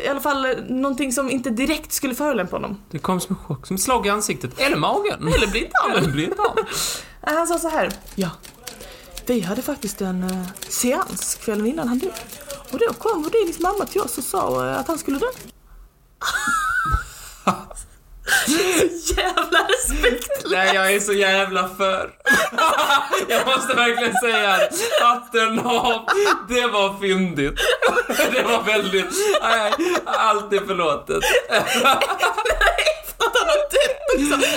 I 0.06 0.08
alla 0.08 0.20
fall 0.20 0.48
någonting 0.70 1.14
som 1.14 1.30
inte 1.30 1.50
direkt 1.50 1.92
skulle 1.92 2.16
förolämpa 2.16 2.56
honom. 2.56 2.78
Det 2.92 3.00
kom 3.00 3.20
som 3.20 3.36
en 3.36 3.44
chock, 3.44 3.68
som 3.68 3.76
ett 3.76 3.82
slag 3.82 4.08
i 4.08 4.10
ansiktet. 4.10 4.60
Eller 4.60 4.78
magen. 4.78 5.28
Eller 5.28 5.48
blindtarmen. 5.48 5.98
Eller 5.98 6.12
blindtarm. 6.12 6.66
Eh, 7.28 7.34
Han 7.34 7.48
sa 7.48 7.60
så 7.60 7.70
här. 7.70 7.92
Ja. 8.16 8.30
Vi 9.26 9.42
hade 9.42 9.62
faktiskt 9.62 10.02
en 10.02 10.24
uh, 10.24 10.48
seans 10.70 11.36
kvällen 11.36 11.66
innan 11.66 11.88
han 11.88 12.00
dog. 12.00 12.14
Och 12.72 12.80
då 12.80 12.94
kom 12.94 13.24
Houdinis 13.24 13.60
mamma 13.60 13.86
till 13.86 14.02
oss 14.02 14.18
och 14.18 14.24
sa 14.24 14.70
eh, 14.70 14.80
att 14.80 14.88
han 14.88 14.98
skulle 14.98 15.20
dö. 15.20 15.28
Jävla 19.18 19.68
respektlöst. 19.68 20.46
Nej, 20.50 20.76
jag 20.76 20.94
är 20.94 21.00
så 21.00 21.14
jävla 21.14 21.70
för. 21.78 22.10
jag 23.28 23.48
måste 23.48 23.74
verkligen 23.74 24.14
säga 24.14 24.52
att 24.54 24.74
hatten 25.02 25.60
av. 25.60 26.06
Det 26.50 26.68
var 26.68 27.00
fyndigt. 27.00 27.60
det 28.34 28.44
var 28.44 28.64
väldigt... 28.64 29.06
Nej, 29.42 29.74
allt 30.06 30.54
är 30.54 30.60
förlåtet. 30.60 31.24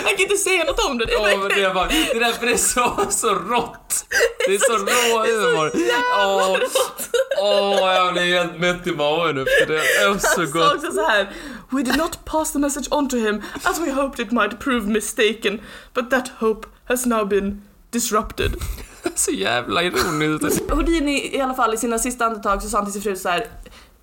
Han 0.05 0.17
kan 0.17 0.21
inte 0.21 0.37
säga 0.37 0.65
något 0.65 0.85
om 0.85 0.99
det. 0.99 1.05
Det 1.05 1.13
är 1.13 1.39
verkligen... 1.39 1.69
det, 1.69 1.75
var, 1.75 1.89
det 1.89 2.11
är 2.11 2.21
därför 2.21 2.47
det 2.47 2.53
är 2.53 2.57
så, 2.57 3.07
så 3.11 3.35
rått. 3.35 4.05
Det 4.47 4.55
är 4.55 4.59
så 4.59 4.77
rå 4.77 5.25
humor. 5.27 5.73
Åh, 6.19 6.59
åh, 7.39 7.95
jag 7.95 8.13
blir 8.13 8.23
helt 8.23 8.59
mätt 8.59 8.87
i 8.87 8.93
magen 8.93 9.39
efter 9.39 9.67
det. 9.67 9.75
Det 9.75 10.03
är 10.03 10.19
så 10.19 10.53
gott. 10.53 10.75
också 10.75 10.93
så 10.93 11.07
här. 11.07 11.33
We 11.71 11.83
did 11.83 11.97
not 11.97 12.25
pass 12.25 12.53
the 12.53 12.59
message 12.59 12.89
on 12.91 13.09
to 13.09 13.17
him 13.17 13.43
as 13.65 13.81
we 13.81 13.91
hoped 13.91 14.19
it 14.19 14.33
might 14.33 14.59
prove 14.59 14.87
mistaken, 14.87 15.61
but 15.95 16.11
that 16.11 16.29
hope 16.29 16.67
has 16.85 17.07
now 17.07 17.25
been 17.25 17.63
disrupted. 17.91 18.53
Så 19.15 19.31
jävla 19.31 19.83
ironiskt. 19.83 20.71
Houdini 20.71 21.37
i 21.37 21.41
alla 21.41 21.55
fall 21.55 21.75
i 21.75 21.77
sina 21.77 21.99
sista 21.99 22.27
andetag 22.27 22.63
så 22.63 22.69
sa 22.69 22.79
han 22.79 22.87
till 22.87 22.93
sin 22.93 23.03
fru 23.03 23.17
så 23.17 23.29
här. 23.29 23.47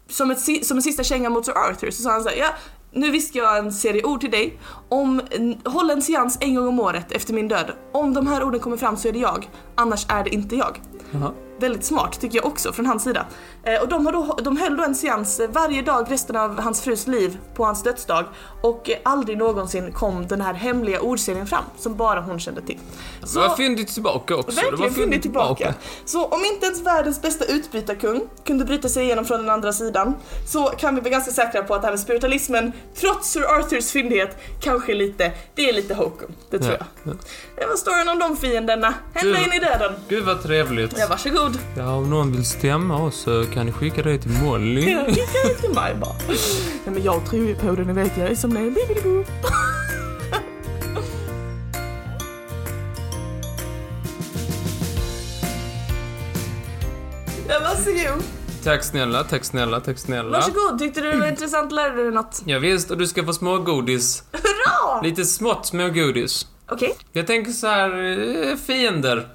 Som, 0.09 0.31
ett, 0.31 0.65
som 0.65 0.77
en 0.77 0.83
sista 0.83 1.03
känga 1.03 1.29
mot 1.29 1.45
Sir 1.45 1.57
Arthur 1.57 1.91
så 1.91 2.03
sa 2.03 2.11
han 2.11 2.23
så 2.23 2.29
här, 2.29 2.35
ja 2.35 2.49
nu 2.95 3.11
viskar 3.11 3.39
jag 3.39 3.57
en 3.57 3.71
serie 3.71 4.03
ord 4.03 4.19
till 4.19 4.31
dig. 4.31 4.59
Om, 4.89 5.21
håll 5.65 5.89
en 5.89 6.01
seans 6.01 6.37
en 6.41 6.55
gång 6.55 6.67
om 6.67 6.79
året 6.79 7.11
efter 7.11 7.33
min 7.33 7.47
död. 7.47 7.71
Om 7.91 8.13
de 8.13 8.27
här 8.27 8.43
orden 8.43 8.59
kommer 8.59 8.77
fram 8.77 8.97
så 8.97 9.07
är 9.07 9.11
det 9.11 9.19
jag, 9.19 9.49
annars 9.75 10.05
är 10.09 10.23
det 10.23 10.29
inte 10.29 10.55
jag. 10.55 10.81
Jaha. 11.11 11.31
Väldigt 11.59 11.85
smart 11.85 12.19
tycker 12.21 12.35
jag 12.37 12.45
också 12.45 12.73
från 12.73 12.85
hans 12.85 13.03
sida. 13.03 13.25
Eh, 13.63 13.81
och 13.81 13.87
de, 13.87 14.05
har 14.05 14.13
då, 14.13 14.37
de 14.43 14.57
höll 14.57 14.77
då 14.77 14.83
en 14.83 14.95
seans 14.95 15.39
eh, 15.39 15.49
varje 15.49 15.81
dag 15.81 16.05
resten 16.11 16.35
av 16.35 16.59
hans 16.61 16.81
frus 16.81 17.07
liv 17.07 17.37
på 17.55 17.65
hans 17.65 17.83
dödsdag 17.83 18.25
och 18.61 18.89
eh, 18.89 18.97
aldrig 19.03 19.37
någonsin 19.37 19.91
kom 19.91 20.27
den 20.27 20.41
här 20.41 20.53
hemliga 20.53 21.01
ordserien 21.01 21.47
fram 21.47 21.63
som 21.77 21.95
bara 21.95 22.21
hon 22.21 22.39
kände 22.39 22.61
till. 22.61 22.77
Det 23.33 23.39
var 23.39 23.55
fyndigt 23.55 23.93
tillbaka 23.93 24.35
också. 24.35 24.49
det 24.51 24.61
var 24.63 24.71
Verkligen 24.71 24.93
fyndigt 24.93 25.21
tillbaka. 25.21 25.73
Så 26.05 26.25
om 26.25 26.45
inte 26.53 26.65
ens 26.65 26.81
världens 26.81 27.21
bästa 27.21 27.45
utbytarkung 27.45 28.21
kunde 28.45 28.65
bryta 28.65 28.89
sig 28.89 29.03
igenom 29.03 29.25
från 29.25 29.39
den 29.39 29.49
andra 29.49 29.73
sidan 29.73 30.15
så 30.47 30.65
kan 30.67 30.95
vi 30.95 31.01
vara 31.01 31.09
ganska 31.11 31.31
säkra 31.31 31.63
på 31.63 31.75
att 31.75 31.81
det 31.81 31.87
här 31.87 31.91
med 31.93 31.99
spiritualismen, 31.99 32.71
trots 32.95 33.29
Sir 33.31 33.43
Arthurs 33.59 33.91
fyndighet, 33.91 34.37
kanske 34.61 34.93
lite, 34.93 35.31
det 35.55 35.69
är 35.69 35.73
lite 35.73 35.93
hokum. 35.93 36.31
Det 36.49 36.59
tror 36.59 36.77
Ja, 36.79 36.85
jag. 37.03 37.15
Det 37.55 37.65
var 37.65 37.75
storyn 37.75 38.09
om 38.09 38.19
de 38.19 38.37
fienderna. 38.37 38.93
Ända 39.13 39.37
Du- 39.39 39.43
in 39.45 39.53
i 39.53 39.59
döden. 39.59 39.93
Gud 40.09 40.23
vad 40.25 40.43
trevligt. 40.43 40.97
Ja, 40.97 41.07
varsågod. 41.09 41.44
Ja, 41.77 41.95
om 41.95 42.09
någon 42.09 42.31
vill 42.31 42.45
stämma 42.45 43.03
oss 43.03 43.15
så 43.15 43.45
kan 43.53 43.65
ni 43.65 43.71
skicka 43.71 44.01
det 44.03 44.17
till 44.17 44.31
Molly. 44.31 44.91
Ja, 44.91 45.05
Skicka 45.05 45.21
det 45.47 45.53
till 45.53 45.69
mig 45.75 45.95
bara. 45.95 46.15
Nej 46.27 46.93
men 46.93 47.03
jag 47.03 47.25
tror 47.25 47.45
ju 47.45 47.55
på 47.55 47.71
det, 47.75 47.83
ni 47.83 47.93
vet 47.93 48.17
jag 48.17 48.27
är 48.31 48.35
som 48.35 48.49
ni 48.49 48.59
är. 48.59 49.25
Ja, 57.49 57.59
varsågod. 57.59 58.23
Tack 58.63 58.83
snälla, 58.83 59.23
tack 59.23 59.43
snälla, 59.45 59.79
tack 59.79 59.97
snälla. 59.97 60.29
Varsågod, 60.29 60.79
tyckte 60.79 61.01
du 61.01 61.11
det 61.11 61.17
var 61.17 61.27
intressant? 61.27 61.71
Lärde 61.71 61.95
du 61.95 62.03
dig 62.03 62.11
något? 62.11 62.41
Ja, 62.45 62.59
visst, 62.59 62.91
och 62.91 62.97
du 62.97 63.07
ska 63.07 63.23
få 63.25 63.33
smågodis. 63.33 64.23
Hurra! 64.31 65.01
Lite 65.01 65.25
smått 65.25 65.65
smågodis. 65.65 66.47
Okej. 66.71 66.95
Jag 67.11 67.27
tänker 67.27 67.51
så 67.51 67.67
här, 67.67 67.89
eh, 68.51 68.55
fiender. 68.57 69.27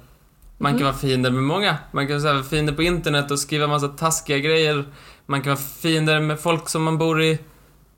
Man 0.61 0.77
kan 0.77 0.83
vara 0.83 0.93
fiender 0.93 1.31
med 1.31 1.43
många. 1.43 1.77
Man 1.91 2.07
kan 2.07 2.23
vara 2.23 2.43
fiender 2.43 2.73
på 2.73 2.83
internet 2.83 3.31
och 3.31 3.39
skriva 3.39 3.67
massa 3.67 3.87
taskiga 3.87 4.37
grejer. 4.37 4.85
Man 5.25 5.41
kan 5.41 5.49
vara 5.49 5.63
fiender 5.81 6.19
med 6.19 6.39
folk 6.39 6.69
som 6.69 6.83
man 6.83 6.97
bor 6.97 7.21
i 7.21 7.39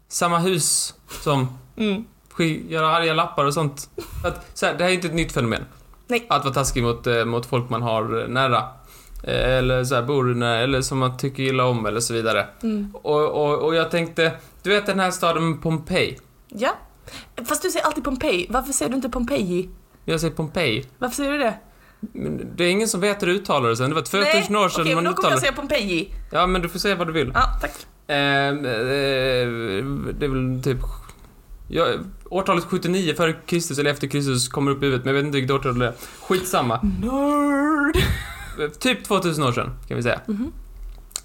samma 0.08 0.40
hus 0.40 0.94
som. 1.22 1.58
Mm. 1.78 2.04
Göra 2.68 2.88
arga 2.88 3.14
lappar 3.14 3.46
och 3.46 3.54
sånt. 3.54 3.90
Att, 4.24 4.58
så 4.58 4.66
här, 4.66 4.74
det 4.74 4.84
här 4.84 4.92
är 4.92 4.96
inte 4.96 5.08
ett 5.08 5.14
nytt 5.14 5.32
fenomen. 5.32 5.66
Nej. 6.08 6.26
Att 6.30 6.44
vara 6.44 6.54
taskig 6.54 6.84
mot, 6.84 7.08
eh, 7.08 7.26
mot 7.26 7.46
folk 7.46 7.70
man 7.70 7.82
har 7.82 8.22
eh, 8.22 8.28
nära. 8.28 8.58
Eh, 9.24 9.58
Eller 9.58 9.84
så 9.84 9.96
här, 9.96 10.02
bor 10.02 10.24
nära, 10.24 10.58
eller 10.58 10.82
som 10.82 10.98
man 10.98 11.18
tycker 11.18 11.44
illa 11.44 11.66
om 11.66 11.86
eller 11.86 12.00
så 12.00 12.14
vidare. 12.14 12.48
Mm. 12.64 12.92
Och, 12.96 13.30
och, 13.30 13.60
och 13.60 13.76
jag 13.76 13.92
tänkte, 13.92 14.32
du 14.64 14.70
vet 14.70 14.86
den 14.86 15.00
här 15.00 15.12
staden 15.12 15.58
Pompeji? 15.58 16.18
Ja. 16.48 16.76
Fast 17.46 17.62
du 17.62 17.70
säger 17.72 17.86
alltid 17.86 18.04
Pompeji. 18.04 18.48
Varför 18.50 18.74
säger 18.74 18.90
du 18.90 18.96
inte 18.96 19.10
Pompeji? 19.10 19.70
Jag 20.06 20.20
säger 20.20 20.34
Pompeji. 20.34 20.86
Varför 20.98 21.16
säger 21.16 21.32
du 21.32 21.38
det? 21.38 21.54
Det 22.56 22.64
är 22.64 22.70
ingen 22.70 22.88
som 22.88 23.02
vet 23.02 23.22
hur 23.22 23.28
du 23.28 23.34
uttalar 23.34 23.70
det 23.70 23.78
sen. 23.78 23.90
Det 23.90 23.96
var 23.96 24.02
2000 24.02 24.56
år 24.56 24.70
sedan 24.70 24.82
okej, 24.82 24.96
men 24.96 25.04
man 25.04 25.04
då 25.04 25.10
kommer 25.10 25.30
uttalade 25.30 25.34
jag 25.36 25.40
säga 25.40 25.52
Pompeji. 25.52 26.14
Ja, 26.32 26.48
men 26.48 26.62
du 26.62 26.70
får 26.70 26.80
säga 26.80 26.96
vad 26.96 27.08
du 27.08 27.14
vill. 27.14 27.32
Ja, 27.34 27.44
tack. 27.62 27.72
Eh, 28.08 28.18
eh, 28.18 28.54
det 30.14 30.26
är 30.26 30.28
väl 30.28 30.64
typ... 30.64 30.78
Ja, 31.68 31.88
årtalet 32.30 32.64
79 32.64 33.14
före 33.14 33.34
Kristus 33.46 33.80
eller 33.80 33.92
efter 33.92 34.08
Kristus 34.08 34.48
kommer 34.48 34.72
upp 34.72 34.84
i 34.84 34.86
huvudet, 34.86 35.06
men 35.06 35.16
jag 35.16 35.22
vet 35.22 35.26
inte 35.26 35.36
vilket 35.36 35.56
årtal 35.56 35.80
det 35.80 35.88
är. 35.88 35.94
Skitsamma. 36.22 36.80
Nerd. 36.82 37.98
Eh, 38.60 38.70
Typ 38.80 39.04
2000 39.04 39.44
år 39.44 39.52
sedan, 39.52 39.72
kan 39.88 39.98
vi 39.98 40.04
säga. 40.04 40.20
Mhm. 40.28 40.52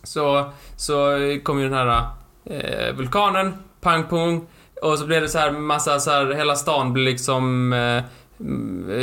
Så, 0.02 0.52
så 0.76 1.18
kom 1.42 1.58
ju 1.58 1.68
den 1.68 1.78
här 1.78 2.06
eh, 2.44 2.94
vulkanen, 2.94 3.54
pang 3.80 4.04
pong, 4.04 4.46
och 4.82 4.98
så 4.98 5.06
blev 5.06 5.22
det 5.22 5.28
så 5.28 5.38
här 5.38 5.50
massa 5.50 6.00
så 6.00 6.10
här, 6.10 6.32
hela 6.34 6.56
stan 6.56 6.92
blev 6.92 7.04
liksom 7.04 7.72
eh, 7.72 7.78
mm, 7.78 8.04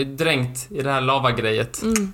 dränkt 0.06 0.72
i 0.72 0.82
det 0.82 0.92
här 0.92 1.02
lavagrejet. 1.02 1.82
Mm. 1.84 2.14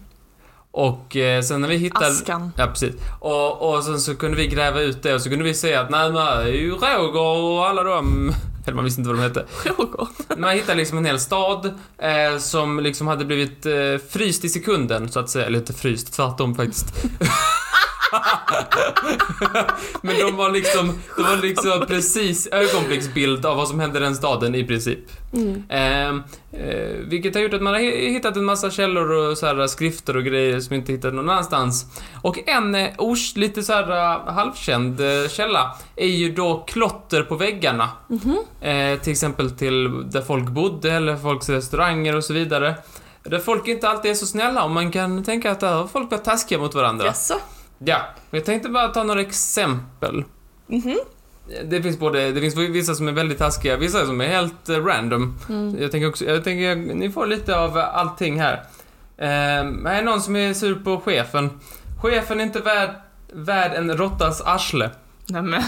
Och 0.71 1.15
eh, 1.15 1.41
sen 1.41 1.61
när 1.61 1.67
vi 1.67 1.75
hittade... 1.75 2.07
Askan. 2.07 2.51
Ja, 2.57 2.67
precis. 2.67 2.95
Och, 3.19 3.73
och 3.73 3.83
sen 3.83 3.99
så 3.99 4.15
kunde 4.15 4.37
vi 4.37 4.47
gräva 4.47 4.81
ut 4.81 5.03
det 5.03 5.13
och 5.13 5.21
så 5.21 5.29
kunde 5.29 5.45
vi 5.45 5.53
se 5.53 5.75
att 5.75 5.89
nej, 5.89 6.11
men 6.11 6.13
det 6.13 6.43
är 6.43 6.47
ju 6.47 6.71
Roger 6.71 7.19
och 7.19 7.67
alla 7.67 7.83
de... 7.83 8.33
Eller 8.65 8.75
man 8.75 8.85
visste 8.85 9.01
inte 9.01 9.09
vad 9.09 9.19
de 9.19 9.23
hette. 9.23 9.45
Frågor. 9.49 10.07
Man 10.37 10.55
hittade 10.55 10.77
liksom 10.77 10.97
en 10.97 11.05
hel 11.05 11.19
stad 11.19 11.65
eh, 11.97 12.37
som 12.39 12.79
liksom 12.79 13.07
hade 13.07 13.25
blivit 13.25 13.65
eh, 13.65 13.73
fryst 14.09 14.45
i 14.45 14.49
sekunden, 14.49 15.09
så 15.09 15.19
att 15.19 15.29
säga. 15.29 15.45
Eller 15.45 15.59
inte 15.59 15.73
fryst, 15.73 16.13
tvärtom 16.13 16.55
faktiskt. 16.55 16.85
Men 20.01 20.15
de 20.19 20.35
var 20.37 20.49
liksom, 20.51 20.99
de 21.17 21.23
var 21.23 21.37
liksom 21.41 21.85
precis 21.87 22.47
ögonblicksbild 22.51 23.45
av 23.45 23.57
vad 23.57 23.67
som 23.67 23.79
hände 23.79 23.99
i 23.99 24.01
den 24.01 24.15
staden 24.15 24.55
i 24.55 24.63
princip. 24.63 24.99
Mm. 25.33 25.63
Eh, 25.69 26.09
eh, 26.61 26.97
vilket 27.07 27.35
har 27.35 27.41
gjort 27.41 27.53
att 27.53 27.61
man 27.61 27.73
har 27.73 27.79
hi- 27.81 28.09
hittat 28.09 28.37
en 28.37 28.45
massa 28.45 28.69
källor 28.71 29.11
och 29.11 29.37
så 29.37 29.45
här, 29.45 29.67
skrifter 29.67 30.17
och 30.17 30.23
grejer 30.23 30.59
som 30.59 30.75
inte 30.75 30.91
hittat 30.91 31.13
någon 31.13 31.29
annanstans. 31.29 31.85
Och 32.21 32.49
en 32.49 32.75
eh, 32.75 32.89
ors, 32.97 33.35
lite 33.35 33.63
så 33.63 33.73
här 33.73 33.91
eh, 33.91 34.33
halvkänd 34.33 34.99
eh, 35.01 35.29
källa 35.29 35.75
är 35.95 36.07
ju 36.07 36.31
då 36.31 36.63
klotter 36.67 37.23
på 37.23 37.35
väggarna. 37.35 37.89
Mhm. 38.07 38.37
Eh, 38.61 38.99
till 38.99 39.11
exempel 39.11 39.51
till 39.51 40.09
där 40.11 40.21
folk 40.21 40.43
bodde 40.49 40.91
eller 40.91 41.15
folks 41.17 41.49
restauranger 41.49 42.15
och 42.15 42.23
så 42.23 42.33
vidare. 42.33 42.75
Där 43.23 43.39
folk 43.39 43.67
inte 43.67 43.89
alltid 43.89 44.11
är 44.11 44.15
så 44.15 44.25
snälla 44.25 44.63
och 44.63 44.71
man 44.71 44.91
kan 44.91 45.23
tänka 45.23 45.51
att 45.51 45.59
där 45.59 45.73
har 45.73 45.87
folk 45.87 46.11
varit 46.11 46.23
taskiga 46.23 46.59
mot 46.59 46.75
varandra. 46.75 47.05
Jaså? 47.05 47.33
Ja, 47.85 48.01
jag 48.31 48.45
tänkte 48.45 48.69
bara 48.69 48.87
ta 48.87 49.03
några 49.03 49.21
exempel. 49.21 50.23
Mhm. 50.67 50.99
Det 51.63 51.81
finns 51.81 51.99
både, 51.99 52.31
det 52.31 52.41
finns 52.41 52.57
vissa 52.57 52.95
som 52.95 53.07
är 53.07 53.11
väldigt 53.11 53.37
taskiga, 53.37 53.77
vissa 53.77 54.05
som 54.05 54.21
är 54.21 54.27
helt 54.27 54.69
eh, 54.69 54.85
random. 54.85 55.37
Mm. 55.49 55.81
Jag 55.81 55.91
tänker 55.91 56.09
också, 56.09 56.25
jag 56.25 56.43
tänker, 56.43 56.75
ni 56.75 57.11
får 57.11 57.25
lite 57.25 57.57
av 57.57 57.77
allting 57.77 58.39
här. 58.41 58.53
Eh, 59.17 59.27
här 59.27 59.99
är 59.99 60.03
någon 60.03 60.21
som 60.21 60.35
är 60.35 60.53
sur 60.53 60.75
på 60.75 60.99
chefen. 60.99 61.49
Chefen 62.01 62.39
är 62.39 62.43
inte 62.43 62.59
värd, 62.59 62.89
värd 63.33 63.71
en 63.73 63.97
råttas 63.97 64.41
arsle. 64.41 64.89
Nämen. 65.27 65.63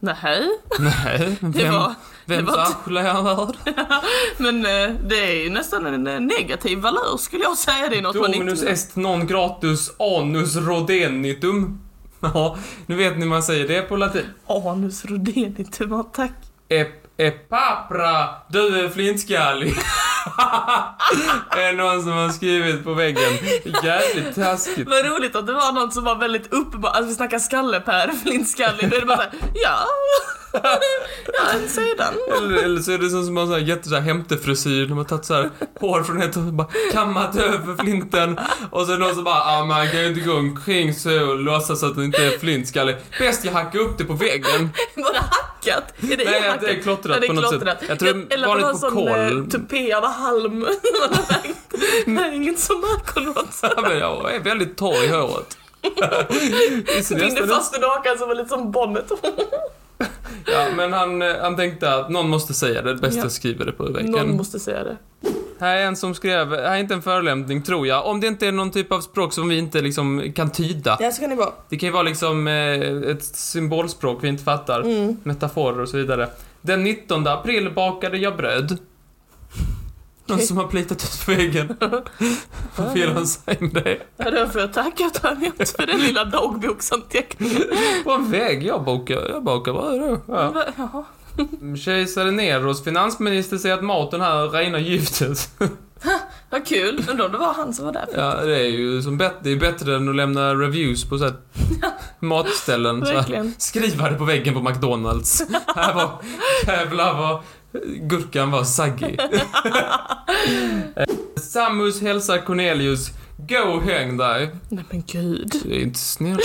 Nej, 0.00 0.48
Nej, 0.78 1.36
det 1.40 1.62
vem, 1.62 1.74
var... 1.74 1.94
vems 2.26 2.50
arsle 2.50 3.00
är 3.00 3.12
han 3.12 3.24
värd? 3.24 3.56
Men 4.36 4.66
eh, 4.66 4.94
det 5.04 5.18
är 5.18 5.44
ju 5.44 5.50
nästan 5.50 5.86
en 5.86 6.06
eh, 6.06 6.20
negativ 6.20 6.78
valör 6.78 7.16
skulle 7.16 7.42
jag 7.42 7.56
säga. 7.58 7.88
Det 7.88 7.98
är 7.98 8.02
något 8.02 8.14
Dominus 8.14 8.62
est 8.62 8.96
non 8.96 9.26
gratus 9.26 9.92
anus 9.98 10.56
rodenitum. 10.56 11.80
Ja, 12.20 12.56
nu 12.86 12.96
vet 12.96 13.14
ni 13.14 13.22
hur 13.22 13.28
man 13.30 13.42
säger 13.42 13.68
det 13.68 13.82
på 13.82 13.96
latin. 13.96 14.24
Anus 14.46 15.04
rodenitum, 15.04 16.04
tack. 16.12 16.32
Ep, 16.68 16.88
epapra, 17.16 18.28
du 18.48 18.84
är 18.84 18.88
flintskallig. 18.88 19.68
det 21.54 21.62
är 21.62 21.72
någon 21.72 22.02
som 22.02 22.12
har 22.12 22.28
skrivit 22.28 22.84
på 22.84 22.94
väggen. 22.94 23.32
Jävligt 23.84 24.34
taskigt. 24.34 24.88
Vad 24.88 25.06
roligt 25.06 25.36
att 25.36 25.46
det 25.46 25.52
var 25.52 25.72
någon 25.72 25.92
som 25.92 26.04
var 26.04 26.16
väldigt 26.16 26.52
uppenbar, 26.52 26.90
alltså 26.90 27.08
vi 27.08 27.14
snackar 27.14 27.38
skalle-Per, 27.38 28.12
flintskallig, 28.22 28.90
då 28.90 28.96
är 28.96 29.00
det 29.00 29.06
bara 29.06 29.16
såhär, 29.16 29.32
ja, 29.54 29.86
ja, 30.62 31.58
sedan. 31.68 32.14
Eller, 32.36 32.62
eller 32.64 32.80
så 32.80 32.92
är 32.92 32.98
det 32.98 33.10
som 33.10 33.36
har 33.36 33.44
sån 33.44 33.52
här 33.54 33.60
jätte 33.60 33.88
så 33.88 33.94
här 33.94 34.02
hämtefrisyr, 34.02 34.86
de 34.86 34.98
har 34.98 35.04
tagit 35.04 35.24
så 35.24 35.34
här 35.34 35.50
hår 35.80 36.02
från 36.02 36.22
ett 36.22 36.36
och 36.36 36.42
bara 36.42 36.68
kammat 36.92 37.36
över 37.36 37.82
flinten. 37.82 38.38
Och 38.70 38.86
så 38.86 38.92
är 38.92 38.96
det 38.96 39.04
någon 39.04 39.14
som 39.14 39.24
bara, 39.24 39.40
ah, 39.42 39.64
man 39.64 39.90
kan 39.90 40.00
ju 40.00 40.06
inte 40.06 40.20
gå 40.20 40.32
omkring 40.34 40.94
så 40.94 41.28
och 41.30 41.38
låtsas 41.38 41.82
att 41.82 41.96
det 41.96 42.04
inte 42.04 42.24
är 42.24 42.38
flintskallig. 42.38 42.96
Bäst 43.18 43.44
jag 43.44 43.52
hackar 43.52 43.78
upp 43.78 43.98
det 43.98 44.04
på 44.04 44.12
väggen. 44.12 44.70
Var 44.96 45.12
det 45.12 45.18
hackat? 45.18 45.94
Är 46.12 46.16
det 46.16 46.24
Nej, 46.24 46.26
ihackat? 46.42 46.60
det 46.60 46.70
är 46.70 46.82
klottrat 46.82 47.18
Ja, 47.22 47.26
på 47.26 47.32
något 47.32 47.44
sätt. 47.50 47.60
klottrat. 47.62 47.82
Jag 47.88 47.98
tror 47.98 48.12
det 48.28 48.34
Eller 48.34 48.46
var 48.48 48.72
på 48.80 48.86
en 48.86 48.94
kol. 48.94 49.38
eh, 49.38 49.44
tupé 49.50 49.92
av 49.92 50.04
halm. 50.06 50.66
Nej, 52.06 52.36
inget 52.36 52.58
som 52.58 52.80
märker 52.80 53.20
något. 53.20 53.58
Ja, 53.62 53.82
men 53.82 53.98
jag 53.98 54.34
är 54.34 54.40
väldigt 54.40 54.76
torr 54.76 55.04
i 55.04 55.08
håret. 55.08 55.58
Det 56.86 57.02
ser 57.04 57.14
Binde 57.14 57.24
nästan 57.30 57.44
ut- 57.44 57.54
fast 57.54 57.76
en 57.76 57.82
hakan 57.82 58.18
som 58.18 58.28
var 58.28 58.34
lite 58.34 58.48
som 58.48 58.70
Bonnet. 58.72 59.10
Ja, 60.46 60.66
men 60.76 60.92
han, 60.92 61.22
eh, 61.22 61.28
han 61.42 61.56
tänkte 61.56 61.94
att 61.94 62.10
någon 62.10 62.28
måste 62.28 62.54
säga 62.54 62.82
det, 62.82 62.94
bäst 62.94 63.16
Ja. 63.16 63.22
jag 63.22 63.32
skriver 63.32 63.64
det 63.64 63.72
på 63.72 63.84
väggen. 63.84 64.10
Någon 64.10 64.36
måste 64.36 64.58
säga 64.60 64.84
det. 64.84 64.96
Här 65.60 65.76
är 65.76 65.86
en 65.86 65.96
som 65.96 66.14
skrev, 66.14 66.50
här 66.50 66.58
är 66.62 66.76
inte 66.76 66.94
en 66.94 67.02
förolämpning 67.02 67.62
tror 67.62 67.86
jag, 67.86 68.06
om 68.06 68.20
det 68.20 68.26
inte 68.26 68.46
är 68.46 68.52
någon 68.52 68.70
typ 68.70 68.92
av 68.92 69.00
språk 69.00 69.32
som 69.32 69.48
vi 69.48 69.58
inte 69.58 69.80
liksom 69.82 70.32
kan 70.36 70.50
tyda. 70.50 70.96
Ja, 71.00 71.10
så 71.10 71.20
kan 71.20 71.30
det 71.30 71.36
vara. 71.36 71.52
Det 71.68 71.76
kan 71.76 71.86
ju 71.86 71.92
vara 71.92 72.02
liksom 72.02 72.48
eh, 72.48 73.10
ett 73.10 73.24
symbolspråk 73.24 74.18
vi 74.24 74.28
inte 74.28 74.44
fattar, 74.44 74.80
Mm. 74.80 75.16
metaforer 75.22 75.80
och 75.80 75.88
så 75.88 75.96
vidare. 75.96 76.28
Den 76.60 76.84
19 76.84 77.26
april 77.26 77.70
bakade 77.74 78.18
jag 78.18 78.36
bröd. 78.36 78.78
Någon 80.26 80.40
som 80.40 80.56
har 80.56 80.66
plitat 80.66 81.04
ut 81.04 81.28
väggen. 81.28 81.76
Vad 82.76 82.92
vill 82.94 83.08
han 83.08 83.26
med 83.58 83.84
det? 83.84 83.98
Ja, 84.16 84.30
då 84.30 84.48
får 84.48 84.60
jag 84.60 84.72
tacka 84.72 85.10
Tanjot 85.10 85.68
för 85.68 85.86
den 85.86 86.00
lilla 86.00 86.24
dagboksanteckningen. 86.24 87.62
På 88.04 88.12
en 88.12 88.30
väg, 88.30 88.62
jag 88.62 88.84
bakar, 88.84 89.28
jag 89.32 89.44
bakar 89.44 89.72
bröd 89.72 90.00
då. 90.00 90.20
Ja. 90.34 90.50
Va- 90.50 90.64
Jaha. 90.76 91.04
Kejsare 91.84 92.30
Neros 92.30 92.84
finansminister 92.84 93.58
säger 93.58 93.74
att 93.74 93.84
maten 93.84 94.20
här 94.20 94.48
renar 94.48 94.78
giftet. 94.78 95.50
Vad 96.50 96.66
kul. 96.66 97.04
Undrar 97.10 97.26
om 97.26 97.32
det 97.32 97.38
var 97.38 97.52
han 97.54 97.74
som 97.74 97.84
var 97.84 97.92
där. 97.92 98.06
Ja, 98.14 98.34
det 98.44 98.56
är 98.56 98.64
ju 98.68 99.02
som 99.02 99.18
bättre, 99.18 99.36
det 99.42 99.50
är 99.52 99.56
bättre 99.56 99.96
än 99.96 100.08
att 100.08 100.16
lämna 100.16 100.54
reviews 100.54 101.04
på 101.04 101.18
så 101.18 101.30
matställen. 102.20 103.06
Så 103.06 103.12
här, 103.12 103.52
skriva 103.58 104.10
det 104.10 104.16
på 104.16 104.24
väggen 104.24 104.54
på 104.54 104.60
McDonalds. 104.62 105.42
Här 105.76 105.94
var, 105.94 106.10
jävlar 106.66 107.14
vad 107.18 107.40
gurkan 107.84 108.50
var 108.50 108.64
saggy. 108.64 109.16
Samus 111.36 112.02
hälsar 112.02 112.38
Cornelius, 112.38 113.10
gå 113.48 113.60
och 113.60 113.82
häng 113.82 114.16
dig. 114.16 114.50
Nej 114.68 114.84
men 114.90 115.02
gud. 115.06 115.52
Det 115.64 115.76
är 115.76 115.82
inte 115.82 115.98
snällt. 115.98 116.40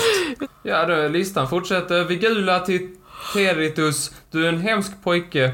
Ja, 0.63 0.85
då, 0.85 1.07
listan 1.07 1.49
fortsätter. 1.49 2.03
Vigula 2.03 2.59
till 2.59 2.89
Teritus, 3.33 4.11
du 4.31 4.45
är 4.45 4.49
en 4.49 4.61
hemsk 4.61 4.91
pojke. 5.03 5.51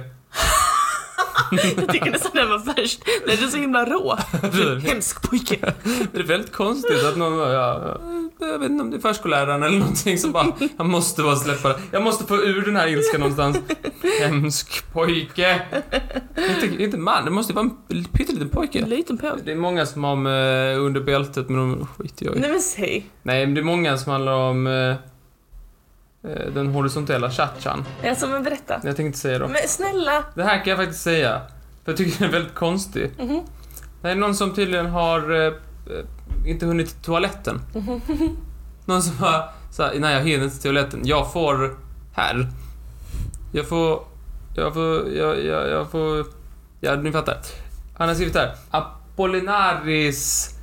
Jag 1.77 1.91
tycker 1.91 2.11
nästan 2.11 2.31
den 2.33 2.49
var 2.49 2.59
värst. 2.59 3.01
Den 3.25 3.43
är 3.43 3.47
så 3.47 3.57
himla 3.57 3.85
rå. 3.85 4.17
Du 4.51 4.67
är 4.67 4.75
en 4.75 4.81
Hemsk 4.81 5.29
pojke. 5.29 5.57
Det 6.11 6.19
är 6.19 6.23
väldigt 6.23 6.51
konstigt 6.51 7.03
att 7.03 7.17
någon, 7.17 7.39
ja, 7.39 7.53
ja, 7.53 7.97
jag 8.39 8.59
vet 8.59 8.69
inte 8.71 8.83
om 8.83 8.91
det 8.91 8.97
är 8.97 9.01
förskolläraren 9.01 9.63
eller 9.63 9.79
någonting 9.79 10.17
som 10.17 10.31
bara, 10.31 10.47
jag 10.77 10.85
måste 10.85 11.23
bara 11.23 11.35
släppa 11.35 11.69
det. 11.69 11.79
Jag 11.91 12.03
måste 12.03 12.23
få 12.25 12.35
ur 12.35 12.65
den 12.65 12.75
här 12.75 12.87
ilskan 12.87 13.19
någonstans. 13.19 13.57
Hemsk 14.21 14.93
pojke. 14.93 15.61
Inte, 16.63 16.83
inte 16.83 16.97
man, 16.97 17.25
det 17.25 17.31
måste 17.31 17.53
vara 17.53 17.69
en 17.89 18.03
pytteliten 18.03 18.41
En 18.41 18.49
pojke. 18.49 18.85
liten 18.85 19.17
pojke. 19.17 19.41
Det 19.45 19.51
är 19.51 19.55
många 19.55 19.85
som 19.85 20.03
har 20.03 20.15
med 20.15 20.77
under 20.77 21.01
bältet, 21.01 21.49
men 21.49 21.57
de 21.69 21.87
skiter 21.87 22.25
jag 22.25 22.35
i. 22.35 22.39
Nej 22.39 22.49
men 22.51 22.61
säg. 22.61 23.05
Nej, 23.23 23.45
men 23.45 23.55
det 23.55 23.61
är 23.61 23.65
många 23.65 23.97
som 23.97 24.11
handlar 24.11 24.33
om 24.33 24.67
eh, 24.67 24.89
eh, 26.31 26.51
den 26.53 26.67
horisontella 26.67 27.31
chatchan. 27.31 27.85
Alltså 28.05 28.27
men 28.27 28.43
berätta. 28.43 28.81
Jag 28.83 28.95
tänkte 28.95 29.19
säga 29.19 29.39
då. 29.39 29.47
Men 29.47 29.57
snälla. 29.67 30.23
Det 30.35 30.43
här 30.43 30.57
kan 30.57 30.67
jag 30.69 30.77
faktiskt 30.77 31.03
säga. 31.03 31.41
För 31.85 31.91
jag 31.91 31.97
tycker 31.97 32.19
den 32.19 32.27
är 32.27 32.31
väldigt 32.31 32.55
konstig. 32.55 33.11
Mhm. 33.19 33.41
Det 34.01 34.09
är 34.09 34.15
någon 34.15 34.35
som 34.35 34.53
tydligen 34.53 34.85
har 34.85 35.31
eh, 35.35 35.45
eh, 35.45 35.53
inte 36.49 36.65
hunnit 36.65 36.87
till 36.87 36.97
toaletten. 36.97 37.61
Någon 38.85 39.03
som 39.03 39.17
bara, 39.17 39.43
så 39.71 39.83
här, 39.83 39.99
nej 39.99 40.13
jag 40.13 40.21
hinner 40.21 40.43
inte 40.43 40.55
till 40.55 40.63
toaletten. 40.63 41.01
Jag 41.03 41.33
får 41.33 41.77
här. 42.13 42.47
Jag 43.51 43.67
får, 43.67 44.03
jag 44.55 44.73
får, 44.73 45.11
jag, 45.11 45.45
jag, 45.45 45.69
jag 45.69 45.91
får, 45.91 46.25
ja 46.79 46.95
ni 46.95 47.11
fattar. 47.11 47.37
Han 47.97 48.07
har 48.07 48.15
skrivit 48.15 48.35
här. 48.35 48.55
Apollinaris 48.69 50.53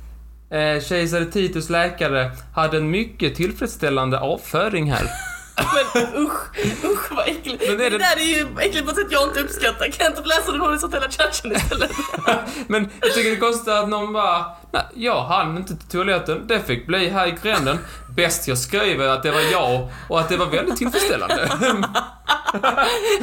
eh, 0.49 0.81
kejsare 0.81 1.25
Titus 1.25 1.69
läkare 1.69 2.31
hade 2.53 2.77
en 2.77 2.89
mycket 2.89 3.35
tillfredsställande 3.35 4.19
avföring 4.19 4.91
här. 4.91 5.05
Men 5.57 6.23
usch, 6.23 6.57
usch 6.85 7.11
vad 7.11 7.27
äckligt. 7.27 7.63
Men 7.67 7.77
det... 7.77 7.89
det- 7.89 7.97
där 7.97 8.17
är 8.19 8.37
ju 8.37 8.47
äckligt 8.59 8.85
på 8.85 8.91
ett 8.91 8.97
sätt 8.97 9.07
jag 9.09 9.23
inte 9.27 9.39
uppskattar. 9.41 9.85
Kan 9.85 9.93
jag 9.99 10.07
inte 10.09 10.21
få 10.21 10.27
läsa 10.27 10.51
den 10.51 10.61
horisontella 10.61 11.09
chatten 11.09 11.51
istället? 11.55 11.91
Men 12.67 12.89
jag 13.01 13.13
tycker 13.13 13.29
det 13.29 13.35
är 13.35 13.39
konstigt 13.39 13.67
att 13.73 13.89
någon 13.89 14.13
bara, 14.13 14.45
nej, 14.71 14.83
jag 14.95 15.21
hann 15.23 15.57
inte 15.57 15.75
till 15.75 15.87
toaletten, 15.87 16.47
det 16.47 16.59
fick 16.59 16.87
bli 16.87 17.09
här 17.09 17.27
i 17.27 17.35
gränden. 17.43 17.77
Bäst 18.15 18.47
jag 18.47 18.57
skriver 18.57 19.07
att 19.07 19.23
det 19.23 19.31
var 19.31 19.41
jag 19.51 19.89
och 20.09 20.19
att 20.19 20.29
det 20.29 20.37
var 20.37 20.45
väldigt 20.45 20.77
tillfredsställande. 20.77 21.49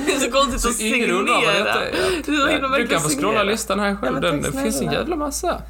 Det 0.07 0.13
är 0.13 0.19
så 0.21 0.31
konstigt 0.31 0.61
Så 0.61 0.69
att 0.69 0.81
ingen 0.81 1.11
undrar 1.11 1.35
vad 1.35 1.43
signera. 1.45 1.65
detta 1.65 1.85
är. 1.89 2.53
Himla 2.53 2.79
Du 2.79 2.87
kan 2.89 3.01
få 3.01 3.09
scrolla 3.09 3.21
signera. 3.29 3.43
listan 3.43 3.81
här 3.81 3.89
Ja, 3.89 3.97
själv, 3.97 4.13
men 4.13 4.23
den, 4.23 4.43
det 4.43 4.53
finns 4.63 4.81
en 4.81 4.93
jävla 4.93 5.17
massa. 5.17 5.63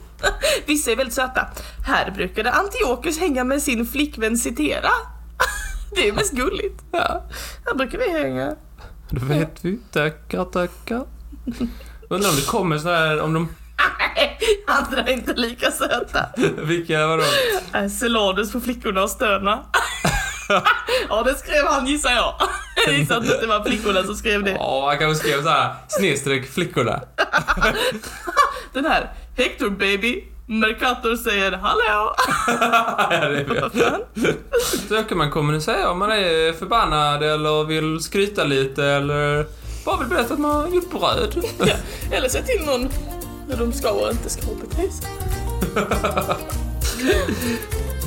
Vissa 0.66 0.90
är 0.90 0.96
väldigt 0.96 1.14
söta. 1.14 1.46
Här 1.86 2.10
brukade 2.10 2.50
Antiochus 2.52 3.18
hänga 3.18 3.44
med 3.44 3.62
sin 3.62 3.86
flickvän 3.86 4.36
Citera. 4.36 4.90
Det 5.94 6.08
är 6.08 6.12
mest 6.12 6.32
gulligt. 6.32 6.82
Ja, 6.92 7.24
Här 7.66 7.74
brukar 7.74 7.98
vi 7.98 8.10
hänga. 8.22 8.54
då 9.10 9.26
vet 9.26 9.64
vi. 9.64 9.78
Tackar, 9.92 10.44
tackar. 10.44 11.04
Undrar 12.08 12.30
om 12.30 12.36
det 12.36 12.46
kommer 12.46 12.78
så 12.78 12.88
här, 12.88 13.20
om 13.20 13.34
de, 13.34 13.48
Andra 14.66 15.02
är 15.02 15.12
inte 15.12 15.32
lika 15.34 15.70
söta. 15.70 16.26
vilka, 16.62 17.06
vadå? 17.06 17.22
Celadus 18.00 18.52
på 18.52 18.60
flickorna 18.60 19.02
och 19.02 19.10
stöna. 19.10 19.64
Ja, 21.08 21.22
det 21.22 21.34
skrev 21.34 21.66
han 21.66 21.86
gissar 21.86 22.10
jag. 22.10 22.34
Jag 22.86 22.94
gissar 22.98 23.16
att 23.16 23.40
det 23.40 23.46
var 23.46 23.64
flickorna 23.64 24.02
som 24.02 24.14
skrev 24.14 24.44
det. 24.44 24.50
Ja, 24.50 24.86
han 24.88 24.98
kanske 24.98 25.24
skrev 25.28 25.42
så 25.42 25.48
här, 25.48 25.74
snedstreck 25.88 26.46
flickorna. 26.52 27.00
Den 28.72 28.84
här, 28.84 29.12
Hector 29.36 29.70
baby, 29.70 30.24
Mercator 30.50 31.16
säger 31.16 31.52
hallå. 31.52 32.14
Så 34.88 35.02
kan 35.02 35.18
man 35.18 35.30
kommunicera 35.30 35.90
om 35.90 35.98
man 35.98 36.10
är 36.10 36.52
förbannad 36.52 37.22
eller 37.22 37.64
vill 37.64 38.00
skryta 38.00 38.44
lite 38.44 38.84
eller 38.84 39.46
bara 39.84 39.98
vill 39.98 40.08
berätta 40.08 40.34
att 40.34 40.40
man 40.40 40.50
har 40.50 40.68
gjort 40.68 40.90
bröd. 40.90 41.44
Ja, 41.58 41.74
eller 42.10 42.28
säg 42.28 42.44
till 42.44 42.66
någon 42.66 42.88
när 43.48 43.56
de 43.56 43.72
ska 43.72 43.90
och 43.90 44.10
inte 44.10 44.30
ska 44.30 44.42
bete 44.60 44.92
sig. 44.92 45.08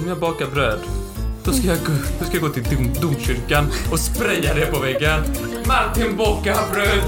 Om 0.02 0.08
jag 0.08 0.18
bakar 0.18 0.46
bröd, 0.46 0.80
då 1.44 1.52
ska 1.52 1.68
jag 1.68 1.78
gå, 1.78 1.92
då 2.20 2.26
ska 2.26 2.34
jag 2.34 2.44
gå 2.44 2.50
till 2.50 2.64
dom, 2.64 2.94
domkyrkan 3.02 3.72
och 3.92 4.00
spraya 4.00 4.54
det 4.54 4.66
på 4.66 4.80
väggen. 4.80 5.22
Martin 5.68 6.18
bakar 6.18 6.58
bröd! 6.74 7.04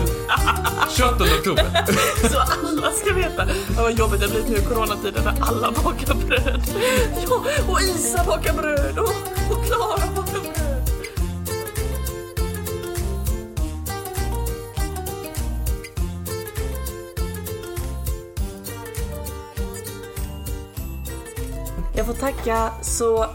28 0.89 1.23
oktober. 1.23 1.85
Så 2.29 2.39
alla 2.39 2.91
ska 2.91 3.13
veta. 3.13 3.45
Ja, 3.75 3.81
vad 3.83 3.91
jobbigt 3.91 4.21
det 4.21 4.27
blir 4.27 4.43
nu 4.49 4.57
i 4.57 4.61
coronatiden 4.61 5.23
när 5.23 5.41
alla 5.41 5.71
bakar 5.71 6.15
bröd. 6.15 6.61
Ja, 7.29 7.43
och 7.69 7.81
Isa 7.81 8.23
bakar 8.25 8.53
bröd 8.53 8.97
och, 8.97 9.57
och 9.57 9.65
Klara 9.65 10.11
bakar 10.15 10.39
bröd. 10.39 10.55
Jag 21.95 22.05
får 22.05 22.13
tacka 22.13 22.71
så 22.81 23.25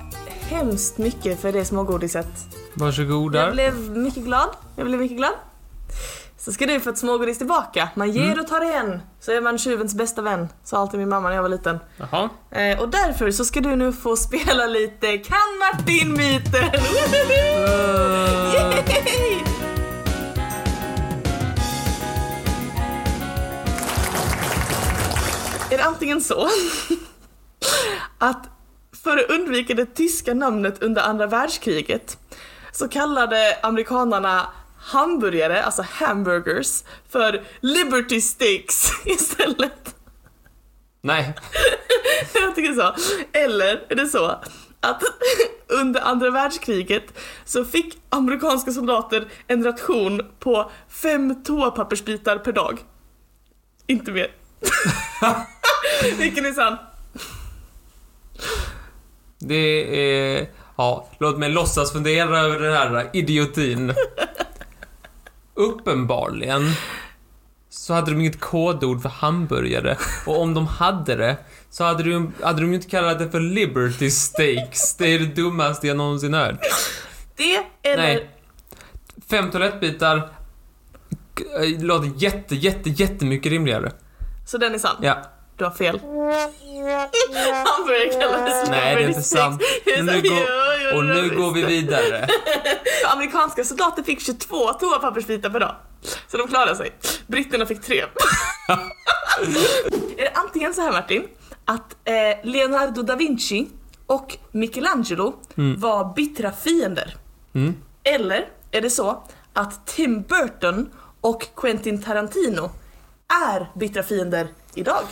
hemskt 0.41 0.99
mycket 0.99 1.41
för 1.41 1.53
det 1.53 1.65
smågodiset. 1.65 2.60
Jag 2.81 2.87
Varsågoda. 2.87 3.51
blev 3.53 3.97
mycket 3.97 4.25
glad. 4.25 4.49
Jag 4.77 4.87
blev 4.87 5.01
mycket 5.01 5.17
glad. 5.17 5.33
Så 6.39 6.53
ska 6.53 6.67
du 6.67 6.81
få 6.81 6.91
ett 6.91 6.99
smågodis 6.99 7.39
tillbaka. 7.39 7.89
Man 7.95 8.11
ger 8.11 8.41
och 8.41 8.47
tar 8.49 8.65
igen. 8.65 9.01
Så 9.21 9.33
är 9.33 9.41
man 9.41 9.59
tjuvens 9.59 9.95
bästa 9.95 10.23
vän. 10.23 10.49
Sa 10.65 10.79
alltid 10.79 11.01
min 11.01 11.09
mamma 11.09 11.29
när 11.29 11.37
jag 11.37 11.43
var 11.43 11.49
liten. 11.49 11.79
Jaha. 11.97 12.29
Eh, 12.51 12.81
och 12.81 12.89
därför 12.89 13.31
så 13.31 13.45
ska 13.45 13.61
du 13.61 13.77
nu 13.77 13.93
få 13.93 14.17
spela 14.17 14.67
lite 14.67 15.19
Kan 15.19 15.39
Martin-myten! 15.59 16.71
Yay! 18.55 19.41
Är 25.71 25.79
det 25.79 25.85
antingen 25.85 26.21
så 26.21 26.49
att 28.19 28.49
för 29.05 29.17
att 29.17 29.31
undvika 29.31 29.75
det 29.75 29.87
tyska 29.87 30.35
namnet 30.35 30.83
under 30.83 31.03
andra 31.03 31.27
världskriget 31.27 32.19
så 32.73 32.89
kallade 32.89 33.59
amerikanarna 33.63 34.47
hamburgare, 34.79 35.63
alltså 35.63 35.83
hamburgers, 35.83 36.83
för 37.09 37.45
Liberty 37.61 38.21
Steaks 38.21 38.91
istället. 39.05 39.95
Nej. 41.01 41.35
Jag 42.35 42.55
tycker 42.55 42.75
så. 42.75 42.95
Eller 43.33 43.87
är 43.89 43.95
det 43.95 44.07
så 44.07 44.41
att 44.81 45.03
under 45.69 46.01
andra 46.01 46.31
världskriget 46.31 47.19
så 47.45 47.65
fick 47.65 47.99
amerikanska 48.09 48.71
soldater 48.71 49.29
en 49.47 49.65
ration 49.65 50.21
på 50.39 50.71
fem 50.89 51.43
toapappersbitar 51.43 52.39
per 52.39 52.53
dag. 52.53 52.85
Inte 53.87 54.13
mer. 54.13 54.31
Vilken 56.19 56.47
är 56.47 56.53
sann? 56.53 56.77
Det 59.39 60.37
är... 60.37 60.60
Ja, 60.81 61.07
låt 61.19 61.39
mig 61.39 61.51
låtsas 61.51 61.93
fundera 61.93 62.39
över 62.39 62.59
den 62.59 62.73
här 62.73 63.11
idiotin. 63.13 63.95
Uppenbarligen 65.55 66.73
så 67.71 67.95
hade 67.95 68.11
de 68.11 68.21
inget 68.21 68.41
kodord 68.41 69.03
för 69.03 69.09
hamburgare. 69.09 69.97
Och 70.27 70.41
om 70.41 70.55
de 70.55 70.67
hade 70.67 71.17
det, 71.17 71.37
så 71.71 71.85
hade 71.85 72.03
de, 72.03 72.33
hade 72.43 72.61
de 72.61 72.75
inte 72.75 72.89
kallat 72.89 73.19
det 73.19 73.31
för 73.31 73.41
Liberty 73.41 74.11
Steaks. 74.11 74.97
Det 74.97 75.07
är 75.15 75.19
det 75.19 75.27
dummaste 75.27 75.87
jag 75.87 75.97
någonsin 75.97 76.35
hört. 76.35 76.61
Det 77.37 77.67
eller... 77.83 78.03
Nej. 78.03 78.31
Fem 79.31 79.51
toalettbitar 79.51 80.17
eh, 81.61 81.83
låter 81.83 82.13
jätte, 82.17 82.55
jätte, 82.55 82.91
jättemycket 82.91 83.53
rimligare. 83.53 83.93
Så 84.47 84.59
den 84.59 84.75
är 84.75 84.79
sann? 84.79 84.97
Ja. 85.03 85.23
Du 85.61 85.65
har 85.65 85.71
fel. 85.73 86.01
Han 87.67 87.87
börjar 87.87 88.21
kalla 88.21 88.39
det 88.45 88.65
Nej, 88.71 88.97
det 88.97 89.03
är 89.03 89.09
inte 89.09 89.23
sant. 89.23 89.63
Nu 89.87 90.07
så- 90.07 90.29
går- 90.29 90.97
Och 90.97 91.05
nu 91.05 91.37
går 91.37 91.53
vi 91.53 91.63
vidare. 91.65 92.29
Amerikanska 93.13 93.65
soldater 93.65 94.03
fick 94.03 94.21
22 94.21 94.73
toapappersbitar 94.73 95.51
per 95.51 95.61
dag. 95.61 95.75
Så 96.29 96.37
de 96.37 96.49
klarade 96.49 96.77
sig. 96.77 96.93
Britterna 97.27 97.67
fick 97.67 97.83
tre. 97.83 98.01
är 100.17 100.23
det 100.25 100.31
antingen 100.35 100.75
så 100.75 100.81
här 100.81 100.93
Martin, 100.93 101.27
att 101.65 101.97
eh, 102.05 102.15
Leonardo 102.43 103.03
da 103.03 103.17
Vinci 103.17 103.69
och 104.07 104.37
Michelangelo 104.53 105.35
var 105.79 106.15
bittra 106.15 106.53
fiender? 106.53 107.17
Mm. 107.55 107.75
Eller 108.05 108.49
är 108.71 108.81
det 108.81 108.91
så 108.91 109.23
att 109.53 109.87
Tim 109.87 110.23
Burton 110.23 110.91
och 111.21 111.47
Quentin 111.57 112.03
Tarantino 112.03 112.71
är 113.49 113.67
bittra 113.79 114.03
fiender 114.03 114.49
idag? 114.75 115.03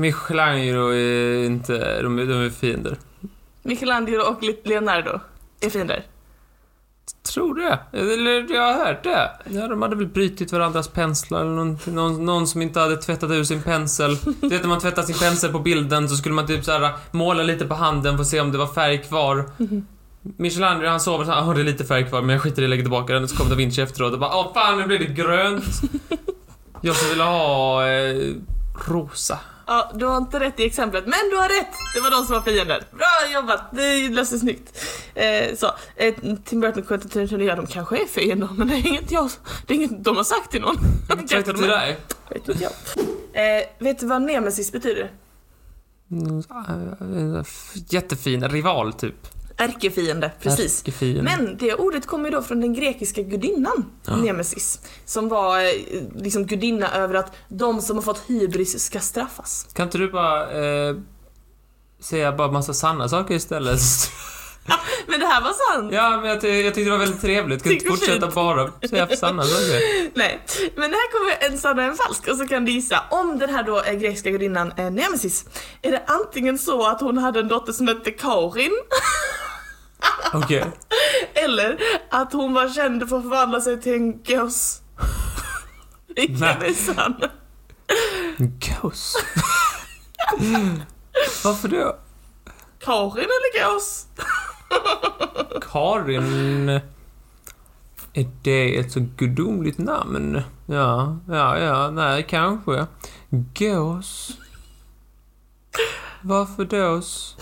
Michelangelo 0.00 0.88
är 0.88 1.44
inte... 1.44 2.02
De 2.02 2.16
de 2.16 2.32
är 2.32 2.50
fiender. 2.50 2.96
Michelangelo 3.62 4.22
och 4.22 4.38
Leonardo 4.64 5.20
är 5.60 5.70
fiender. 5.70 6.02
Tror 7.34 7.54
det. 7.54 7.98
Eller 7.98 8.54
jag 8.54 8.72
har 8.74 8.86
hört 8.86 9.04
det. 9.04 9.30
Ja, 9.50 9.68
de 9.68 9.82
hade 9.82 9.96
väl 9.96 10.06
brutit 10.06 10.52
varandras 10.52 10.88
penslar 10.88 11.40
eller 11.40 11.50
någonting. 11.50 11.94
någon, 11.94 12.24
någon 12.24 12.46
som 12.46 12.62
inte 12.62 12.80
hade 12.80 12.96
tvättat 12.96 13.30
ur 13.30 13.44
sin 13.44 13.62
pensel. 13.62 14.16
Du 14.40 14.48
vet 14.48 14.62
när 14.62 14.68
man 14.68 14.80
tvättar 14.80 15.02
sin 15.02 15.18
pensel 15.18 15.52
på 15.52 15.58
bilden 15.58 16.08
så 16.08 16.16
skulle 16.16 16.34
man 16.34 16.46
typ 16.46 16.64
så 16.64 16.72
här 16.72 16.92
måla 17.10 17.42
lite 17.42 17.66
på 17.66 17.74
handen 17.74 18.16
för 18.16 18.22
att 18.22 18.28
se 18.28 18.40
om 18.40 18.52
det 18.52 18.58
var 18.58 18.66
färg 18.66 18.98
kvar. 19.02 19.44
Michelangelo 20.22 20.88
han 20.88 21.00
sover 21.00 21.24
så 21.24 21.30
här, 21.30 21.42
"Åh, 21.48 21.54
det 21.54 21.60
är 21.60 21.64
lite 21.64 21.84
färg 21.84 22.08
kvar 22.08 22.20
men 22.22 22.30
jag 22.32 22.42
skiter 22.42 22.62
i 22.62 22.64
att 22.64 22.70
lägga 22.70 22.82
tillbaka 22.82 23.12
den. 23.12 23.28
Så 23.28 23.36
kom 23.36 23.48
da 23.48 23.54
Vinci 23.54 23.80
efteråt 23.80 24.12
och 24.12 24.18
bara 24.18 24.36
åh 24.36 24.54
fan 24.54 24.78
nu 24.78 24.86
blir 24.86 24.98
det 24.98 25.04
grönt. 25.04 25.64
Jag 26.82 26.96
skulle 26.96 27.10
vilja 27.10 27.24
ha 27.24 27.88
eh, 27.88 28.34
rosa. 28.88 29.38
Ja, 29.70 29.90
du 29.94 30.06
har 30.06 30.16
inte 30.16 30.40
rätt 30.40 30.60
i 30.60 30.64
exemplet, 30.64 31.04
men 31.04 31.30
du 31.30 31.36
har 31.36 31.48
rätt! 31.48 31.74
Det 31.94 32.00
var 32.00 32.10
de 32.10 32.24
som 32.24 32.34
var 32.34 32.42
fiender. 32.42 32.84
Bra 32.90 33.32
jobbat, 33.34 33.62
det 33.72 34.08
löste 34.08 34.38
snyggt. 34.38 34.84
Eh, 35.14 35.56
så, 35.56 35.66
eh, 35.96 36.14
Tim 36.44 36.60
Burton 36.60 36.82
och 36.82 36.88
Quentin 36.88 37.10
Tarantino, 37.10 37.44
ja 37.44 37.56
de 37.56 37.66
kanske 37.66 38.02
är 38.02 38.06
fiender, 38.06 38.48
men 38.56 38.68
det 38.68 38.74
är 38.74 38.86
inget 38.86 39.10
jag, 39.12 39.30
det 39.66 39.74
är 39.74 39.76
inget 39.76 40.04
de 40.04 40.16
har 40.16 40.24
sagt 40.24 40.50
till 40.50 40.60
någon. 40.60 40.76
Tvätta 41.28 41.52
till 41.52 41.68
dig. 41.68 41.98
Vet 42.30 42.48
inte 42.48 42.62
jag. 42.62 42.72
Eh, 43.32 43.64
vet 43.78 43.98
du 43.98 44.06
vad 44.06 44.22
nemesis 44.22 44.72
betyder? 44.72 45.10
Mm, 46.10 46.38
eh, 47.38 47.44
Jättefin 47.88 48.48
rival 48.48 48.92
typ. 48.92 49.26
Ärkefiende, 49.60 50.30
precis. 50.42 50.80
Ärkefiende. 50.80 51.22
Men 51.22 51.56
det 51.56 51.74
ordet 51.74 52.06
kommer 52.06 52.30
då 52.30 52.42
från 52.42 52.60
den 52.60 52.74
grekiska 52.74 53.22
gudinnan 53.22 53.84
Nemesis. 54.22 54.80
Som 55.04 55.28
var 55.28 55.60
eh, 55.60 55.70
liksom 56.16 56.46
gudinna 56.46 56.94
över 56.94 57.14
att 57.14 57.32
de 57.48 57.82
som 57.82 57.96
har 57.96 58.02
fått 58.02 58.22
hybris 58.26 58.80
ska 58.84 59.00
straffas. 59.00 59.66
Kan 59.72 59.86
inte 59.86 59.98
du 59.98 60.10
bara 60.10 60.50
eh, 60.64 60.96
säga 62.00 62.32
bara 62.32 62.50
massa 62.52 62.74
sanna 62.74 63.08
saker 63.08 63.34
istället? 63.34 63.80
Men 65.06 65.20
det 65.20 65.26
här 65.26 65.40
var 65.40 65.52
sant! 65.74 65.92
ja, 65.92 66.20
men 66.20 66.30
jag, 66.30 66.40
ty- 66.40 66.48
jag 66.48 66.74
tyckte 66.74 66.84
det 66.84 66.90
var 66.90 66.98
väldigt 66.98 67.20
trevligt. 67.20 67.62
Kan 67.62 67.72
inte 67.72 67.86
fortsätta 67.86 68.20
fint. 68.20 68.34
bara 68.34 68.70
säga 68.88 69.16
sanna 69.16 69.42
saker? 69.42 70.10
Nej, 70.18 70.40
men 70.76 70.90
här 70.92 71.10
kommer 71.12 71.52
en 71.52 71.58
sann 71.58 71.78
och 71.78 71.84
en 71.84 71.96
falsk 71.96 72.28
och 72.28 72.36
så 72.36 72.46
kan 72.48 72.64
du 72.64 72.72
gissa 72.72 73.02
om 73.10 73.38
den 73.38 73.50
här 73.50 73.62
då 73.62 73.82
eh, 73.82 73.92
grekiska 73.94 74.30
gudinnan 74.30 74.72
eh, 74.76 74.90
Nemesis. 74.90 75.44
Är 75.82 75.90
det 75.90 76.02
antingen 76.06 76.58
så 76.58 76.86
att 76.86 77.00
hon 77.00 77.18
hade 77.18 77.40
en 77.40 77.48
dotter 77.48 77.72
som 77.72 77.88
hette 77.88 78.10
Karin 78.10 78.72
Okej. 80.32 80.64
eller 81.34 81.78
att 82.10 82.32
hon 82.32 82.54
var 82.54 82.68
känd 82.68 83.08
för 83.08 83.16
att 83.16 83.22
förvandla 83.22 83.60
sig 83.60 83.80
till 83.80 83.94
en 83.94 84.22
gås? 84.22 84.80
Vilken 86.16 86.42
är 86.42 86.94
sann? 86.94 87.16
Gås? 88.82 89.16
Varför 91.44 91.68
då? 91.68 91.96
Karin 92.78 93.24
eller 93.24 93.64
gås? 93.64 94.06
Karin... 95.72 96.80
Är 98.12 98.30
det 98.42 98.78
ett 98.78 98.92
så 98.92 99.00
gudomligt 99.16 99.78
namn? 99.78 100.42
Ja, 100.66 101.18
ja, 101.28 101.58
ja, 101.58 101.90
nej, 101.90 102.26
kanske. 102.28 102.86
Gås? 103.30 104.30
Varför 106.22 106.64
dås? 106.64 107.36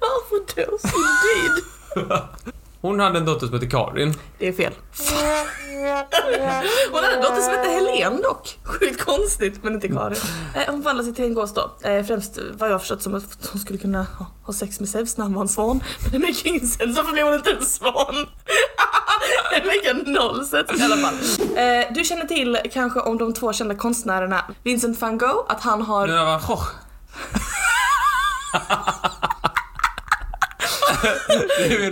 Varför 0.00 0.54
då? 0.56 0.78
Indeed. 0.88 2.22
Hon 2.80 3.00
hade 3.00 3.18
en 3.18 3.24
dotter 3.24 3.46
som 3.46 3.54
hette 3.54 3.66
Karin. 3.66 4.14
Det 4.38 4.48
är 4.48 4.52
fel. 4.52 4.72
Hon 6.92 7.04
hade 7.04 7.14
en 7.16 7.22
dotter 7.22 7.40
som 7.42 7.50
hette 7.52 7.68
Helen 7.68 8.22
dock. 8.22 8.58
Sjukt 8.64 9.04
konstigt, 9.04 9.58
men 9.62 9.74
inte 9.74 9.88
Karin. 9.88 10.18
Eh, 10.54 10.62
Hon 10.66 10.82
förvandlade 10.82 11.04
sig 11.04 11.14
till 11.14 11.24
en 11.24 11.34
gås 11.34 11.54
då. 11.54 11.70
Eh, 11.82 12.04
Främst 12.06 12.38
vad 12.58 12.68
jag 12.68 12.74
har 12.74 12.78
förstått 12.78 13.02
som 13.02 13.14
att 13.14 13.48
hon 13.52 13.60
skulle 13.60 13.78
kunna 13.78 14.02
ha- 14.18 14.26
ha 14.42 14.52
sex 14.52 14.80
med 14.80 14.88
Zeus 14.88 15.16
när 15.16 15.24
han 15.24 15.34
var 15.34 15.42
en 15.42 15.48
svan. 15.48 15.82
Men 16.02 16.12
det 16.12 16.18
make 16.26 16.48
ingen 16.48 16.66
sense, 16.66 16.86
varför 16.96 17.12
blev 17.12 17.26
hon 17.26 17.34
inte 17.34 17.50
en 17.50 17.66
svan? 17.66 18.14
Det 19.50 19.64
make 19.64 20.10
noll 20.10 20.46
sense 20.46 20.74
i 20.76 20.82
alla 20.82 20.96
fall. 20.96 21.14
Eh, 21.56 21.86
Du 21.94 22.04
känner 22.04 22.24
till 22.26 22.58
kanske 22.72 23.00
om 23.00 23.18
de 23.18 23.34
två 23.34 23.52
kända 23.52 23.74
konstnärerna 23.74 24.44
Vincent 24.62 25.00
van 25.00 25.18
Gogh, 25.18 25.44
att 25.48 25.60
han 25.62 25.82
har... 25.82 26.06
Nu 26.06 26.12
var 26.12 26.24
han 26.24 26.40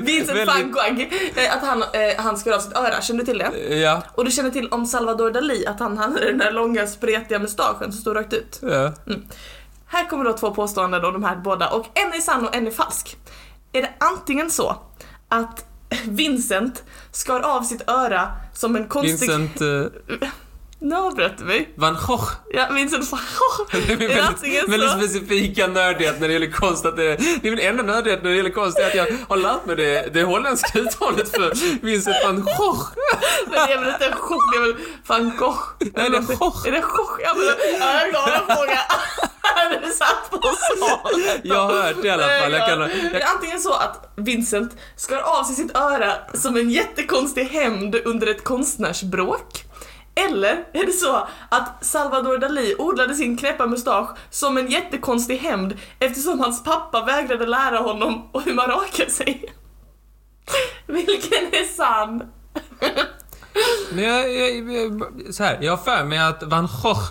Vincent 0.01 0.47
van 0.47 0.73
Gogh, 0.73 1.01
eh, 1.37 1.57
att 1.57 1.63
han, 1.63 1.83
eh, 1.83 1.89
han 2.19 2.39
skar 2.39 2.53
av 2.53 2.59
sitt 2.59 2.77
öra, 2.77 3.03
känner 3.03 3.21
du 3.21 3.27
till 3.27 3.39
det? 3.39 3.77
Ja. 3.77 4.03
Och 4.15 4.25
du 4.25 4.31
känner 4.31 4.51
till 4.51 4.69
om 4.69 4.87
Salvador 4.87 5.31
Dalí, 5.31 5.69
att 5.69 5.81
han 5.81 5.99
hade 5.99 6.25
den 6.25 6.39
där 6.39 6.53
långa 6.53 6.87
spretiga 6.87 7.39
mustaschen 7.39 7.93
som 7.93 8.01
stod 8.01 8.17
rakt 8.17 8.33
ut. 8.33 8.59
ja. 8.63 8.93
Här 9.87 10.09
kommer 10.09 10.25
då 10.25 10.33
två 10.33 10.51
påståenden 10.55 11.05
om 11.05 11.13
de 11.13 11.25
här 11.25 11.37
båda 11.37 11.69
och 11.69 11.87
en 11.95 12.13
är 12.13 12.21
sann 12.21 12.47
och 12.47 12.57
en 12.57 12.67
är 12.67 12.71
falsk. 12.71 13.17
Är 13.73 13.83
det 13.83 13.91
antingen 13.99 14.51
så 14.51 14.77
att 15.29 15.65
Vincent 16.05 16.83
skar 17.13 17.41
av 17.41 17.63
sitt 17.63 17.89
öra 17.91 18.29
som 18.55 18.77
en 18.77 18.89
konstig... 18.89 19.29
Vincent 19.29 19.61
eh, 19.61 20.29
Nu 20.85 20.97
avbröt 20.97 21.39
du 21.39 21.45
mig. 21.45 21.75
van 21.77 21.97
Gogh. 22.07 22.31
Ja, 22.51 22.67
Vincent 22.71 23.13
van 23.13 23.21
Gogh. 23.39 23.71
Det 23.87 23.93
är 23.93 24.11
Är 24.11 24.23
väldigt, 24.23 24.69
väldigt 24.69 24.91
så? 24.91 24.99
specifika 24.99 25.67
nördighet 25.67 26.21
när 26.21 26.29
det 26.29 26.35
gäller 26.35 26.51
konst. 26.51 26.87
Att 26.87 26.97
det, 26.97 27.17
det 27.43 27.49
är 27.49 27.51
min 27.51 27.59
enda 27.59 27.83
nördighet 27.83 28.23
när 28.23 28.31
det 28.31 28.37
gäller 28.37 28.51
konst 28.51 28.79
är 28.79 28.87
att 28.87 28.95
jag 28.95 29.07
har 29.29 29.37
lärt 29.37 29.67
mig 29.67 29.77
det, 29.77 30.15
det 30.15 30.23
holländska 30.23 30.79
uttalet 30.79 31.29
för 31.31 31.53
Vincent 31.87 32.17
van 32.25 32.37
Gogh. 32.59 32.83
Men 33.47 33.53
det 33.67 33.73
är 33.73 33.79
väl 33.81 33.89
inte 33.89 34.07
en 34.07 34.13
chock, 34.13 34.53
det 34.53 34.59
är 34.59 34.63
väl 34.63 34.75
van 35.07 35.37
Gogh? 35.37 35.59
Nej, 35.79 36.11
det 36.11 36.17
är. 36.17 36.37
Gogh. 36.37 36.69
Är 36.69 36.73
det 36.73 36.81
Gogh? 36.81 37.21
Ja, 37.23 37.35
men, 37.37 37.45
ja, 37.47 37.55
jag 37.95 38.03
är 38.07 38.11
glad 38.11 38.29
att 38.29 38.59
fråga. 38.59 38.79
Är 39.57 39.91
satt 39.91 40.31
på. 40.31 40.41
Jag 41.43 41.67
har 41.67 41.83
hört 41.83 41.97
det 42.03 42.09
i 42.09 42.11
alla 42.11 42.23
fall. 42.23 42.53
Jag 42.53 42.69
kan, 42.69 42.83
Är 42.83 42.89
det 42.89 43.19
jag, 43.19 43.29
antingen 43.35 43.61
så 43.61 43.73
att 43.73 44.13
Vincent 44.17 44.73
skar 44.97 45.19
av 45.19 45.45
sig 45.45 45.55
sitt 45.57 45.77
öra 45.77 46.13
som 46.35 46.57
en 46.57 46.71
jättekonstig 46.71 47.45
hämnd 47.45 47.95
under 48.05 48.27
ett 48.27 48.45
konstnärsbråk? 48.45 49.65
Eller 50.15 50.65
är 50.73 50.87
det 50.87 50.93
så 50.93 51.29
att 51.49 51.85
Salvador 51.85 52.39
Dalí 52.39 52.75
odlade 52.79 53.15
sin 53.15 53.37
knäppa 53.37 53.67
mustasch 53.67 54.17
som 54.31 54.59
en 54.59 54.71
jättekonstig 54.71 55.39
hämnd 55.39 55.77
eftersom 55.99 56.41
hans 56.41 56.65
pappa 56.65 57.05
vägrade 57.05 57.47
lära 57.47 57.79
honom 57.79 58.31
hur 58.45 58.55
man 58.55 58.67
rakar 58.67 59.11
sig? 59.11 59.55
Vilken 60.87 61.47
är 61.53 61.77
sann? 61.77 62.23
men 63.93 64.05
jag, 64.05 64.35
jag, 64.35 64.73
jag, 64.73 65.03
så 65.35 65.45
här, 65.45 65.59
jag 65.61 65.73
har 65.73 65.85
för 65.85 66.05
mig 66.05 66.19
att 66.19 66.43
van 66.43 66.69
Gogh 66.83 67.11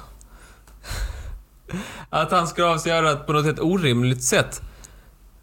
att 2.09 2.31
han 2.31 2.47
skar 2.47 2.63
av 2.63 2.77
sig 2.77 2.91
örat 2.91 3.27
på 3.27 3.33
något 3.33 3.45
helt 3.45 3.59
orimligt 3.59 4.23
sätt. 4.23 4.61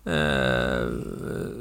Eh, 0.07 0.87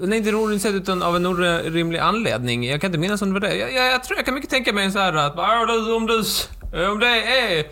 nej, 0.02 0.18
inte 0.18 0.36
orimligt 0.36 0.62
sätt 0.62 0.74
utan 0.74 1.04
av 1.04 1.16
en 1.16 1.26
orimlig 1.26 2.00
anledning. 2.00 2.66
Jag 2.70 2.82
kan 2.82 2.88
inte 2.88 2.98
minnas 3.00 3.22
om 3.22 3.28
det 3.34 3.34
var 3.34 3.48
det. 3.48 3.56
Jag, 3.56 3.74
jag, 3.74 3.88
jag 3.94 4.04
tror 4.04 4.18
jag 4.18 4.26
kan 4.26 4.36
mycket 4.36 4.50
tänka 4.50 4.74
mig 4.74 4.92
så 4.92 5.00
här 5.00 5.14
att 5.14 5.40
"Ah, 5.40 5.66
du, 5.66 5.94
om 5.94 6.06
du, 6.08 6.24
om 6.88 7.00
det 7.00 7.08
är 7.40 7.66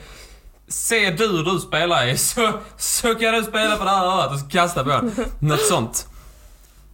C-dur 0.67 1.43
du 1.53 1.59
spelar 1.59 2.07
i 2.07 2.17
så, 2.27 2.51
så 2.77 3.15
kan 3.15 3.33
du 3.33 3.43
spela 3.43 3.75
på 3.75 3.83
det 3.83 3.89
här 3.89 4.05
örat 4.05 4.43
och 4.43 4.51
kasta 4.51 4.83
på 4.83 4.89
den. 4.89 5.11
Något 5.39 5.61
sånt. 5.65 6.07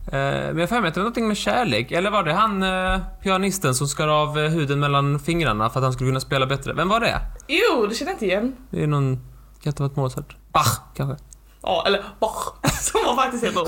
Eh, 0.07 0.11
men 0.19 0.57
jag 0.57 0.69
för 0.69 0.79
mig 0.81 0.87
att 0.87 0.93
det 0.93 0.99
var 0.99 1.03
någonting 1.03 1.27
med 1.27 1.37
kärlek. 1.37 1.91
Eller 1.91 2.09
var 2.11 2.23
det 2.23 2.33
han, 2.33 2.63
eh, 2.63 2.99
pianisten, 3.23 3.75
som 3.75 3.87
skar 3.87 4.07
av 4.07 4.39
huden 4.39 4.79
mellan 4.79 5.19
fingrarna 5.19 5.69
för 5.69 5.79
att 5.79 5.83
han 5.83 5.93
skulle 5.93 6.09
kunna 6.09 6.19
spela 6.19 6.45
bättre? 6.45 6.73
Vem 6.73 6.89
var 6.89 6.99
det? 6.99 7.19
Jo, 7.47 7.85
det 7.87 7.95
känner 7.95 8.11
jag 8.11 8.15
inte 8.15 8.25
igen. 8.25 8.55
Det 8.69 8.83
är 8.83 8.87
någon... 8.87 9.15
Kan 9.63 9.69
inte 9.71 9.83
ha 9.83 9.87
varit 9.87 9.95
Mozart? 9.97 10.35
Bach, 10.51 10.79
kanske? 10.95 11.23
Ja, 11.63 11.83
eller 11.87 12.03
Bach, 12.19 12.53
som 12.81 13.01
var 13.05 13.15
faktiskt 13.15 13.43
heter 13.43 13.59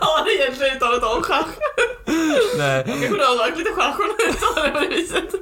Ja, 0.00 0.22
det 0.24 0.30
är 0.30 0.40
egentligen 0.42 0.76
uttalet 0.76 1.02
om 1.02 1.22
schach. 1.22 1.46
Nej. 2.58 2.84
Kanske 2.86 3.08
du 3.08 3.24
har 3.24 3.46
rökt 3.46 3.58
lite 3.58 3.70
schach 3.70 3.96
om 3.98 4.10
uttalar 4.28 4.66
det 4.66 4.72
på 4.72 4.80
det 4.80 4.88
viset. 4.88 5.34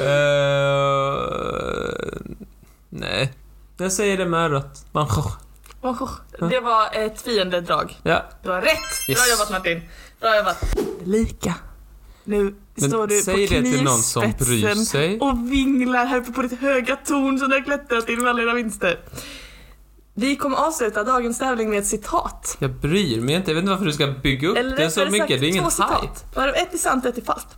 Eh, 0.00 1.14
nej. 2.88 3.32
Jag 3.76 3.92
säger 3.92 4.16
det 4.18 4.26
med 4.26 4.50
Gogh. 4.92 5.26
Oh, 5.82 6.08
det 6.50 6.60
var 6.60 6.88
ett 6.92 7.22
fiendedrag. 7.22 7.98
Ja. 8.02 8.22
Du 8.42 8.50
har 8.50 8.60
rätt! 8.60 9.06
Bra 9.06 9.14
Yes. 9.14 9.30
jobbat 9.30 9.50
Martin. 9.50 9.82
Bra 10.20 10.36
jobbat. 10.36 10.64
Lika. 11.04 11.54
Nu 12.24 12.54
Men 12.74 12.90
står 12.90 13.06
du 13.06 13.20
säg 13.20 13.48
på 13.48 13.54
det 13.54 13.62
till 13.62 13.82
någon 13.84 13.98
som 13.98 14.32
bryr 14.38 14.74
sig. 14.74 15.20
och 15.20 15.52
vinglar 15.52 16.04
här 16.04 16.18
uppe 16.18 16.32
på 16.32 16.42
ditt 16.42 16.60
höga 16.60 16.96
torn 16.96 17.38
som 17.38 17.48
du 17.48 17.54
har 17.56 17.64
klättrat 17.64 18.06
till 18.06 18.18
med 18.18 18.30
alla 18.30 18.40
dina 18.40 18.54
vinster. 18.54 18.98
Vi 20.16 20.36
kommer 20.36 20.56
avsluta 20.56 21.04
dagens 21.04 21.38
tävling 21.38 21.70
med 21.70 21.78
ett 21.78 21.86
citat. 21.86 22.56
Jag 22.58 22.70
bryr 22.74 23.20
mig 23.20 23.34
inte. 23.34 23.50
Jag 23.50 23.54
vet 23.54 23.62
inte 23.62 23.70
varför 23.70 23.84
du 23.84 23.92
ska 23.92 24.06
bygga 24.06 24.48
upp 24.48 24.54
det 24.76 24.90
så 24.90 25.00
mycket. 25.06 25.18
sagt, 25.18 25.28
Det 25.28 25.34
är 25.34 25.48
ingen 25.48 25.64
hype. 25.64 25.70
citat. 25.70 26.24
Varav 26.34 26.54
ett 26.54 26.74
är 26.74 26.78
sant 26.78 27.04
ett 27.06 27.18
är 27.18 27.22
falskt. 27.22 27.48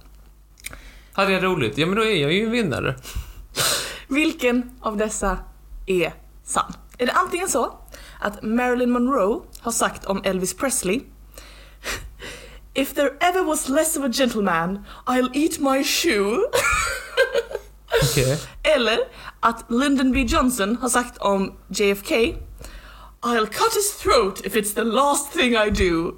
Hade 1.13 1.33
jag 1.33 1.45
roligt? 1.45 1.79
Ja, 1.79 1.87
men 1.87 1.97
då 1.97 2.05
är 2.05 2.15
jag 2.23 2.33
ju 2.33 2.45
en 2.45 2.51
vinnare. 2.51 2.97
Vilken 4.09 4.71
av 4.81 4.97
dessa 4.97 5.39
är 5.87 6.15
sann? 6.45 6.73
Är 6.99 7.07
det 7.07 7.13
antingen 7.13 7.49
så 7.49 7.79
att 8.21 8.43
Marilyn 8.43 8.91
Monroe 8.91 9.41
har 9.61 9.73
sagt 9.73 10.05
om 10.05 10.21
Elvis 10.25 10.55
Presley 10.55 11.01
If 12.75 12.95
there 12.95 13.11
ever 13.21 13.43
was 13.45 13.69
less 13.69 13.97
of 13.97 14.05
a 14.05 14.09
gentleman, 14.13 14.85
I'll 15.07 15.31
eat 15.35 15.59
my 15.59 15.85
shoe. 15.85 16.39
Okej. 18.03 18.39
Eller 18.77 18.99
att 19.47 19.65
Lyndon 19.69 20.13
B 20.13 20.21
Johnson 20.21 20.77
har 20.77 20.89
sagt 20.89 21.19
om 21.19 21.53
JFK 21.69 22.13
I'll 23.21 23.47
cut 23.47 23.75
his 23.75 23.97
throat 24.03 24.41
if 24.45 24.55
it's 24.55 24.75
the 24.75 24.85
last 24.85 25.33
thing 25.33 25.53
I 25.53 25.71
do. 25.71 26.15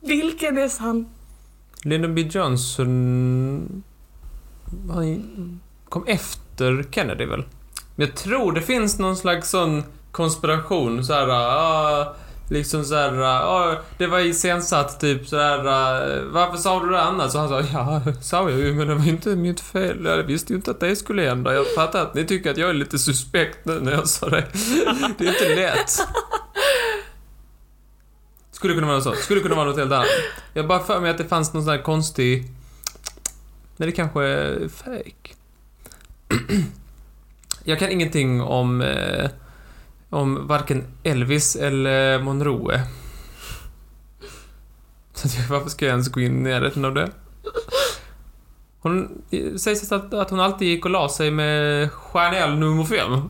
Vilken 0.00 0.58
är 0.58 0.68
sann? 0.68 1.08
Lyndon 1.82 2.14
B 2.14 2.20
Johnson... 2.20 3.82
Han 4.90 5.60
kom 5.88 6.04
efter 6.06 6.84
Kennedy 6.90 7.24
väl? 7.24 7.44
Men 7.94 8.06
jag 8.06 8.16
tror 8.16 8.52
det 8.52 8.62
finns 8.62 8.98
någon 8.98 9.16
slags 9.16 9.50
sån 9.50 9.82
konspiration 10.10 11.04
så 11.04 11.12
här, 11.12 11.28
Uh, 11.28 12.12
liksom 12.48 12.84
såhär, 12.84 13.72
äh, 13.72 13.78
det 13.98 14.06
var 14.06 14.18
iscensatt 14.18 15.00
typ 15.00 15.28
såhär, 15.28 15.58
äh, 15.58 16.22
varför 16.24 16.56
sa 16.56 16.80
du 16.80 16.90
det 16.90 17.02
annars? 17.02 17.32
Så 17.32 17.38
han 17.38 17.48
sa, 17.48 17.60
ja, 17.72 18.02
sa 18.22 18.50
jag 18.50 18.58
ju, 18.58 18.74
men 18.74 18.88
det 18.88 18.94
var 18.94 19.08
inte 19.08 19.36
mitt 19.36 19.60
fel. 19.60 20.04
Jag 20.04 20.22
visste 20.22 20.52
ju 20.52 20.56
inte 20.56 20.70
att 20.70 20.80
det 20.80 20.96
skulle 20.96 21.22
hända. 21.22 21.54
Jag 21.54 21.74
fattar 21.74 22.02
att 22.02 22.14
ni 22.14 22.24
tycker 22.24 22.50
att 22.50 22.56
jag 22.56 22.70
är 22.70 22.74
lite 22.74 22.98
suspekt 22.98 23.58
nu 23.64 23.80
när 23.80 23.92
jag 23.92 24.08
sa 24.08 24.28
det. 24.28 24.46
Det 25.18 25.26
är 25.26 25.28
inte 25.28 25.54
lätt. 25.54 25.90
Skulle 28.50 28.74
kunna 28.74 28.86
vara 28.86 29.00
så. 29.00 29.12
Skulle 29.12 29.40
kunna 29.40 29.54
vara 29.54 29.66
något 29.66 29.78
helt 29.78 29.92
annat. 29.92 30.06
Jag 30.54 30.62
har 30.62 30.68
bara 30.68 30.82
för 30.84 31.00
mig 31.00 31.10
att 31.10 31.18
det 31.18 31.24
fanns 31.24 31.52
någon 31.52 31.62
sån 31.62 31.72
här 31.72 31.82
konstig... 31.82 32.48
Nej, 33.76 33.86
det 33.86 33.92
kanske 33.92 34.22
är 34.22 34.68
fake. 34.68 35.34
Jag 37.64 37.78
kan 37.78 37.90
ingenting 37.90 38.42
om... 38.42 38.80
Eh, 38.80 39.30
om 40.12 40.46
varken 40.46 40.84
Elvis 41.02 41.56
eller 41.56 42.18
Monroe. 42.18 42.82
Så 45.14 45.28
varför 45.50 45.70
ska 45.70 45.84
jag 45.84 45.90
ens 45.92 46.08
gå 46.08 46.20
in 46.20 46.38
i 46.46 46.50
närheten 46.50 46.84
av 46.84 46.94
det? 46.94 47.10
Hon 48.80 49.22
sägs 49.58 49.92
att, 49.92 50.14
att 50.14 50.30
hon 50.30 50.40
alltid 50.40 50.68
gick 50.68 50.84
och 50.84 50.90
la 50.90 51.08
sig 51.08 51.30
med 51.30 51.92
Chanel 51.92 52.58
nummer 52.58 52.84
fem. 52.84 53.10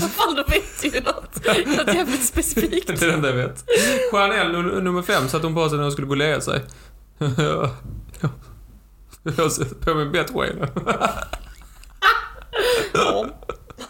Vad 0.00 0.10
fan, 0.10 0.34
då 0.34 0.44
vet 0.48 0.82
du 0.82 0.88
ju 0.88 1.00
något. 1.00 1.46
Något 1.78 1.94
jävligt 1.94 2.24
specifikt. 2.26 2.86
Det 2.86 3.02
är 3.02 3.06
det 3.06 3.12
enda 3.12 3.28
jag 3.28 3.36
vet. 3.36 3.64
Chanel 4.12 4.52
nu- 4.52 4.80
nummer 4.80 5.02
fem 5.02 5.28
satte 5.28 5.46
hon 5.46 5.54
på 5.54 5.68
sig 5.68 5.76
när 5.76 5.82
hon 5.82 5.92
skulle 5.92 6.06
gå 6.06 6.12
och 6.12 6.16
lägga 6.16 6.40
sig. 6.40 6.60
Jag 9.36 9.52
sätter 9.52 9.74
på 9.74 9.94
mig 9.94 10.06
Betway 10.06 10.54
nu. 10.54 10.66
Ja, 12.94 13.26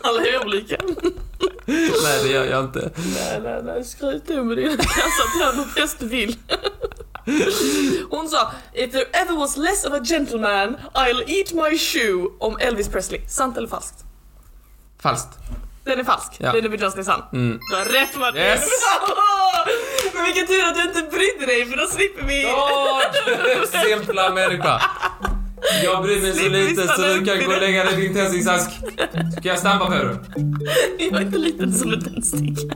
alla 0.00 0.20
är 0.20 0.46
olika. 0.46 0.76
Nej, 2.02 2.22
det 2.22 2.28
gör 2.28 2.44
jag 2.44 2.64
inte. 2.64 2.90
Nej, 2.96 3.40
nej, 3.42 3.62
nej, 3.62 3.84
skryt 3.84 4.22
du 4.26 4.42
med 4.42 4.56
din 4.56 4.76
kassa 4.76 5.24
till 5.32 5.58
den 5.58 5.66
bäst 5.74 5.98
du 5.98 6.08
vill. 6.08 6.36
Hon 8.10 8.28
sa 8.28 8.52
If 8.72 8.92
there 8.92 9.06
ever 9.12 9.36
was 9.36 9.56
less 9.56 9.84
of 9.84 9.92
a 9.92 10.00
gentleman 10.04 10.76
I'll 10.94 11.22
eat 11.26 11.52
my 11.52 11.78
shoe 11.78 12.30
om 12.38 12.56
Elvis 12.60 12.88
Presley. 12.88 13.20
Sant 13.28 13.56
eller 13.56 13.68
falskt? 13.68 14.04
Falskt. 15.02 15.38
Den 15.84 16.00
är 16.00 16.04
falsk. 16.04 16.32
Ja. 16.38 16.56
Är 16.56 16.62
Johnson 16.62 17.00
är 17.00 17.04
sann. 17.04 17.22
Mm. 17.32 17.58
Du 17.70 17.76
har 17.76 17.84
rätt 17.84 18.16
Martin! 18.18 18.40
Yes. 18.40 18.64
Men 20.14 20.24
vilken 20.24 20.46
tur 20.46 20.64
att 20.64 20.74
du 20.74 20.82
inte 20.82 21.02
brydde 21.02 21.46
dig 21.46 21.66
för 21.66 21.76
då 21.76 21.86
slipper 21.86 22.22
vi... 22.22 22.46
Simpla 23.66 24.30
människa. 24.30 24.82
Jag 25.84 26.02
bryr 26.02 26.22
mig 26.22 26.32
så 26.32 26.48
lite 26.48 26.88
så 26.88 27.02
du 27.02 27.24
kan 27.24 27.38
gå 27.48 27.54
och 27.54 27.60
lägga 27.60 27.84
dig 27.84 27.98
i 27.98 28.00
din 28.00 28.14
tändsticksask. 28.14 28.70
Ska 29.38 29.48
jag 29.48 29.58
stampa 29.58 29.86
på 29.86 29.92
dig? 29.92 30.08
Jag 30.98 31.20
är 31.20 31.26
inte 31.26 31.38
liten 31.38 31.72
som 31.72 31.92
en 31.92 32.00
tändsticka. 32.04 32.74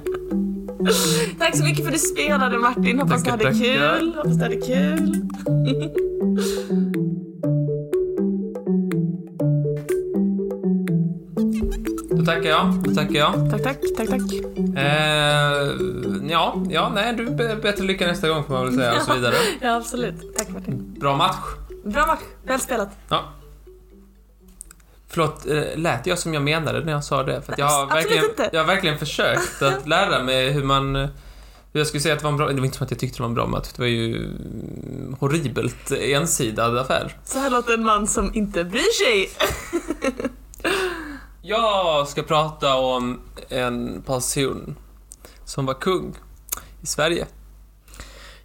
Tack 1.39 1.57
så 1.57 1.65
mycket 1.65 1.85
för 1.85 1.87
att 1.87 1.93
du 1.93 1.99
spelade 1.99 2.59
Martin. 2.59 2.99
Hoppas 3.01 3.23
Tackar, 3.23 3.39
du 3.39 3.45
hade 3.45 3.59
tackar. 3.59 3.99
kul. 3.99 4.13
Hoppas 4.17 4.37
du 4.37 4.43
hade 4.43 4.57
kul. 4.57 5.21
Då 12.11 12.25
tackar 12.25 12.51
jag. 12.51 12.75
Då 12.85 12.91
tackar 12.95 13.15
jag. 13.19 13.51
Tack, 13.51 13.63
tack, 13.63 13.77
tack, 13.97 14.09
tack. 14.09 14.21
Eh, 14.77 15.73
ja, 16.31 16.63
ja, 16.71 16.93
nej, 16.95 17.15
du 17.17 17.31
bättre 17.63 17.85
lycka 17.85 18.07
nästa 18.07 18.29
gång 18.29 18.45
får 18.45 18.55
man 18.55 18.65
väl 18.65 18.75
säga 18.75 18.95
och 18.97 19.03
så 19.03 19.15
vidare. 19.15 19.35
Ja, 19.61 19.77
absolut. 19.77 20.37
Tack 20.37 20.49
Martin. 20.49 20.95
Bra 21.01 21.17
match. 21.17 21.37
Bra 21.85 22.07
match. 22.07 22.23
Väl 22.45 22.61
spelat. 22.61 22.89
Ja. 23.09 23.33
Förlåt, 25.09 25.47
eh, 25.47 25.63
lät 25.77 26.07
jag 26.07 26.19
som 26.19 26.35
jag 26.35 26.43
menade 26.43 26.85
när 26.85 26.93
jag 26.93 27.05
sa 27.05 27.23
det? 27.23 27.43
För 27.43 27.55
jag 27.59 27.67
har, 27.67 27.87
verkligen, 27.87 28.25
jag 28.53 28.61
har 28.61 28.67
verkligen 28.67 28.99
försökt 28.99 29.63
att 29.63 29.87
lära 29.89 30.23
mig 30.23 30.51
hur 30.51 30.65
man... 30.65 30.95
Hur 31.73 31.81
jag 31.81 31.87
skulle 31.87 32.01
säga 32.01 32.15
att 32.15 32.21
det 32.21 32.25
var 32.25 32.31
en 32.31 32.37
bra... 32.37 32.49
Det 32.49 32.55
var 32.55 32.65
inte 32.65 32.77
som 32.77 32.85
att 32.85 32.91
jag 32.91 33.01
tyckte 33.01 33.19
det 33.19 33.23
var 33.23 33.29
en 33.29 33.35
bra 33.35 33.47
match. 33.47 33.69
Det 33.77 33.83
var 33.83 33.87
ju 33.87 34.17
mm, 34.17 35.17
horribelt 35.21 35.91
ensidad 35.93 36.79
affär. 36.79 37.17
Så 37.25 37.39
här 37.39 37.51
låter 37.51 37.75
en 37.75 37.85
man 37.85 38.07
som 38.07 38.35
inte 38.35 38.65
bryr 38.65 39.05
sig. 39.05 39.31
Jag 41.43 42.09
ska 42.09 42.23
prata 42.23 42.75
om 42.75 43.21
en 43.49 44.03
person 44.03 44.77
som 45.45 45.67
var 45.67 45.75
kung 45.75 46.15
i 46.81 46.87
Sverige. 46.87 47.27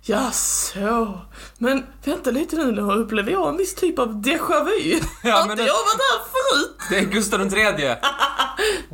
Ja, 0.09 0.31
så. 0.31 1.19
Men 1.57 1.85
vänta 2.03 2.31
lite 2.31 2.55
nu, 2.55 2.71
nu 2.71 2.81
upplever 2.81 3.31
jag 3.31 3.49
en 3.49 3.57
viss 3.57 3.75
typ 3.75 3.99
av 3.99 4.07
déjà 4.21 4.63
vu. 4.65 4.99
Ja, 5.23 5.31
har 5.35 5.41
inte 5.43 5.55
det- 5.55 5.67
jag 5.67 5.73
varit 5.73 6.01
här 6.11 6.19
förut? 6.31 6.75
Det 6.89 6.97
är 6.97 7.01
Gustav 7.05 7.41
III. 7.53 7.95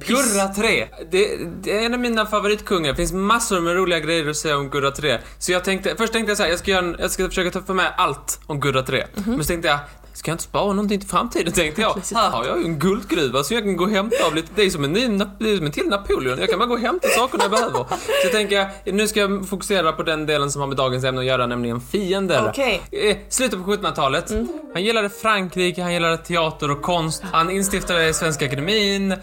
Gurra 0.08 0.48
3. 0.48 0.88
Det, 1.12 1.38
det 1.62 1.78
är 1.80 1.86
en 1.86 1.94
av 1.94 2.00
mina 2.00 2.26
favoritkungar. 2.26 2.90
Det 2.92 2.96
finns 2.96 3.14
massor 3.14 3.60
med 3.62 3.76
roliga 3.76 4.00
grejer 4.00 4.30
att 4.30 4.36
säga 4.38 4.58
om 4.58 4.70
Gurra 4.70 4.92
3. 4.92 5.20
Så 5.40 5.52
jag 5.52 5.64
tänkte, 5.64 5.96
först 5.98 6.14
tänkte 6.14 6.30
jag 6.32 6.38
så 6.38 6.44
här, 6.44 6.50
jag 6.50 6.60
ska, 6.60 6.72
göra 6.72 6.86
en, 6.86 6.96
jag 7.00 7.12
ska 7.12 7.28
försöka 7.28 7.52
ta 7.60 7.66
för 7.66 7.74
mig 7.74 7.94
allt 7.98 8.40
om 8.48 8.60
Gurra 8.60 8.82
3. 8.84 9.06
Men 9.26 9.44
så 9.44 9.48
tänkte 9.48 9.68
jag, 9.68 9.80
ska 10.16 10.32
jag 10.32 10.34
inte 10.34 10.44
spara 10.44 10.74
någonting 10.74 11.00
till 11.00 11.10
framtiden? 11.10 11.54
Tänkte 11.54 11.82
jag. 11.82 12.02
Här 12.16 12.30
har 12.30 12.46
jag 12.46 12.58
ju 12.60 12.64
en 12.66 12.80
guldgruva 12.80 13.44
så 13.44 13.54
jag 13.54 13.64
kan 13.64 13.78
gå 13.78 13.84
och 13.84 13.90
hämta 13.90 14.26
av 14.28 14.36
lite, 14.36 14.48
det 14.56 14.62
är 14.64 14.70
som 14.70 14.84
en, 14.84 14.94
ny, 14.94 15.08
Nap- 15.08 15.30
det 15.40 15.52
är 15.52 15.58
som 15.58 15.66
en 15.66 15.72
till 15.72 15.88
Napoleon. 15.88 16.40
Jag 16.40 16.50
kan 16.50 16.60
bara 16.60 16.66
gå 16.66 16.74
och 16.74 16.80
hämta 16.80 17.08
saker 17.08 17.40
jag 17.42 17.52
behöver. 17.52 17.74
Så 17.80 17.86
jag 18.24 18.32
tänker 18.32 18.56
jag, 18.56 18.94
nu 18.96 19.08
ska 19.08 19.20
jag 19.20 19.48
fokusera 19.50 19.92
på 19.92 20.04
den 20.04 20.26
delen 20.26 20.52
som 20.52 20.62
har 20.62 20.68
med 20.68 20.78
dagens 20.78 21.04
ämne 21.04 21.20
att 21.22 21.26
göra, 21.28 21.46
nämligen 21.48 21.82
fiender. 21.82 22.48
Okej. 22.50 22.82
Eh, 22.92 23.18
slutet 23.30 23.66
på 23.66 23.72
1700-talet. 23.72 24.32
Han 24.74 24.84
gillade 24.84 25.10
Frankrike, 25.10 25.82
han 25.82 25.94
gillade 25.94 26.18
teater 26.18 26.72
och 26.72 26.82
konst. 26.82 27.24
Han 27.32 27.50
instiftade 27.50 28.14
Svenska 28.14 28.46
Akademin, 28.46 29.12
eh, 29.12 29.18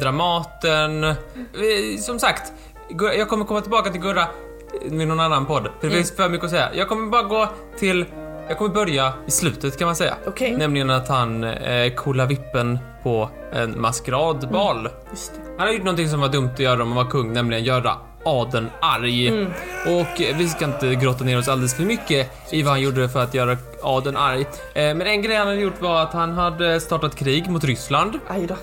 Dramaten. 0.00 1.04
Eh, 1.04 1.14
som 2.00 2.18
sagt, 2.18 2.52
jag 3.16 3.28
kommer 3.28 3.44
komma 3.44 3.60
tillbaka 3.60 3.90
till 3.90 4.00
Gurra 4.00 4.26
med 4.90 5.08
någon 5.08 5.20
annan 5.20 5.46
podd. 5.46 5.68
För 5.80 5.88
det 5.88 5.94
finns 5.96 6.16
för 6.16 6.28
mycket 6.28 6.44
att 6.44 6.50
säga. 6.50 6.70
Jag 6.74 6.88
kommer 6.88 7.10
bara 7.10 7.22
gå 7.22 7.48
till... 7.78 8.04
Jag 8.48 8.58
kommer 8.58 8.74
börja 8.74 9.12
i 9.26 9.30
slutet 9.30 9.78
kan 9.78 9.86
man 9.86 9.96
säga. 9.96 10.14
Okej. 10.26 10.56
Nämligen 10.56 10.90
att 10.90 11.08
han 11.08 11.44
eh, 11.44 11.92
kollade 11.94 12.28
vippen 12.28 12.78
på 13.02 13.30
en 13.52 13.80
maskeradbal. 13.80 14.82
Det. 14.82 14.90
Han 15.58 15.66
har 15.66 15.74
gjort 15.74 15.84
någonting 15.84 16.08
som 16.08 16.20
var 16.20 16.28
dumt 16.28 16.50
att 16.52 16.58
göra 16.60 16.82
om 16.82 16.88
man 16.88 16.96
var 17.04 17.10
kung, 17.10 17.32
nämligen 17.32 17.64
göra 17.64 17.92
adeln 18.24 18.70
arg. 18.80 19.46
Och 19.86 20.20
eh, 20.20 20.36
vi 20.36 20.48
ska 20.48 20.64
inte 20.64 20.94
grotta 20.94 21.24
ner 21.24 21.38
oss 21.38 21.48
alldeles 21.48 21.74
för 21.74 21.82
mycket 21.82 22.30
i 22.52 22.62
vad 22.62 22.72
han 22.72 22.80
gjorde 22.80 23.08
för 23.08 23.22
att 23.22 23.34
göra 23.34 23.56
adeln 23.82 24.16
arg. 24.16 24.40
Eh, 24.40 24.46
Men 24.74 25.02
en 25.02 25.22
grej 25.22 25.36
han 25.36 25.46
hade 25.46 25.60
gjort 25.60 25.80
var 25.82 26.02
att 26.02 26.12
han 26.12 26.32
hade 26.32 26.80
startat 26.80 27.16
krig 27.16 27.50
mot 27.50 27.64
Ryssland. 27.64 28.18
Aj 28.28 28.46
då. 28.46 28.56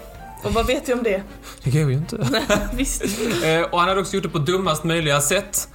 Och 0.44 0.54
vad 0.54 0.68
vet 0.68 0.90
vi 0.90 0.94
om 0.94 1.04
det? 1.04 1.22
Det 1.64 1.72
går 1.72 1.92
ju 1.92 1.98
inte. 1.98 2.28
Visst. 2.74 3.04
Eh, 3.46 3.62
Och 3.72 3.80
han 3.80 3.90
hade 3.90 4.02
också 4.02 4.14
gjort 4.16 4.24
det 4.24 4.30
på 4.30 4.38
dummast 4.38 4.84
möjliga 4.84 5.22
sätt. 5.22 5.68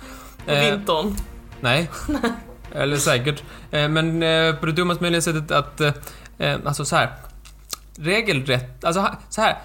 På 0.47 0.53
Eh, 0.53 0.71
vintern. 0.71 1.17
Nej. 1.61 1.91
Eller 2.75 2.97
säkert. 2.97 3.43
Eh, 3.71 3.89
Men 3.89 4.23
eh, 4.23 4.55
på 4.55 4.66
det 4.66 4.73
dummast 4.73 5.01
möjliga 5.01 5.21
sättet 5.21 5.51
att... 5.51 5.81
eh, 5.81 5.93
Alltså 6.64 6.85
så 6.85 6.97
här. 6.97 7.12
Regelrätt... 8.01 8.85
Alltså 8.85 9.07
så 9.29 9.41
här. 9.41 9.57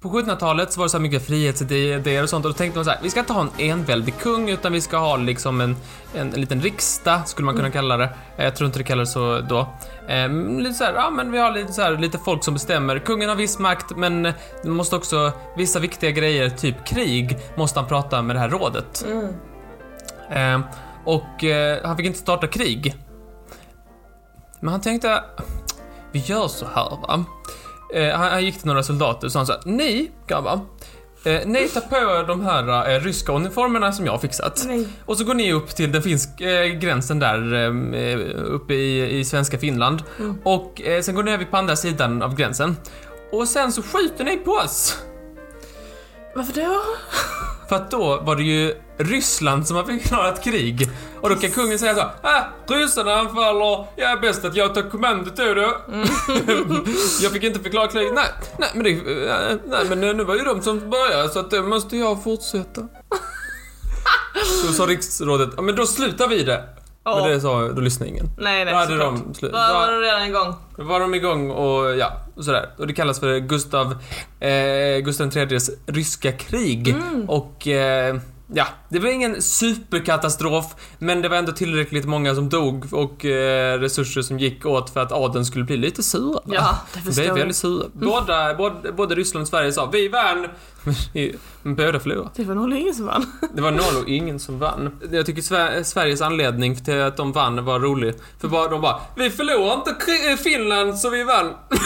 på 0.00 0.08
1700-talet 0.08 0.72
så 0.72 0.80
var 0.80 0.84
det 0.86 0.90
så 0.90 0.96
här 0.96 1.02
mycket 1.02 1.26
frihetsidéer 1.26 2.22
och 2.22 2.28
sånt 2.28 2.44
och 2.44 2.50
då 2.52 2.56
tänkte 2.56 2.78
man 2.78 2.84
så 2.84 2.90
här, 2.90 3.00
vi 3.02 3.10
ska 3.10 3.20
inte 3.20 3.32
ha 3.32 3.40
en 3.40 3.50
enväldig 3.70 4.18
kung 4.18 4.48
utan 4.50 4.72
vi 4.72 4.80
ska 4.80 4.96
ha 4.98 5.16
liksom 5.16 5.60
en, 5.60 5.76
en, 6.14 6.34
en 6.34 6.40
liten 6.40 6.60
riksdag, 6.62 7.28
skulle 7.28 7.46
man 7.46 7.56
kunna 7.56 7.70
kalla 7.70 7.96
det. 7.96 8.10
Jag 8.36 8.56
tror 8.56 8.66
inte 8.66 8.78
det 8.78 8.84
kallades 8.84 9.12
så 9.12 9.40
då. 9.40 9.68
Eh, 10.08 10.28
lite 10.58 10.74
så 10.74 10.84
här, 10.84 10.94
ja 10.94 11.10
men 11.10 11.32
vi 11.32 11.38
har 11.38 11.50
lite 11.50 11.72
så 11.72 11.82
här, 11.82 11.96
lite 11.96 12.18
folk 12.18 12.44
som 12.44 12.54
bestämmer. 12.54 12.98
Kungen 12.98 13.28
har 13.28 13.36
viss 13.36 13.58
makt 13.58 13.96
men 13.96 14.32
måste 14.64 14.96
också, 14.96 15.32
vissa 15.56 15.78
viktiga 15.78 16.10
grejer, 16.10 16.48
typ 16.50 16.86
krig, 16.86 17.38
måste 17.56 17.80
han 17.80 17.88
prata 17.88 18.22
med 18.22 18.36
det 18.36 18.40
här 18.40 18.48
rådet. 18.48 19.04
Mm. 19.06 19.28
Eh, 20.30 20.66
och 21.06 21.44
eh, 21.44 21.78
han 21.84 21.96
fick 21.96 22.06
inte 22.06 22.18
starta 22.18 22.46
krig. 22.46 22.94
Men 24.60 24.72
han 24.72 24.80
tänkte, 24.80 25.24
vi 26.12 26.18
gör 26.18 26.48
så 26.48 26.66
här 26.74 26.90
va. 26.90 27.24
Eh, 27.94 28.16
han, 28.18 28.30
han 28.32 28.44
gick 28.44 28.58
till 28.58 28.66
några 28.66 28.82
soldater 28.82 29.26
och 29.26 29.32
sa 29.32 29.38
han 29.38 29.46
så 29.46 29.52
här, 29.52 29.62
ni 29.64 30.10
grabbar, 30.26 30.60
eh, 31.24 31.46
ni 31.46 31.68
tar 31.68 31.80
på 31.80 31.96
er 31.96 32.26
de 32.26 32.44
här 32.44 32.90
eh, 32.90 33.00
ryska 33.00 33.32
uniformerna 33.32 33.92
som 33.92 34.04
jag 34.06 34.12
har 34.12 34.18
fixat. 34.18 34.64
Nej. 34.66 34.88
Och 35.04 35.18
så 35.18 35.24
går 35.24 35.34
ni 35.34 35.52
upp 35.52 35.68
till 35.68 35.92
den 35.92 36.02
finska 36.02 36.64
eh, 36.64 36.72
gränsen 36.72 37.18
där 37.18 37.54
eh, 37.54 38.44
uppe 38.44 38.74
i, 38.74 39.18
i 39.18 39.24
svenska 39.24 39.58
Finland. 39.58 40.02
Mm. 40.18 40.38
Och 40.44 40.82
eh, 40.82 41.02
sen 41.02 41.14
går 41.14 41.22
ni 41.22 41.30
över 41.30 41.44
på 41.44 41.56
andra 41.56 41.76
sidan 41.76 42.22
av 42.22 42.34
gränsen. 42.34 42.76
Och 43.32 43.48
sen 43.48 43.72
så 43.72 43.82
skjuter 43.82 44.24
ni 44.24 44.36
på 44.36 44.50
oss. 44.50 45.02
Varför 46.34 46.60
då? 46.60 46.82
För 47.68 47.76
att 47.76 47.90
då 47.90 48.20
var 48.20 48.36
det 48.36 48.42
ju 48.42 48.74
Ryssland 48.98 49.66
som 49.66 49.76
har 49.76 49.84
förklarat 49.84 50.44
krig. 50.44 50.90
Och 51.20 51.28
då 51.28 51.36
kan 51.36 51.50
kungen 51.50 51.78
säga 51.78 51.94
så 51.94 52.00
här, 52.00 52.10
ah, 52.22 52.42
ryssarna 52.74 53.14
anfaller, 53.14 53.86
jag 53.96 54.10
är 54.10 54.16
bäst 54.20 54.44
att 54.44 54.56
jag 54.56 54.74
tar 54.74 54.90
kommandot 54.90 55.36
då. 55.36 55.54
då." 55.54 55.76
jag 57.22 57.32
fick 57.32 57.42
inte 57.42 57.60
förklara 57.60 57.86
krig. 57.86 58.12
Nej, 58.14 58.26
nej 58.58 58.68
men 58.74 58.84
det, 58.84 58.90
eh, 58.90 59.56
nej 59.66 59.84
men 59.88 60.00
nu 60.00 60.24
var 60.24 60.34
ju 60.34 60.42
de 60.42 60.62
som 60.62 60.90
började 60.90 61.28
så 61.28 61.38
att 61.38 61.50
då 61.50 61.62
måste 61.62 61.96
jag 61.96 62.24
fortsätta. 62.24 62.88
Då 64.66 64.72
sa 64.72 64.86
riksrådet, 64.86 65.50
ja 65.56 65.62
men 65.62 65.76
då 65.76 65.86
slutar 65.86 66.28
vi 66.28 66.42
det. 66.42 66.64
Ja. 67.04 67.20
Men 67.22 67.30
det 67.30 67.40
sa, 67.40 67.68
då 67.68 67.80
lyssnade 67.80 68.10
ingen. 68.10 68.26
Nej, 68.38 68.64
nej, 68.64 68.74
Då 68.74 68.78
hade 68.78 68.92
såklart. 68.92 69.14
de 69.26 69.34
slut. 69.34 69.52
Då 69.52 69.58
var 69.58 69.92
de 69.92 70.00
redan 70.00 70.22
igång. 70.28 70.54
då 70.76 70.84
var 70.84 71.00
de 71.00 71.14
igång 71.14 71.50
och 71.50 71.96
ja, 71.96 72.12
och 72.36 72.44
sådär. 72.44 72.68
Och 72.78 72.86
det 72.86 72.92
kallas 72.92 73.20
för 73.20 73.38
Gustav, 73.38 73.96
eh, 74.40 74.98
Gustav 74.98 75.36
IIIs 75.36 75.70
ryska 75.86 76.32
krig. 76.32 76.88
Mm. 76.88 77.28
Och 77.30 77.68
eh, 77.68 78.16
ja, 78.54 78.66
det 78.88 78.98
var 78.98 79.08
ingen 79.08 79.42
superkatastrof, 79.42 80.64
men 80.98 81.22
det 81.22 81.28
var 81.28 81.36
ändå 81.36 81.52
tillräckligt 81.52 82.04
många 82.04 82.34
som 82.34 82.48
dog 82.48 82.92
och 82.92 83.24
eh, 83.24 83.78
resurser 83.80 84.22
som 84.22 84.38
gick 84.38 84.66
åt 84.66 84.90
för 84.90 85.00
att 85.00 85.12
adeln 85.12 85.44
skulle 85.46 85.64
bli 85.64 85.76
lite 85.76 86.02
sura. 86.02 86.40
Ja, 86.44 86.78
det 86.94 86.98
De 87.00 87.04
förstår 87.06 87.24
jag. 87.24 87.34
väldigt 87.34 87.56
sura. 87.56 87.86
Båda, 87.92 88.54
både, 88.54 88.92
både 88.92 89.14
Ryssland 89.14 89.42
och 89.42 89.48
Sverige 89.48 89.72
sa 89.72 89.86
vi 89.86 90.08
vann, 90.08 90.46
men 91.62 91.74
båda 91.76 92.00
förlorade. 92.00 92.30
Det 92.36 92.44
var 92.44 92.54
nog 92.54 92.72
ingen 92.74 92.94
som 92.94 93.06
vann. 93.06 93.26
Det 93.54 93.62
var 93.62 93.70
noll 93.70 94.02
och 94.02 94.08
ingen 94.08 94.40
som 94.40 94.58
vann. 94.58 95.00
Jag 95.10 95.26
tycker 95.26 95.42
Sver- 95.42 95.82
Sveriges 95.82 96.20
anledning 96.20 96.84
till 96.84 97.00
att 97.02 97.16
de 97.16 97.32
vann 97.32 97.64
var 97.64 97.80
rolig. 97.80 98.14
För 98.40 98.48
bara, 98.48 98.68
de 98.68 98.80
bara, 98.80 99.00
vi 99.16 99.30
förlorade 99.30 99.90
inte 99.90 100.42
Finland 100.42 100.98
så 100.98 101.10
vi 101.10 101.24
vann. 101.24 101.52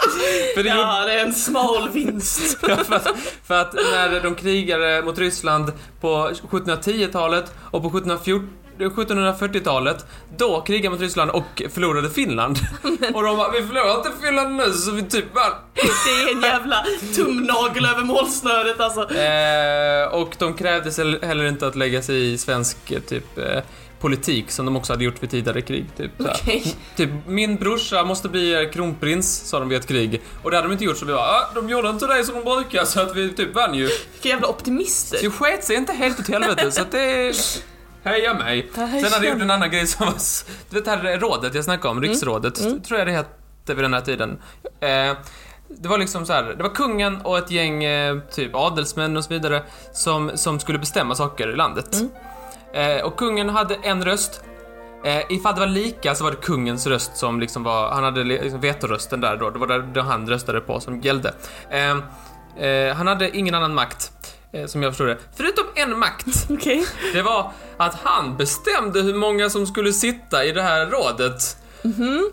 för, 0.54 0.62
det 0.62 0.68
Ja, 0.68 1.04
det 1.06 1.12
är 1.12 1.26
en 1.26 1.34
smal 1.34 1.88
vinst. 1.88 2.58
ja, 2.68 2.76
för, 2.76 2.96
att, 2.96 3.08
för 3.46 3.60
att 3.60 3.74
när 3.74 4.20
de 4.22 4.34
krigade 4.34 5.02
mot 5.02 5.18
Ryssland 5.18 5.72
på 6.00 6.30
1710-talet 6.50 7.52
och 7.70 7.82
på 7.82 7.88
1714 7.88 8.56
1740-talet, 8.88 10.06
då 10.36 10.60
krigade 10.60 10.90
mot 10.90 11.00
Ryssland 11.00 11.30
och 11.30 11.62
förlorade 11.70 12.10
Finland. 12.10 12.58
Och 13.14 13.22
de 13.22 13.36
bara, 13.36 13.50
vi 13.50 13.66
förlorade 13.66 13.96
inte 13.96 14.10
Finland 14.22 14.56
nu 14.56 14.72
så 14.72 14.90
vi 14.90 15.02
typ 15.02 15.34
vann. 15.34 15.52
Det 15.74 16.10
är 16.10 16.36
en 16.36 16.42
jävla 16.42 16.84
tumnagel 17.16 17.86
över 17.86 18.04
målsnöret 18.04 18.80
alltså. 18.80 19.14
Eh, 19.14 20.20
och 20.20 20.36
de 20.38 20.54
krävdes 20.54 20.98
heller 20.98 21.26
heller 21.26 21.44
inte 21.44 21.66
att 21.66 21.76
lägga 21.76 22.02
sig 22.02 22.32
i 22.32 22.38
svensk 22.38 22.76
typ 23.08 23.38
eh, 23.38 23.62
politik 24.00 24.50
som 24.50 24.66
de 24.66 24.76
också 24.76 24.92
hade 24.92 25.04
gjort 25.04 25.22
vid 25.22 25.30
tidigare 25.30 25.60
krig. 25.60 25.86
Typ, 25.96 26.10
här. 26.18 26.36
Okej. 26.42 26.76
typ, 26.96 27.10
min 27.26 27.56
brorsa 27.56 28.04
måste 28.04 28.28
bli 28.28 28.64
eh, 28.64 28.70
kronprins, 28.70 29.48
sa 29.48 29.60
de 29.60 29.68
vid 29.68 29.78
ett 29.78 29.86
krig. 29.86 30.22
Och 30.42 30.50
det 30.50 30.56
hade 30.56 30.68
de 30.68 30.72
inte 30.72 30.84
gjort 30.84 30.96
så 30.96 31.06
vi 31.06 31.12
bara, 31.12 31.22
ah, 31.22 31.50
de 31.54 31.68
gjorde 31.68 31.88
inte 31.90 32.06
det 32.06 32.24
som 32.24 32.34
de 32.34 32.44
brukar 32.44 32.84
så 32.84 33.00
att 33.00 33.16
vi 33.16 33.32
typ 33.32 33.54
vann 33.54 33.74
ju. 33.74 33.88
Vilka 34.12 34.28
jävla 34.28 34.48
optimister. 34.48 35.18
Så 35.18 35.24
det 35.24 35.30
sket 35.30 35.64
sig 35.64 35.76
inte 35.76 35.92
helt 35.92 36.20
åt 36.20 36.28
helvete 36.28 36.72
så 36.72 36.82
att 36.82 36.92
det... 36.92 37.32
Heja 38.04 38.34
mig. 38.34 38.70
Sen 38.74 38.84
hade 38.84 39.26
jag 39.26 39.32
gjort 39.34 39.42
en 39.42 39.50
annan 39.50 39.70
grej 39.70 39.86
som 39.86 40.06
var... 40.06 40.14
Du 40.70 40.76
vet 40.76 40.84
det 40.84 40.90
här 40.90 41.18
rådet 41.18 41.54
jag 41.54 41.64
snackade 41.64 41.88
om, 41.88 42.02
riksrådet, 42.02 42.54
tror 42.84 42.98
jag 42.98 43.06
det 43.06 43.12
hette 43.12 43.74
vid 43.74 43.84
den 43.84 43.94
här 43.94 44.00
tiden. 44.00 44.38
Eh, 44.80 45.16
det 45.68 45.88
var 45.88 45.98
liksom 45.98 46.26
så 46.26 46.32
här, 46.32 46.42
det 46.42 46.62
var 46.62 46.74
kungen 46.74 47.20
och 47.20 47.38
ett 47.38 47.50
gäng 47.50 47.84
eh, 47.84 48.18
typ 48.18 48.54
adelsmän 48.54 49.16
och 49.16 49.24
så 49.24 49.34
vidare 49.34 49.62
som, 49.92 50.30
som 50.34 50.60
skulle 50.60 50.78
bestämma 50.78 51.14
saker 51.14 51.52
i 51.52 51.56
landet. 51.56 51.96
Eh, 52.74 53.04
och 53.04 53.16
kungen 53.18 53.48
hade 53.48 53.74
en 53.74 54.04
röst. 54.04 54.40
Eh, 55.04 55.22
ifall 55.32 55.54
det 55.54 55.60
var 55.60 55.66
lika 55.66 56.14
så 56.14 56.24
var 56.24 56.30
det 56.30 56.36
kungens 56.36 56.86
röst 56.86 57.16
som 57.16 57.40
liksom 57.40 57.62
var, 57.62 57.90
han 57.90 58.04
hade 58.04 58.24
li- 58.24 58.40
liksom 58.42 58.60
vetorösten 58.60 59.20
där 59.20 59.36
då, 59.36 59.50
det 59.50 59.58
var 59.58 59.66
det 59.94 60.02
han 60.02 60.28
röstade 60.28 60.60
på 60.60 60.80
som 60.80 61.00
gällde. 61.00 61.34
Eh, 61.70 61.90
eh, 62.66 62.94
han 62.96 63.06
hade 63.06 63.36
ingen 63.36 63.54
annan 63.54 63.74
makt, 63.74 64.12
eh, 64.52 64.66
som 64.66 64.82
jag 64.82 64.92
förstod 64.92 65.06
det. 65.08 65.18
Förutom 65.36 65.64
en 65.74 65.98
makt. 65.98 66.26
Okej. 66.50 66.86
Det 67.12 67.22
var 67.22 67.52
att 67.76 67.94
han 68.04 68.36
bestämde 68.36 69.00
hur 69.02 69.14
många 69.14 69.50
som 69.50 69.66
skulle 69.66 69.92
sitta 69.92 70.44
i 70.44 70.52
det 70.52 70.62
här 70.62 70.86
rådet. 70.86 71.56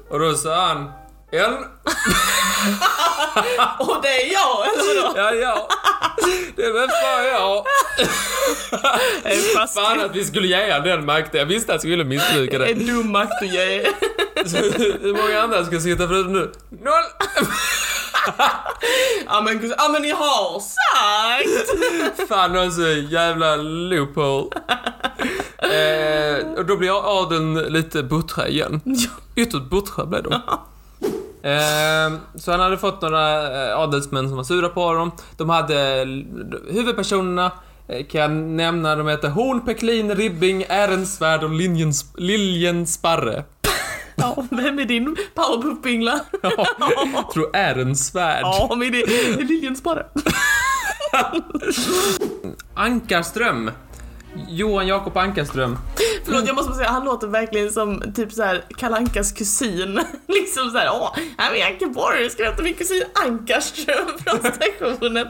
Och 0.10 0.20
då 0.20 0.34
sa 0.34 0.68
han 0.68 0.92
en. 1.32 1.54
Och 3.80 3.98
det 4.02 4.08
är 4.08 4.34
jag, 4.34 4.68
eller 4.68 5.04
vadå? 5.04 5.14
Ja, 5.18 5.32
ja. 5.34 5.68
Det 6.56 6.72
var 6.72 6.88
fan 6.88 7.26
jag. 7.26 7.66
Är 9.32 9.56
fast 9.58 9.76
Fan 9.80 10.00
att 10.02 10.16
vi 10.16 10.26
skulle 10.26 10.48
ge 10.48 10.72
han 10.72 10.84
den 10.84 11.06
makten. 11.06 11.40
Jag 11.40 11.46
visste 11.46 11.72
att 11.72 11.76
jag 11.76 11.82
skulle 11.82 12.04
missbruka 12.04 12.58
det. 12.60 12.66
en 12.66 12.86
dum 12.88 13.12
makt 13.12 13.42
att 13.42 13.54
ge. 13.54 13.78
Hur 15.02 15.22
många 15.22 15.42
andra 15.42 15.66
ska 15.66 15.80
sitta 15.80 16.08
förutom 16.08 16.34
du? 16.34 16.52
Noll! 16.70 17.04
Ja 19.26 19.42
men, 19.42 19.74
ja 19.78 19.90
men 19.90 20.02
ni 20.02 20.12
har 20.12 20.60
sagt! 20.60 22.30
Fan 22.30 22.68
också, 22.68 22.82
jävla 22.88 23.56
loophole. 23.56 24.50
Eh, 25.58 26.48
och 26.58 26.66
då 26.66 26.78
blir 26.78 27.22
adeln 27.22 27.54
lite 27.56 28.04
buttra 28.04 28.48
igen. 28.48 28.82
Ytterst 29.36 29.64
buttra 29.70 30.06
blev 30.06 30.24
de. 30.24 30.42
Eh, 31.48 32.20
så 32.36 32.52
han 32.52 32.60
hade 32.60 32.78
fått 32.78 33.02
några 33.02 33.68
eh, 33.70 33.80
adelsmän 33.80 34.28
som 34.28 34.38
var 34.38 34.44
sura 34.44 34.70
på 34.70 34.82
honom. 34.82 35.12
De 35.38 35.50
hade 35.50 36.06
huvudpersonerna 36.72 37.52
eh, 37.88 38.06
kan 38.06 38.22
jag 38.22 38.32
nämna, 38.32 38.96
de 38.96 39.08
heter 39.08 39.30
Horn, 39.30 39.66
Peklin, 39.66 40.16
Ribbing, 40.16 40.66
Ärensvärd 40.70 41.44
och 41.44 41.50
Liljens, 41.50 42.14
Liljensparre. 42.18 43.44
Ja, 44.16 44.46
vem 44.50 44.80
är 44.80 44.86
din 44.86 45.16
powerpuff-pingla? 45.36 46.20
Ja, 46.42 46.66
tror 47.34 47.50
Ärensvärd. 47.54 48.42
Ja, 48.44 48.76
men 48.78 48.92
det 48.92 49.02
är 49.02 49.38
Liljens 49.38 49.84
bara. 49.84 50.04
Ankarström. 52.76 53.72
Johan 54.50 54.88
Jakob 54.88 55.18
Ankarström. 55.18 55.78
Förlåt, 56.26 56.48
jag 56.48 56.56
måste 56.56 56.70
bara 56.70 56.78
säga, 56.78 56.90
han 56.90 57.06
låter 57.06 57.28
verkligen 57.28 57.72
som 57.72 58.14
typ 58.16 58.32
så 58.34 58.44
här 58.44 58.64
Kalankas 58.78 59.32
kusin. 59.32 59.94
liksom 60.28 60.72
såhär, 60.72 60.90
åh, 60.92 61.16
här 61.38 61.54
är 61.56 61.66
Ankeborg, 61.66 62.30
ska 62.30 62.46
hämta 62.46 62.64
min 62.64 62.74
kusin 62.74 63.04
Ankarström 63.26 64.08
från 64.26 64.40
stationen. 64.54 65.28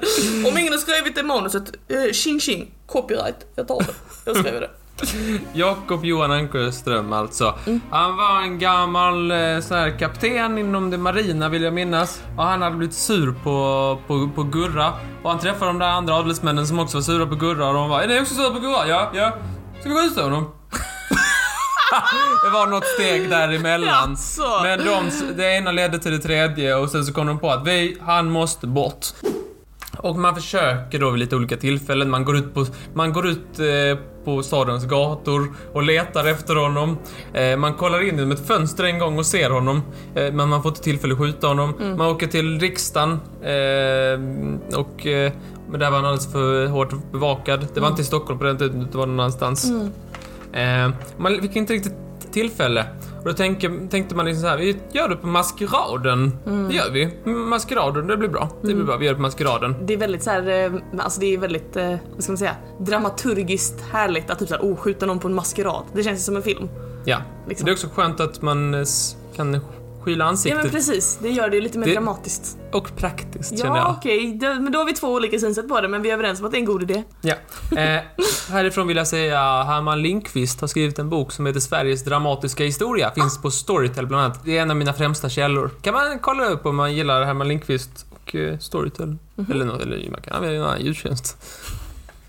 Om 0.48 0.58
ingen 0.58 0.74
har 0.74 0.80
skrivit 0.80 1.16
det 1.16 1.24
manuset, 1.24 1.72
eh, 1.88 2.12
tjing 2.12 2.40
tjing, 2.40 2.72
copyright, 2.86 3.46
jag 3.56 3.68
tar 3.68 3.80
det. 3.80 3.94
Jag 4.26 4.38
skriver 4.38 4.62
det. 4.62 4.70
Jakob 5.54 6.06
Johan 6.06 6.32
Ankarström 6.32 7.14
alltså. 7.14 7.56
Han 7.92 8.18
var 8.18 8.42
en 8.42 8.60
gammal 8.60 9.32
eh, 9.32 9.60
så 9.60 9.76
här, 9.76 10.00
kapten 10.00 10.58
inom 10.58 10.90
det 10.90 10.98
marina 10.98 11.50
vill 11.50 11.64
jag 11.64 11.74
minnas. 11.74 12.22
Och 12.38 12.44
han 12.44 12.62
hade 12.62 12.76
blivit 12.76 12.96
sur 12.96 13.36
på, 13.44 14.00
på, 14.08 14.30
på 14.36 14.44
Gurra. 14.44 14.94
Och 15.24 15.30
han 15.30 15.40
träffade 15.40 15.66
de 15.66 15.80
där 15.80 15.88
andra 15.88 16.14
adelsmännen 16.14 16.68
som 16.68 16.80
också 16.80 16.98
var 16.98 17.02
sura 17.02 17.26
på 17.26 17.36
Gurra 17.36 17.68
och 17.68 17.74
de 17.74 17.90
var 17.90 18.02
Är 18.02 18.08
ni 18.08 18.22
också 18.22 18.36
sura 18.36 18.50
på 18.50 18.60
Gurra? 18.60 18.88
Ja, 18.88 19.12
ja. 19.14 19.38
Ska 19.80 19.90
vi 19.90 19.96
skjuta 19.96 20.24
honom? 20.24 20.44
det 22.44 22.50
var 22.50 22.68
något 22.68 22.86
steg 22.86 23.30
däremellan. 23.30 24.10
Jaså? 24.10 24.64
Men 24.64 24.80
de, 24.80 25.12
det 25.38 25.58
ena 25.58 25.72
ledde 25.72 26.00
till 26.00 26.12
det 26.12 26.20
tredje 26.20 26.76
och 26.76 26.90
sen 26.90 27.06
så 27.06 27.14
kom 27.14 27.28
de 27.28 27.40
på 27.40 27.52
att 27.52 27.68
vi, 27.68 27.98
han 28.02 28.32
måste 28.32 28.68
bort. 28.68 29.06
Och 29.98 30.16
man 30.16 30.36
försöker 30.36 31.00
då 31.00 31.10
vid 31.10 31.20
lite 31.20 31.36
olika 31.36 31.58
tillfällen. 31.58 32.10
Man 32.10 32.26
går 32.26 32.38
ut 32.38 32.54
på, 32.54 32.66
man 32.94 33.14
går 33.14 33.28
ut 33.28 33.60
eh, 33.60 34.00
på 34.26 34.44
stadens 34.44 34.86
gator 34.86 35.54
och 35.74 35.84
letar 35.84 36.26
efter 36.26 36.56
honom. 36.56 36.98
Eh, 37.34 37.58
man 37.58 37.74
kollar 37.74 38.02
in 38.02 38.16
genom 38.16 38.32
ett 38.32 38.48
fönster 38.48 38.84
en 38.84 39.00
gång 39.00 39.18
och 39.20 39.26
ser 39.26 39.50
honom. 39.50 39.82
Eh, 40.16 40.34
men 40.34 40.50
man 40.50 40.64
får 40.64 40.70
inte 40.70 40.82
tillfälle 40.82 41.14
att 41.14 41.20
skjuta 41.20 41.48
honom. 41.48 41.74
Man 41.98 42.08
åker 42.08 42.28
till 42.28 42.60
riksdagen. 42.60 43.12
Eh, 43.42 44.80
och, 44.80 45.06
eh, 45.08 45.32
men 45.70 45.80
där 45.80 45.90
var 45.90 45.98
han 45.98 46.06
alldeles 46.06 46.32
för 46.32 46.68
hårt 46.68 47.12
bevakad. 47.12 47.68
Det 47.74 47.80
var 47.80 47.88
inte 47.88 48.02
i 48.02 48.06
Stockholm 48.06 48.40
på 48.40 48.46
den 48.46 48.58
tiden, 48.58 48.88
det 48.92 48.98
var 48.98 49.06
någon 49.06 49.20
annanstans. 49.20 49.72
Eh, 50.54 50.90
man 51.18 51.42
fick 51.42 51.56
inte 51.56 51.74
riktigt 51.74 51.94
tillfälle. 52.38 52.86
Och 53.20 53.26
då 53.26 53.34
tänker, 53.34 53.88
tänkte 53.90 54.16
man 54.16 54.26
liksom 54.26 54.42
så 54.42 54.48
här, 54.48 54.58
vi 54.58 54.78
gör 54.92 55.10
det 55.10 55.16
på 55.16 55.28
maskeraden. 55.28 56.38
Det 56.70 56.76
gör 56.76 56.92
vi. 56.92 57.32
Maskeraden, 57.32 58.08
det 58.08 58.18
blir 58.18 58.30
bra. 58.30 58.50
Det 58.62 58.74
blir 58.74 58.86
bra, 58.86 58.98
vi 58.98 59.06
gör 59.06 59.14
det 59.14 59.16
på 59.16 59.22
maskeraden. 59.22 59.76
Det 59.86 59.94
är 59.94 59.98
väldigt 59.98 60.24
så 60.24 60.30
här, 60.30 60.48
eh, 60.48 60.72
alltså 61.00 61.20
det 61.20 61.34
är 61.34 61.38
väldigt, 61.38 61.76
eh, 61.76 61.96
vad 62.14 62.24
ska 62.24 62.32
man 62.32 62.38
säga, 62.38 62.56
dramaturgiskt 62.80 63.82
härligt 63.92 64.30
att 64.30 64.40
typ 64.40 64.50
såhär, 64.50 64.62
oh, 64.62 64.76
skjuta 64.76 65.06
någon 65.06 65.20
på 65.20 65.28
en 65.28 65.34
maskerad. 65.34 65.84
Det 65.94 66.04
känns 66.04 66.26
som 66.26 66.36
en 66.36 66.44
film. 66.44 66.70
Ja. 67.06 67.18
Liksom. 67.48 67.66
Det 67.66 67.72
är 67.72 67.74
också 67.74 67.88
skönt 67.96 68.20
att 68.20 68.42
man 68.42 68.74
eh, 68.74 68.86
kan 69.36 69.60
skyla 70.12 70.26
Ja 70.26 70.30
ansiktet. 70.30 70.64
men 70.64 70.72
precis, 70.72 71.20
det 71.22 71.30
gör 71.30 71.50
det 71.50 71.56
ju 71.56 71.62
lite 71.62 71.78
mer 71.78 71.88
Det- 71.88 71.94
dramatiskt. 71.94 72.58
och 72.72 72.96
praktiskt 72.96 73.50
känner 73.60 73.66
Ja 73.66 73.78
jag. 73.78 73.96
okej, 73.98 74.38
då- 74.42 74.62
men 74.62 74.72
då 74.72 74.80
har 74.80 74.86
vi 74.86 74.94
två 74.94 75.08
olika 75.14 75.40
synsätt 75.40 75.68
på 75.68 75.82
det 75.82 75.88
men 75.88 76.02
vi 76.02 76.10
är 76.10 76.14
överens 76.14 76.40
om 76.40 76.46
att 76.46 76.52
det 76.52 76.58
är 76.58 76.60
en 76.60 76.66
god 76.66 76.84
idé. 76.84 77.04
Ja. 77.22 77.36
Eh, 77.78 78.02
härifrån 78.50 78.88
vill 78.88 78.98
jag 78.98 79.08
säga 79.08 79.64
Herman 79.64 80.02
Lindqvist 80.02 80.62
har 80.62 80.68
skrivit 80.68 81.00
en 81.00 81.10
bok 81.10 81.32
som 81.32 81.46
heter 81.46 81.60
Sveriges 81.60 82.04
dramatiska 82.04 82.64
historia. 82.64 83.12
Finns 83.16 83.42
på 83.42 83.52
Storytel 83.52 84.08
bland 84.08 84.24
annat. 84.24 84.46
Det 84.46 84.58
är 84.58 84.62
en 84.62 84.70
av 84.72 84.78
mina 84.78 84.94
främsta 84.94 85.30
källor. 85.30 85.70
Kan 85.82 85.94
man 85.94 86.20
kolla 86.20 86.46
upp 86.46 86.66
om 86.66 86.76
man 86.76 86.94
gillar 86.96 87.24
Herman 87.24 87.48
Lindqvist 87.48 88.06
och 88.10 88.36
eh, 88.36 88.58
Storytel. 88.60 89.18
Eller, 89.52 89.66
något, 89.66 89.82
eller 89.82 90.10
man 90.12 90.22
kan 90.22 90.34
använda 90.34 90.56
en 90.58 90.64
annan 90.64 90.82
ljudtjänst. 90.82 91.38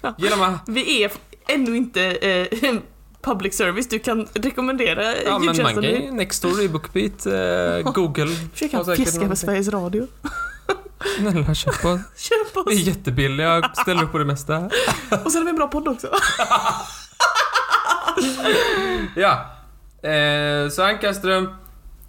Ja. 0.00 0.14
Gillar 0.18 0.36
man... 0.36 0.58
Vi 0.66 1.02
är 1.02 1.10
ännu 1.48 1.76
inte 1.76 2.02
eh, 2.04 2.46
public 3.22 3.54
service, 3.56 3.86
du 3.88 3.98
kan 3.98 4.28
rekommendera 4.34 5.16
Ja, 5.16 5.38
men 5.38 5.62
man 5.62 5.74
kan 5.74 5.82
ju 5.82 6.10
Nextory, 6.12 6.68
Bookbeat, 6.68 7.26
eh, 7.26 7.92
Google. 7.92 8.26
Försöka 8.52 8.84
för 8.84 8.96
någonting. 9.18 9.36
Sveriges 9.36 9.68
Radio. 9.68 10.06
Snälla 11.18 11.54
köp 11.54 11.82
på. 11.82 11.88
Köp 12.16 12.54
Det 12.54 12.60
är 12.60 12.68
oss! 12.68 12.74
jättebilligt, 12.74 13.42
jag 13.42 13.76
ställer 13.76 14.02
upp 14.02 14.12
på 14.12 14.18
det 14.18 14.24
mesta. 14.24 14.56
Och 15.24 15.32
sen 15.32 15.40
har 15.40 15.44
vi 15.44 15.50
en 15.50 15.56
bra 15.56 15.68
podd 15.68 15.88
också. 15.88 16.08
Ja. 19.16 19.46
Eh, 20.10 20.68
så 20.70 20.82
Ankarström, 20.82 21.48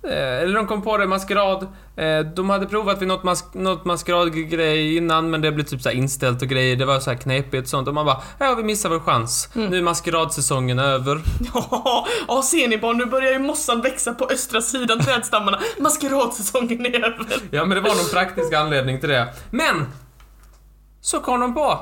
eller 0.04 0.54
de 0.56 0.68
kom 0.68 0.82
på 0.82 0.98
det, 0.98 1.08
maskerad. 1.08 1.68
Eh, 1.96 2.20
de 2.20 2.50
hade 2.50 2.66
provat 2.66 3.02
vid 3.02 3.08
något, 3.08 3.24
mas- 3.24 3.58
något 3.58 3.86
maskeradgrej 3.86 4.98
innan 4.98 5.30
men 5.30 5.42
det 5.42 5.52
blev 5.52 5.64
typ 5.66 5.82
så 5.82 5.90
inställt 5.90 6.42
och 6.42 6.48
grejer. 6.48 6.76
Det 6.76 6.86
var 6.86 7.00
så 7.00 7.12
här 7.12 7.18
knepigt 7.18 7.64
och 7.64 7.70
sånt. 7.70 7.88
Och 7.88 7.94
man 7.94 8.06
bara, 8.06 8.22
ja 8.40 8.56
vi 8.58 8.64
missar 8.64 8.90
vår 8.90 9.00
chans. 9.00 9.50
Nu 9.54 9.78
är 9.78 9.82
maskeradsäsongen 9.82 10.80
över. 10.80 11.22
Ja, 11.54 12.08
ja, 12.28 12.42
ser 12.44 12.68
ni 12.68 12.78
barn, 12.78 12.98
nu 12.98 13.06
börjar 13.06 13.32
ju 13.32 13.40
mossan 13.40 13.82
växa 13.82 14.14
på 14.14 14.26
östra 14.32 14.62
sidan 14.62 15.00
trädstammarna. 15.00 15.60
Maskeradsäsongen 15.80 16.86
är 16.86 17.00
över. 17.06 17.26
Ja 17.52 17.66
men 17.66 17.76
det 17.76 17.82
var 17.82 17.96
någon 17.96 18.10
praktisk 18.14 18.54
anledning 18.54 19.00
till 19.00 19.10
det. 19.10 19.34
Men! 19.52 19.86
Så 21.02 21.20
kom 21.20 21.40
de 21.40 21.54
på 21.54 21.80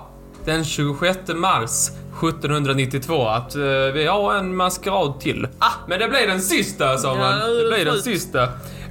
den 0.47 0.65
26 0.65 1.19
mars 1.35 1.87
1792 1.89 3.27
att 3.27 3.55
eh, 3.55 3.61
vi 3.93 4.05
har 4.05 4.35
en 4.35 4.55
maskerad 4.55 5.19
till. 5.19 5.47
Ah, 5.59 5.71
men 5.87 5.99
det 5.99 6.07
blir 6.07 6.27
den 6.27 6.41
sista 6.41 6.97
sa 6.97 7.15
man. 7.15 7.39
Ja, 7.39 7.47
det 7.47 7.67
blir 7.75 7.85
den 7.85 8.01
sista. 8.01 8.43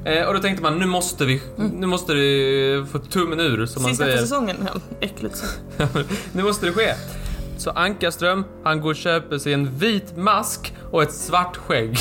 Eh, 0.04 0.26
och 0.26 0.34
då 0.34 0.40
tänkte 0.40 0.62
man, 0.62 0.78
nu 0.78 0.86
måste 0.86 1.24
vi, 1.24 1.42
nu 1.56 1.86
måste 1.86 2.12
det 2.14 2.86
få 2.92 2.98
tummen 2.98 3.40
ur 3.40 3.66
som 3.66 3.82
man 3.82 3.90
Sista 3.90 4.04
säger. 4.04 4.18
säsongen. 4.18 4.56
Ja, 4.74 4.80
äckligt 5.00 5.44
nu 6.32 6.42
måste 6.42 6.66
det 6.66 6.72
ske. 6.72 6.94
Så 7.58 7.70
Ankarström, 7.70 8.44
han 8.64 8.80
går 8.80 8.90
och 8.90 8.96
köper 8.96 9.38
sig 9.38 9.52
en 9.52 9.78
vit 9.78 10.16
mask 10.16 10.74
och 10.90 11.02
ett 11.02 11.14
svart 11.14 11.56
skägg. 11.56 11.98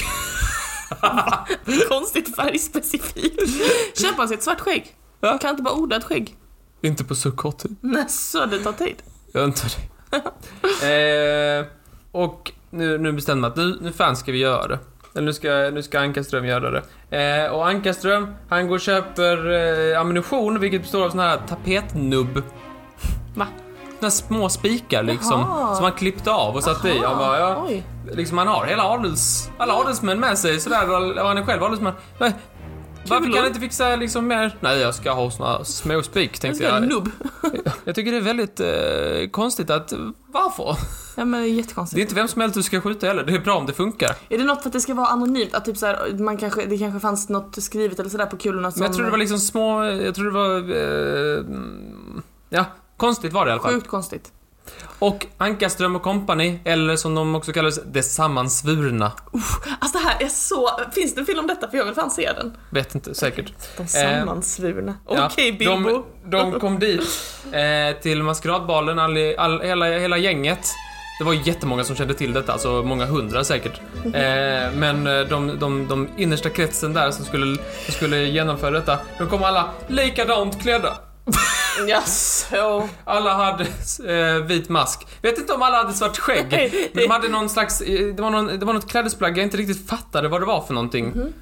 Konstigt 1.89 2.35
färgspecifikt. 2.35 3.41
Köper 4.01 4.17
han 4.17 4.27
sig 4.27 4.37
ett 4.37 4.43
svart 4.43 4.59
skägg? 4.59 4.95
Ja. 5.21 5.37
Kan 5.37 5.49
inte 5.49 5.63
bara 5.63 5.73
odla 5.73 5.95
ett 5.95 6.03
skägg? 6.03 6.35
Inte 6.81 7.03
på 7.03 7.15
så 7.15 7.31
kort 7.31 7.57
tid. 7.57 7.75
Nej, 7.81 8.05
så 8.09 8.45
det 8.45 8.59
tar 8.59 8.73
tid. 8.73 8.95
Jag 9.35 9.43
antar 9.43 9.69
det. 9.69 11.59
eh, 11.59 11.65
och 12.11 12.51
nu, 12.69 12.97
nu 12.97 13.11
bestämde 13.11 13.41
man 13.41 13.51
att 13.51 13.57
nu, 13.57 13.77
nu 13.81 13.91
fan 13.91 14.15
ska 14.15 14.31
vi 14.31 14.37
göra 14.37 14.67
det. 14.67 14.79
Eller 15.13 15.25
nu 15.25 15.33
ska, 15.33 15.49
nu 15.49 15.83
ska 15.83 15.99
Ankarström 15.99 16.45
göra 16.45 16.71
det. 16.71 16.81
Eh, 17.17 17.51
och 17.51 17.67
Ankarström, 17.67 18.35
han 18.49 18.67
går 18.67 18.75
och 18.75 18.81
köper 18.81 19.51
eh, 19.91 19.99
ammunition, 20.01 20.59
vilket 20.59 20.81
består 20.81 21.05
av 21.05 21.09
sån 21.09 21.19
här 21.19 21.39
tapetnubb. 21.47 22.41
Va? 23.35 23.47
Såna 23.99 24.11
små 24.11 24.49
spikar 24.49 25.03
liksom, 25.03 25.39
Jaha. 25.39 25.75
som 25.75 25.83
han 25.83 25.93
klippte 25.93 26.31
av 26.31 26.55
och 26.55 26.63
satte 26.63 26.89
i. 26.89 26.99
Han 26.99 27.17
bara, 27.17 27.39
ja, 27.39 27.65
Oj. 27.67 27.83
liksom 28.13 28.37
han 28.37 28.47
har 28.47 28.65
hela 28.65 28.83
adels, 28.83 29.49
alla 29.57 29.73
adelsmän 29.73 30.19
med 30.19 30.37
sig 30.37 30.59
sådär, 30.59 30.89
och 31.19 31.27
han 31.27 31.37
är 31.37 31.43
själv 31.43 31.63
adelsman. 31.63 31.93
Varför 33.09 33.25
kan 33.25 33.37
han 33.37 33.47
inte 33.47 33.59
fixa 33.59 33.95
liksom 33.95 34.27
mer? 34.27 34.57
Nej, 34.59 34.79
jag 34.79 34.95
ska 34.95 35.11
ha 35.11 35.31
såna 35.31 35.65
små 35.65 36.03
spik, 36.03 36.29
Jag 36.33 36.41
tänkte 36.41 36.63
jag. 36.63 36.87
nubb. 36.87 37.09
Jag 37.85 37.95
tycker 37.95 38.11
det 38.11 38.17
är 38.17 38.21
väldigt 38.21 38.59
eh, 38.59 39.29
konstigt 39.31 39.69
att, 39.69 39.93
varför? 40.27 40.77
Ja 41.17 41.25
men 41.25 41.31
det 41.31 41.37
är 41.37 41.41
Det 41.41 41.47
är 41.49 41.53
jättekonstigt. 41.57 42.01
inte 42.01 42.15
vem 42.15 42.27
som 42.27 42.41
helst 42.41 42.55
du 42.55 42.63
ska 42.63 42.81
skjuta 42.81 43.07
heller, 43.07 43.23
det 43.23 43.33
är 43.33 43.39
bra 43.39 43.55
om 43.57 43.65
det 43.65 43.73
funkar. 43.73 44.15
Är 44.29 44.37
det 44.37 44.43
något 44.43 44.61
för 44.61 44.69
att 44.69 44.73
det 44.73 44.81
ska 44.81 44.93
vara 44.93 45.07
anonymt? 45.07 45.53
Att 45.53 45.65
typ 45.65 45.77
så 45.77 45.85
här, 45.85 46.17
man 46.19 46.37
kanske, 46.37 46.65
det 46.65 46.77
kanske 46.77 46.99
fanns 46.99 47.29
något 47.29 47.63
skrivet 47.63 47.99
eller 47.99 48.09
sådär 48.09 48.25
på 48.25 48.37
kulorna 48.37 48.71
som... 48.71 48.79
Men 48.79 48.87
jag 48.87 48.95
tror 48.95 49.05
det 49.05 49.11
var 49.11 49.17
liksom 49.17 49.39
små, 49.39 49.83
jag 49.85 50.15
tror 50.15 50.25
det 50.25 50.31
var, 50.31 50.55
eh, 50.57 51.39
mm, 51.39 52.21
ja, 52.49 52.65
konstigt 52.97 53.33
var 53.33 53.45
det 53.45 53.49
i 53.49 53.53
alla 53.53 53.61
fall. 53.61 53.73
Sjukt 53.73 53.87
konstigt. 53.87 54.31
Och 54.99 55.25
Ankarström 55.37 55.95
och 55.95 56.01
Company, 56.01 56.59
eller 56.65 56.95
som 56.95 57.15
de 57.15 57.35
också 57.35 57.53
kallas, 57.53 57.79
Det 57.85 58.03
sammansvurna. 58.03 59.11
Alltså 59.79 59.97
det 59.97 60.03
här 60.03 60.23
är 60.23 60.27
så... 60.27 60.69
Finns 60.93 61.15
det 61.15 61.21
en 61.21 61.25
film 61.25 61.39
om 61.39 61.47
detta? 61.47 61.69
För 61.69 61.77
jag 61.77 61.85
vill 61.85 61.95
fan 61.95 62.11
se 62.11 62.31
den. 62.31 62.57
Vet 62.69 62.95
inte 62.95 63.15
säkert. 63.15 63.53
De 63.77 63.87
sammansvurna. 63.87 64.93
Ja, 65.09 65.29
Okej 65.31 65.51
Bilbo. 65.51 66.05
De, 66.25 66.51
de 66.51 66.59
kom 66.59 66.79
dit 66.79 67.01
eh, 67.51 68.01
till 68.01 68.23
maskeradbalen, 68.23 68.99
all, 68.99 69.17
all, 69.37 69.61
hela, 69.61 69.85
hela 69.85 70.17
gänget. 70.17 70.67
Det 71.17 71.23
var 71.23 71.33
jättemånga 71.33 71.83
som 71.83 71.95
kände 71.95 72.13
till 72.13 72.33
detta, 72.33 72.53
alltså 72.53 72.83
många 72.83 73.05
hundra 73.05 73.43
säkert. 73.43 73.81
Eh, 74.05 74.11
men 74.73 75.07
eh, 75.07 75.19
de, 75.19 75.59
de, 75.59 75.87
de 75.87 76.07
innersta 76.17 76.49
kretsen 76.49 76.93
där 76.93 77.11
som 77.11 77.25
skulle, 77.25 77.57
som 77.85 77.93
skulle 77.93 78.17
genomföra 78.23 78.71
detta, 78.71 78.99
de 79.17 79.29
kom 79.29 79.43
alla 79.43 79.69
likadant 79.87 80.61
klädda. 80.61 80.93
Jaså? 81.87 82.89
Alla 83.03 83.33
hade 83.33 83.63
eh, 83.63 84.43
vit 84.45 84.69
mask. 84.69 85.07
Vet 85.21 85.37
inte 85.37 85.53
om 85.53 85.61
alla 85.61 85.77
hade 85.77 85.93
svart 85.93 86.17
skägg. 86.17 86.47
Nej, 86.51 86.91
Men 86.93 87.03
de 87.03 87.09
hade 87.09 87.27
någon 87.27 87.49
slags, 87.49 87.81
eh, 87.81 88.15
det 88.15 88.21
var, 88.21 88.29
någon, 88.29 88.59
det 88.59 88.65
var 88.65 88.73
något 88.73 88.89
klädesplagg 88.89 89.37
jag 89.37 89.43
inte 89.43 89.57
riktigt 89.57 89.89
fattade 89.89 90.27
vad 90.27 90.41
det 90.41 90.45
var 90.45 90.61
för 90.61 90.73
någonting. 90.73 91.05
Mhm. 91.07 91.33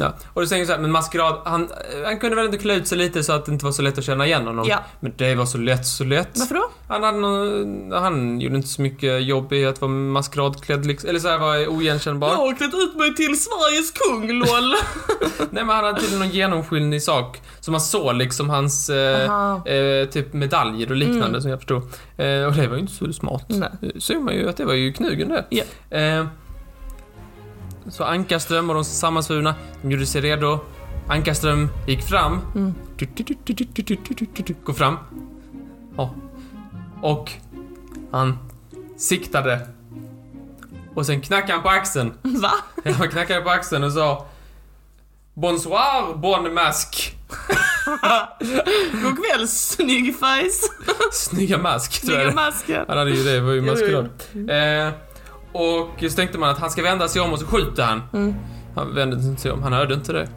Ja. 0.00 0.12
Och 0.34 0.40
då 0.40 0.46
säger 0.46 0.64
så 0.66 0.72
här, 0.72 0.78
men 0.78 0.90
maskerad, 0.90 1.40
han, 1.44 1.62
eh, 1.62 2.04
han 2.04 2.18
kunde 2.18 2.36
väl 2.36 2.44
inte 2.44 2.58
klä 2.58 2.74
ut 2.74 2.88
sig 2.88 2.98
lite 2.98 3.24
så 3.24 3.32
att 3.32 3.46
det 3.46 3.52
inte 3.52 3.64
var 3.64 3.72
så 3.72 3.82
lätt 3.82 3.98
att 3.98 4.04
känna 4.04 4.26
igen 4.26 4.46
honom. 4.46 4.66
Ja. 4.68 4.78
Men 5.00 5.12
det 5.16 5.34
var 5.34 5.46
så 5.46 5.58
lätt, 5.58 5.86
så 5.86 6.04
lätt. 6.04 6.30
Varför 6.34 6.54
då? 6.54 6.70
Han 6.88 7.02
hade 7.02 7.18
någon, 7.18 7.92
han 7.92 8.40
gjorde 8.40 8.56
inte 8.56 8.68
så 8.68 8.82
mycket 8.82 9.22
jobb 9.22 9.52
i 9.52 9.66
att 9.66 9.80
vara 9.80 9.90
maskeradklädd 9.90 10.86
liksom, 10.86 11.10
eller 11.10 11.20
så 11.20 11.28
här 11.28 11.38
var 11.38 11.66
oigenkännbar. 11.68 12.28
Jag 12.28 12.36
har 12.36 12.54
klätt 12.54 12.74
ut 12.74 12.96
mig 12.96 13.14
till 13.14 13.40
Sveriges 13.40 13.90
kung, 13.90 14.32
LOL. 14.32 14.74
Nej 15.50 15.64
men 15.64 15.68
han 15.68 15.84
hade 15.84 16.00
tydligen 16.00 16.18
någon 16.18 16.34
genomskinlig 16.34 17.02
sak. 17.02 17.40
Så 17.60 17.70
man 17.70 17.80
såg 17.80 18.14
liksom 18.14 18.50
hans 18.50 18.90
eh 18.90 19.60
typ 20.10 20.32
medaljer 20.32 20.90
och 20.90 20.96
liknande 20.96 21.26
mm. 21.26 21.40
som 21.40 21.50
jag 21.50 21.60
förstod. 21.60 21.82
Eh, 22.16 22.44
och 22.44 22.52
det 22.52 22.66
var 22.68 22.74
ju 22.74 22.80
inte 22.80 22.92
så 22.92 23.12
smart. 23.12 23.44
Nej. 23.48 23.70
såg 23.98 24.22
man 24.22 24.34
ju 24.34 24.48
att 24.48 24.56
det 24.56 24.64
var 24.64 24.74
ju 24.74 24.92
knugen 24.92 25.28
det. 25.28 25.44
Yeah. 25.50 26.20
Eh, 26.20 26.26
så 27.88 28.04
Ankarström 28.04 28.70
och 28.70 28.74
de 28.74 28.84
sammansvurna, 28.84 29.54
de 29.82 29.90
gjorde 29.90 30.06
sig 30.06 30.20
redo. 30.20 30.60
Ankarström 31.08 31.68
gick 31.86 32.02
fram. 32.02 32.40
Mm. 32.54 32.74
Går 34.64 34.72
fram. 34.72 34.96
Ja. 35.96 36.14
Och 37.02 37.32
han 38.10 38.38
siktade. 38.96 39.68
Och 40.94 41.06
sen 41.06 41.20
knackade 41.20 41.52
han 41.52 41.62
på 41.62 41.68
axeln. 41.68 42.12
Va? 42.22 42.52
Han 42.84 43.08
knackade 43.08 43.40
på 43.40 43.50
axeln 43.50 43.84
och 43.84 43.92
sa 43.92 44.26
Bonsoir, 45.34 46.16
bon 46.16 46.54
masque. 46.54 47.12
God 49.02 49.24
kväll, 49.24 49.48
snygg 49.48 50.18
face. 50.18 50.68
Snygga 51.12 51.58
mask, 51.58 52.00
tror 52.00 52.10
Snygga 52.10 52.22
jag. 52.24 52.34
masken. 52.34 52.84
Han 52.88 52.98
hade 52.98 53.10
ju 53.10 53.24
det, 53.24 53.40
var 53.40 53.52
ju 53.52 53.62
maskerad. 53.62 54.04
Eh, 54.34 54.92
och 55.52 56.10
så 56.10 56.16
tänkte 56.16 56.38
man 56.38 56.50
att 56.50 56.58
han 56.58 56.70
ska 56.70 56.82
vända 56.82 57.08
sig 57.08 57.22
om 57.22 57.32
och 57.32 57.38
så 57.38 57.46
skjuter 57.46 57.82
han. 57.82 58.02
Mm. 58.12 58.34
Han 58.74 58.94
vände 58.94 59.36
sig 59.36 59.50
om, 59.50 59.62
han 59.62 59.72
hörde 59.72 59.94
inte 59.94 60.12
det. 60.12 60.28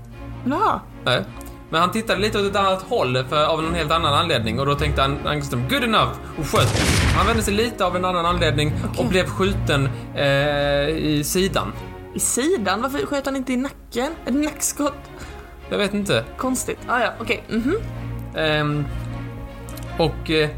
Jaha. 0.46 0.80
Nej. 1.06 1.26
Men 1.70 1.82
han 1.82 1.92
tittade 1.92 2.20
lite 2.22 2.40
åt 2.40 2.46
ett 2.46 2.56
annat 2.56 2.82
håll 2.82 3.24
för, 3.30 3.46
av 3.46 3.60
en 3.66 3.76
helt 3.76 3.92
annan 3.92 4.14
anledning 4.14 4.60
och 4.60 4.66
då 4.66 4.76
tänkte 4.76 5.02
han, 5.02 5.28
Angström, 5.28 5.70
good 5.70 5.84
enough, 5.84 6.12
och 6.38 6.48
sköt. 6.48 6.82
Han 7.16 7.28
vände 7.28 7.44
sig 7.44 7.54
lite 7.54 7.86
av 7.86 7.96
en 7.96 8.06
annan 8.06 8.26
anledning 8.26 8.74
och 8.84 8.90
Okej. 8.94 9.08
blev 9.10 9.26
skjuten 9.26 9.90
eh, 10.16 10.90
i 10.90 11.22
sidan. 11.26 11.74
I 12.16 12.20
sidan? 12.20 12.82
Varför 12.82 13.06
sköt 13.06 13.26
han 13.26 13.36
inte 13.36 13.54
i 13.54 13.58
nacken? 13.58 14.12
Ett 14.26 14.34
nackskott? 14.34 14.94
Jag 15.72 15.78
vet 15.78 15.94
inte. 15.94 16.24
Konstigt. 16.38 16.78
Ah, 16.88 17.00
ja, 17.00 17.10
okej. 17.20 17.44
Mhm. 17.50 17.76
Ehm, 18.36 18.86
och 20.00 20.30
eh, 20.32 20.50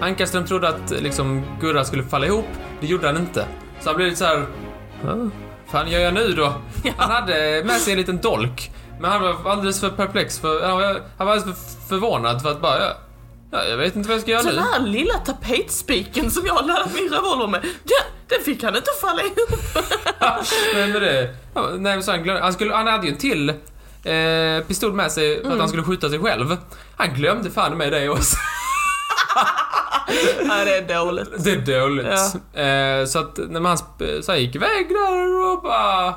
Ankarström 0.00 0.46
trodde 0.46 0.68
att 0.68 0.92
eh, 0.92 0.98
liksom 1.00 1.42
Gurra 1.60 1.84
skulle 1.84 2.02
falla 2.04 2.26
ihop. 2.26 2.46
Det 2.80 2.86
gjorde 2.86 3.06
han 3.06 3.16
inte. 3.16 3.46
Så 3.80 3.88
han 3.88 3.96
blev 3.96 4.08
lite 4.08 4.18
så 4.18 4.24
här. 4.24 4.46
"Ja, 5.04 5.16
fan 5.66 5.90
gör 5.90 6.00
jag 6.00 6.14
nu 6.14 6.32
då? 6.32 6.52
Han 6.96 7.10
hade 7.10 7.62
med 7.66 7.76
sig 7.76 7.92
en 7.92 7.98
liten 7.98 8.20
dolk. 8.20 8.70
Men 9.00 9.10
han 9.10 9.22
var 9.22 9.36
alldeles 9.52 9.80
för 9.80 9.90
perplex. 9.90 10.38
För, 10.38 10.66
han, 10.68 10.76
var, 10.76 11.00
han 11.18 11.26
var 11.26 11.34
alldeles 11.36 11.76
för 11.78 11.88
förvånad 11.88 12.42
för 12.42 12.50
att 12.50 12.60
bara, 12.60 12.78
ja, 12.80 12.92
Ja, 13.50 13.64
jag 13.64 13.76
vet 13.76 13.96
inte 13.96 14.08
vad 14.08 14.14
jag 14.14 14.22
ska 14.22 14.30
göra 14.30 14.42
Den 14.42 14.54
nu. 14.54 14.60
här 14.60 14.80
lilla 14.80 15.14
tapetspiken 15.14 16.30
som 16.30 16.46
jag 16.46 16.54
har 16.54 16.62
laddat 16.62 16.94
min 16.94 17.08
revolver 17.12 17.46
med, 17.46 17.60
den, 17.62 18.06
den 18.28 18.44
fick 18.44 18.62
han 18.62 18.76
inte 18.76 18.90
falla 19.00 19.22
ihop. 19.22 19.50
Nej 20.74 20.88
men 20.92 21.00
det... 21.02 21.34
Ja, 21.54 21.68
nej 21.70 21.78
men 21.96 22.02
så 22.02 22.10
han, 22.10 22.22
glöm, 22.22 22.38
han, 22.42 22.52
skulle, 22.52 22.74
han 22.74 22.86
hade 22.86 23.06
ju 23.06 23.12
en 23.12 23.18
till 23.18 23.52
eh, 24.06 24.64
pistol 24.64 24.92
med 24.92 25.12
sig 25.12 25.34
för 25.34 25.40
att 25.40 25.46
Mm. 25.46 25.58
han 25.60 25.68
skulle 25.68 25.82
skjuta 25.82 26.10
sig 26.10 26.18
själv. 26.18 26.56
Han 26.96 27.14
glömde 27.14 27.50
fan 27.50 27.76
med 27.78 27.92
det 27.92 28.08
också. 28.08 28.36
Nej, 30.44 30.64
det 30.86 30.94
är 30.94 30.98
dåligt. 31.04 31.44
Det 31.44 31.50
är 31.52 31.80
dåligt. 31.80 32.06
Eh, 32.54 33.06
så 33.10 33.18
att 33.18 33.38
när 33.50 33.60
man 33.60 33.78
så 33.78 34.32
här, 34.32 34.36
gick 34.36 34.54
iväg 34.54 34.88
där 34.88 35.52
och 35.52 35.62
bara... 35.62 36.08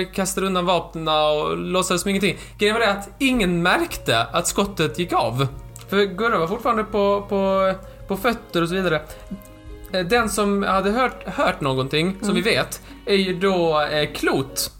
eh, 0.00 0.12
Kastade 0.14 0.46
undan 0.46 0.66
vapnen 0.66 1.08
och 1.08 1.56
låtsades 1.56 2.02
som 2.02 2.08
ingenting. 2.08 2.38
Grejen 2.58 2.74
var 2.74 2.80
det 2.80 2.90
att 2.90 3.08
ingen 3.18 3.62
märkte 3.62 4.22
att 4.32 4.46
skottet 4.46 4.98
gick 4.98 5.12
av. 5.12 5.46
För 5.90 5.96
Gurra 6.04 6.38
var 6.38 6.46
fortfarande 6.46 6.84
på, 6.84 7.26
på, 7.28 7.74
på 8.08 8.16
fötter 8.16 8.62
och 8.62 8.68
så 8.68 8.74
vidare. 8.74 9.02
Eh, 9.92 10.06
Den 10.06 10.28
som 10.30 10.62
hade 10.62 10.90
hört, 10.90 11.28
hört 11.28 11.60
någonting, 11.60 12.16
som 12.22 12.34
vi 12.34 12.40
vet, 12.40 12.80
är 13.06 13.14
ju 13.16 13.38
då 13.38 13.80
eh, 13.80 14.12
Klot. 14.12 14.70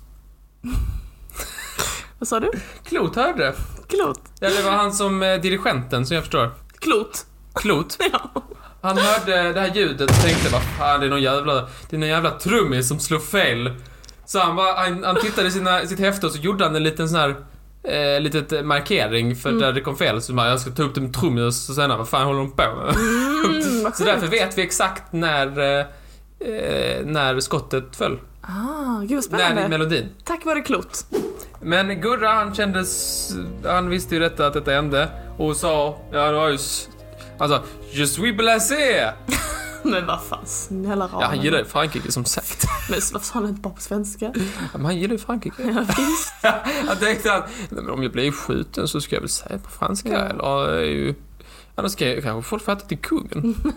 Vad 2.18 2.28
sa 2.28 2.40
du? 2.40 2.50
Klot 2.84 3.16
hörde. 3.16 3.54
Klot. 3.88 4.20
Ja, 4.40 4.48
det 4.50 4.62
var 4.62 4.70
han 4.70 4.92
som 4.92 5.22
eh, 5.22 5.40
dirigenten, 5.40 6.06
som 6.06 6.14
jag 6.14 6.24
förstår. 6.24 6.50
Klot. 6.78 7.26
Klot. 7.54 7.96
Ja. 8.12 8.42
Han 8.82 8.98
hörde 8.98 9.52
det 9.52 9.60
här 9.60 9.74
ljudet 9.74 10.10
och 10.10 10.16
tänkte 10.16 10.52
vad 10.52 10.62
fan 10.62 11.00
det 11.00 11.06
är 11.06 11.10
någon 11.10 11.22
jävla, 11.22 11.54
det 11.90 11.96
är 11.96 11.98
någon 12.00 12.08
jävla 12.08 12.30
trummis 12.30 12.88
som 12.88 13.00
slår 13.00 13.18
fel. 13.18 13.70
Så 14.26 14.38
han, 14.38 14.56
bara, 14.56 14.72
han, 14.72 15.04
han 15.04 15.16
tittade 15.16 15.48
i 15.48 15.50
sina, 15.50 15.86
sitt 15.86 15.98
häfte 15.98 16.26
och 16.26 16.32
så 16.32 16.38
gjorde 16.38 16.64
han 16.64 16.76
en 16.76 16.82
liten 16.82 17.08
sån 17.08 17.18
här 17.18 17.36
Eh, 17.82 18.20
litet 18.20 18.66
markering 18.66 19.36
för 19.36 19.48
Mm. 19.48 19.60
där 19.60 19.72
det 19.72 19.80
kom 19.80 19.96
fel, 19.96 20.22
så 20.22 20.32
bara, 20.32 20.48
jag 20.48 20.60
ska 20.60 20.70
ta 20.70 20.82
upp 20.82 20.94
det 20.94 21.00
med 21.00 21.14
trummis 21.14 21.68
och 21.68 21.74
sen 21.74 21.90
vad 21.90 22.08
fan 22.08 22.26
håller 22.26 22.38
de 22.38 22.50
på 22.50 22.62
med? 22.62 22.96
Mm, 22.96 23.92
Så 23.94 24.04
därför 24.04 24.26
vet 24.26 24.58
vi 24.58 24.62
exakt 24.62 25.12
när, 25.12 25.46
eh, 25.58 25.86
eh, 26.54 27.04
när 27.04 27.40
skottet 27.40 27.96
föll. 27.96 28.18
Ah, 28.40 29.00
gud 29.00 29.14
vad 29.16 29.24
spännande. 29.24 29.68
melodin. 29.68 30.08
Tack 30.24 30.44
vare 30.44 30.60
Klot. 30.60 31.06
Men 31.60 32.00
Gurra 32.00 32.28
han 32.28 32.54
kändes, 32.54 33.30
han 33.64 33.88
visste 33.88 34.14
ju 34.14 34.20
detta 34.20 34.46
att 34.46 34.52
detta 34.54 34.70
hände 34.70 35.08
och 35.38 35.56
sa, 35.56 35.98
ja 36.12 36.26
det 36.30 36.36
var 36.36 36.48
ju, 36.48 36.58
han 37.38 37.48
sa, 37.48 37.62
Je 37.92 38.06
suis 38.06 38.36
blasé! 38.36 39.10
Men 39.82 40.06
vad 40.06 40.22
fan, 40.22 40.46
snälla 40.46 41.04
rara. 41.04 41.20
Ja, 41.20 41.26
han 41.26 41.40
gillar 41.42 41.58
ju 41.58 41.64
Frankrike 41.64 42.12
som 42.12 42.24
sagt. 42.24 42.64
Men 42.90 43.00
varför 43.12 43.26
sa 43.26 43.34
han 43.34 43.48
inte 43.48 43.60
bara 43.60 43.74
på 43.74 43.80
svenska? 43.80 44.32
Ja, 44.34 44.42
men 44.72 44.84
han 44.84 44.96
gillar 44.96 45.12
ju 45.12 45.18
Frankrike. 45.18 45.62
Ja, 45.62 45.80
visst. 45.96 46.34
Jag 46.86 47.00
tänkte 47.00 47.34
att, 47.34 47.50
nej, 47.70 47.88
om 47.90 48.02
jag 48.02 48.12
blir 48.12 48.32
skjuten 48.32 48.88
så 48.88 49.00
ska 49.00 49.16
jag 49.16 49.20
väl 49.20 49.28
säga 49.28 49.58
på 49.58 49.70
franska 49.70 50.08
Ja. 50.08 50.18
eller 50.18 50.80
ju... 50.80 51.14
Annars 51.78 51.92
ska 51.92 52.08
jag, 52.08 52.22
kanske 52.22 52.48
folk 52.48 52.62
fatta 52.64 52.86
till 52.86 52.98
kungen. 52.98 53.54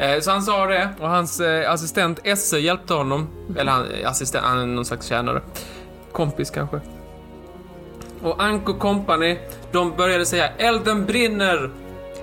Eh, 0.00 0.20
så 0.20 0.30
han 0.30 0.42
sa 0.42 0.66
det 0.66 0.88
och 1.00 1.08
hans 1.08 1.40
eh, 1.40 1.72
assistent 1.72 2.20
Esse 2.24 2.58
hjälpte 2.58 2.94
honom. 2.94 3.28
Eller 3.58 3.72
han, 3.72 3.90
eh, 3.90 4.10
assistent, 4.10 4.44
han 4.44 4.58
är 4.58 4.66
någon 4.66 4.84
slags 4.84 5.06
tjänare. 5.06 5.42
Kompis 6.12 6.50
kanske. 6.50 6.80
Och 8.22 8.42
Anko 8.42 8.74
Company, 8.74 9.38
de 9.72 9.96
började 9.96 10.26
säga 10.26 10.48
elden 10.48 11.06
brinner. 11.06 11.70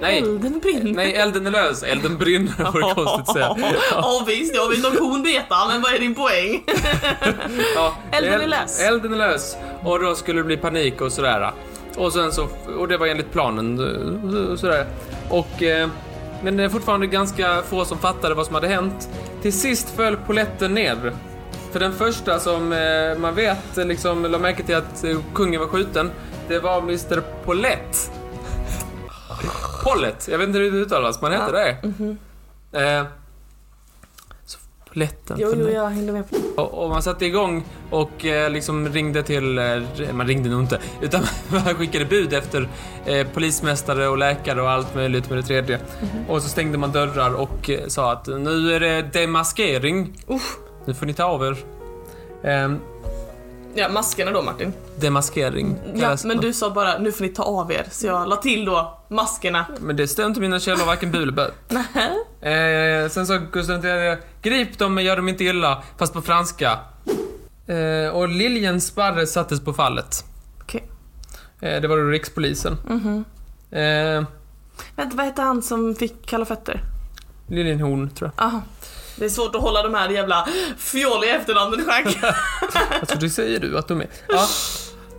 Nej, 0.02 0.18
Elden 0.18 0.60
brinner. 0.60 0.94
nej 0.94 1.14
elden 1.14 1.48
är 1.48 1.52
lös. 1.52 1.84
Elden 1.84 2.18
brinner 2.18 2.72
var 2.72 2.88
det 2.88 2.94
konstigt 2.94 3.30
att 3.30 3.34
säga. 3.34 3.56
Ja 3.92 4.24
visst, 4.28 4.56
jag 4.56 4.70
vet 4.70 4.86
om 4.86 4.96
kon 4.98 5.24
betar, 5.24 5.68
men 5.68 5.82
vad 5.82 5.94
är 5.94 6.00
din 6.00 6.16
poäng? 6.16 6.64
Ja, 7.76 7.96
Elden 8.12 8.42
är 8.42 8.48
lös. 8.48 8.82
Elden 8.82 9.14
är 9.14 9.18
lös. 9.18 9.58
Och 9.84 10.00
då 10.00 10.16
skulle 10.16 10.40
det 10.40 10.44
bli 10.44 10.58
panik 10.58 11.02
och 11.02 11.12
sådär. 11.12 11.52
Och 11.98 12.14
sen 12.14 12.32
så, 12.32 12.48
och 12.78 12.88
det 12.88 12.98
var 12.98 13.08
enligt 13.08 13.32
planen 13.32 13.80
eh, 13.80 14.56
sådär. 14.56 14.86
Och, 15.30 15.64
eh, 15.64 15.90
men 16.44 16.58
det 16.58 16.64
är 16.64 16.70
fortfarande 16.70 17.08
ganska 17.08 17.62
få 17.62 17.86
som 17.86 17.98
fattade 17.98 18.36
vad 18.36 18.46
som 18.46 18.56
hade 18.56 18.68
hänt. 18.68 19.10
Till 19.42 19.54
sist 19.54 19.90
föll 19.90 20.18
poletten 20.18 20.74
ner. 20.74 21.14
För 21.72 21.80
den 21.80 21.94
första 21.94 22.40
som 22.40 22.74
eh, 22.74 23.18
man 23.18 23.36
vet 23.36 23.78
liksom 23.78 24.24
la 24.24 24.40
märke 24.40 24.64
till 24.64 24.76
att 24.76 25.04
eh, 25.04 25.18
kungen 25.34 25.60
var 25.60 25.68
skjuten, 25.68 26.12
det 26.48 26.60
var 26.60 26.78
Mr 26.78 27.24
Polett. 27.46 28.12
Pollet, 29.84 30.28
jag 30.32 30.38
vet 30.38 30.48
inte 30.48 30.60
hur 30.60 30.72
det 30.72 30.78
uttalas, 30.78 31.22
man 31.22 31.32
heter 31.32 31.54
det. 31.54 31.78
Eh, 32.80 33.04
så 33.04 33.25
poletten 34.96 35.38
Jo, 35.40 35.54
jo, 35.56 35.70
jag 35.70 35.90
hängde 35.90 36.12
med 36.14 36.30
på 36.30 36.62
Och, 36.62 36.84
och 36.84 36.90
man 36.90 37.04
satte 37.04 37.26
igång 37.26 37.64
och 37.92 38.26
eh, 38.26 38.50
liksom 38.50 38.90
ringde 38.90 39.24
till, 39.24 39.58
eh, 39.58 40.14
man 40.14 40.28
ringde 40.28 40.50
nog 40.50 40.62
inte, 40.62 40.80
utan 41.02 41.22
man 41.48 41.76
skickade 41.76 42.06
bud 42.06 42.34
efter 42.34 42.70
eh, 43.06 43.28
polismästare 43.34 44.08
och 44.08 44.18
läkare 44.18 44.62
och 44.62 44.70
allt 44.70 44.96
möjligt 44.96 45.30
med 45.30 45.38
det 45.38 45.44
tredje. 45.44 45.80
Och 46.30 46.42
så 46.42 46.50
stängde 46.50 46.78
man 46.78 46.92
dörrar 46.92 47.34
och 47.34 47.70
eh, 47.70 47.88
sa 47.88 48.12
att 48.12 48.28
nu 48.28 48.74
är 48.74 48.80
det 48.80 49.02
demaskering. 49.02 50.14
Usch. 50.30 50.58
Nu 50.86 50.94
får 50.94 51.06
ni 51.06 51.14
ta 51.14 51.24
av 51.24 51.44
er. 51.44 51.58
Ja, 53.78 53.90
maskerna 53.90 54.32
då 54.32 54.42
Martin. 54.42 54.74
demaskering 55.00 55.78
Ja, 55.94 56.00
kallas 56.02 56.26
men 56.26 56.38
det. 56.38 56.48
du 56.48 56.54
sa 56.54 56.70
bara 56.70 56.98
nu 56.98 57.12
får 57.12 57.24
ni 57.24 57.30
ta 57.30 57.44
av 57.44 57.72
er, 57.72 57.88
så 57.92 58.08
jag 58.08 58.28
la 58.30 58.36
till 58.36 58.66
då 58.66 58.98
maskerna. 59.10 59.66
Men 59.80 59.96
det 59.96 60.08
stod 60.08 60.26
inte 60.26 60.40
mina 60.40 60.60
källor, 60.60 60.86
varken 60.86 61.12
bu 61.12 61.22
eller 61.22 61.32
bö. 61.34 61.50
Nähä? 61.70 62.10
Eh, 62.46 63.10
sen 63.10 63.28
sa 63.28 63.38
Gustav 63.38 63.86
III, 63.86 64.18
grip 64.42 64.78
dem 64.78 64.94
men 64.94 65.04
gör 65.04 65.16
dem 65.16 65.30
inte 65.30 65.44
illa, 65.44 65.84
fast 65.98 66.14
på 66.14 66.22
franska. 66.22 66.80
Eh, 67.68 68.10
och 68.16 68.30
Liljensparre 68.30 69.28
sattes 69.28 69.62
på 69.62 69.74
fallet. 69.74 70.26
Okej. 70.62 70.84
Eh, 71.62 71.82
det 71.82 71.88
var 71.88 71.98
då 71.98 72.04
rikspolisen. 72.04 72.78
Mhm. 72.90 73.26
Eh, 73.72 74.24
Vänta, 74.96 75.16
vad 75.18 75.26
hette 75.26 75.42
han 75.42 75.62
som 75.62 75.96
fick 75.96 76.26
kalla 76.26 76.46
fötter? 76.46 76.82
Liljenhorn, 77.48 78.10
tror 78.10 78.32
jag. 78.38 78.46
Aha. 78.46 78.62
Det 79.16 79.26
är 79.26 79.30
svårt 79.30 79.56
att 79.56 79.62
hålla 79.62 79.84
de 79.84 79.94
här 79.94 80.10
jävla 80.10 80.48
fjolliga 80.78 81.36
efternamnen 81.36 81.80
i 81.80 81.84
schack. 81.84 82.18
Alltså, 83.00 83.18
det 83.18 83.30
säger 83.30 83.60
du 83.60 83.78
att 83.78 83.88
de 83.88 84.02
är. 84.02 84.08
Ja. 84.28 84.48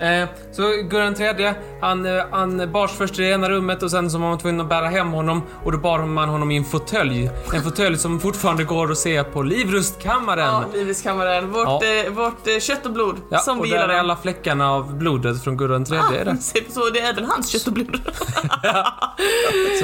Eh, 0.00 0.28
så 0.52 0.62
Gurran 0.90 1.14
tredje, 1.14 1.54
han, 1.80 2.06
eh, 2.06 2.24
han 2.30 2.72
bars 2.72 2.90
först 2.90 3.18
i 3.18 3.22
det 3.22 3.28
ena 3.28 3.50
rummet 3.50 3.82
och 3.82 3.90
sen 3.90 4.10
så 4.10 4.18
var 4.18 4.28
man 4.28 4.38
tvungen 4.38 4.60
att 4.60 4.68
bära 4.68 4.86
hem 4.86 5.12
honom 5.12 5.42
och 5.64 5.72
då 5.72 5.78
bar 5.78 5.98
man 5.98 6.28
honom 6.28 6.50
i 6.50 6.56
en 6.56 6.64
fåtölj. 6.64 7.30
En 7.54 7.62
fåtölj 7.62 7.98
som 7.98 8.20
fortfarande 8.20 8.64
går 8.64 8.90
att 8.92 8.98
se 8.98 9.24
på 9.24 9.42
Livrustkammaren. 9.42 10.44
ja, 10.46 10.64
Livriskammaren. 10.74 11.50
Vårt, 11.52 11.66
Ja. 11.66 11.80
eh, 11.84 12.10
vårt 12.12 12.46
eh, 12.46 12.58
kött 12.60 12.86
och 12.86 12.92
blod. 12.92 13.16
Ja, 13.30 13.38
som 13.38 13.58
och 13.58 13.64
vi 13.64 13.70
där 13.70 13.76
gillar 13.76 13.88
är 13.88 13.92
det. 13.94 14.00
alla 14.00 14.16
fläckarna 14.16 14.72
av 14.72 14.94
blodet 14.98 15.44
från 15.44 15.56
Gurran 15.56 15.84
tredje. 15.84 16.20
är 16.20 16.24
det. 16.24 16.36
Så 16.72 16.90
det 16.90 17.00
är 17.00 17.10
även 17.12 17.24
hans 17.24 17.48
kött 17.50 17.66
och 17.66 17.72
blod. 17.72 17.96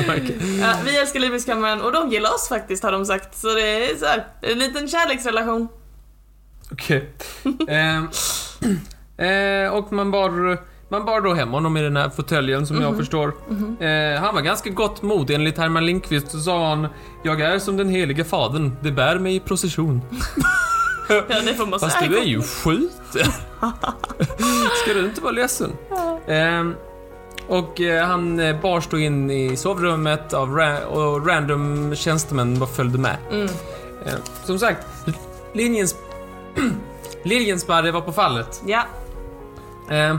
Verkar- 0.06 0.60
ja, 0.60 0.74
vi 0.84 0.98
älskar 0.98 1.20
Livriskammaren 1.20 1.82
och 1.82 1.92
de 1.92 2.08
gillar 2.10 2.34
oss 2.34 2.48
faktiskt 2.48 2.82
har 2.82 2.92
de 2.92 3.06
sagt. 3.06 3.38
Så 3.38 3.54
det 3.54 3.90
är 3.90 3.96
så 3.96 4.06
här, 4.06 4.26
en 4.42 4.58
liten 4.58 4.88
kärleksrelation. 4.88 5.68
Okej. 6.72 7.10
Ehm, 7.68 8.08
eh, 8.60 8.70
och 9.72 9.92
man 9.92 10.10
bar, 10.10 10.58
man 10.88 11.04
bar 11.04 11.20
då 11.20 11.34
hem 11.34 11.48
honom 11.50 11.76
i 11.76 11.82
den 11.82 11.96
här 11.96 12.10
fåtöljen 12.10 12.66
som 12.66 12.80
jag 12.80 12.96
förstår. 12.96 13.28
Eh, 13.80 14.20
han 14.20 14.34
var 14.34 14.40
ganska 14.40 14.70
gott 14.70 15.02
mod. 15.02 15.30
Enligt 15.30 15.58
Herman 15.58 15.86
Lindqvist 15.86 16.30
så 16.30 16.38
sa 16.40 16.68
han 16.68 16.86
Jag 17.22 17.40
är 17.40 17.58
som 17.58 17.76
den 17.76 17.88
helige 17.88 18.24
fadern, 18.24 18.76
det 18.80 18.90
bär 18.90 19.18
mig 19.18 19.34
i 19.36 19.40
procession. 19.40 20.00
Ja, 21.08 21.40
det 21.44 21.54
får 21.54 21.66
man 21.66 21.80
Fast 21.80 21.98
du 22.08 22.18
är 22.18 22.24
ju 22.24 22.42
skjuten. 22.42 23.32
Ska 24.82 24.94
du 24.94 25.04
inte 25.04 25.20
vara 25.20 25.32
ledsen? 25.32 25.72
Ehm, 26.28 26.74
och 27.48 27.80
eh, 27.80 28.06
han 28.06 28.40
eh, 28.40 28.60
bars 28.60 28.86
då 28.90 28.98
in 28.98 29.30
i 29.30 29.56
sovrummet 29.56 30.32
av 30.32 30.48
ra- 30.48 30.84
och 30.84 31.26
random 31.26 31.94
tjänstemän 31.96 32.58
bara 32.58 32.68
följde 32.68 32.98
med. 32.98 33.16
Mm. 33.30 33.44
Eh, 34.06 34.12
som 34.44 34.58
sagt, 34.58 34.86
linjens... 35.52 35.96
Liljensparre 37.24 37.90
var 37.90 38.00
på 38.00 38.12
fallet. 38.12 38.62
Ja. 38.66 38.82
Eh, 39.90 40.16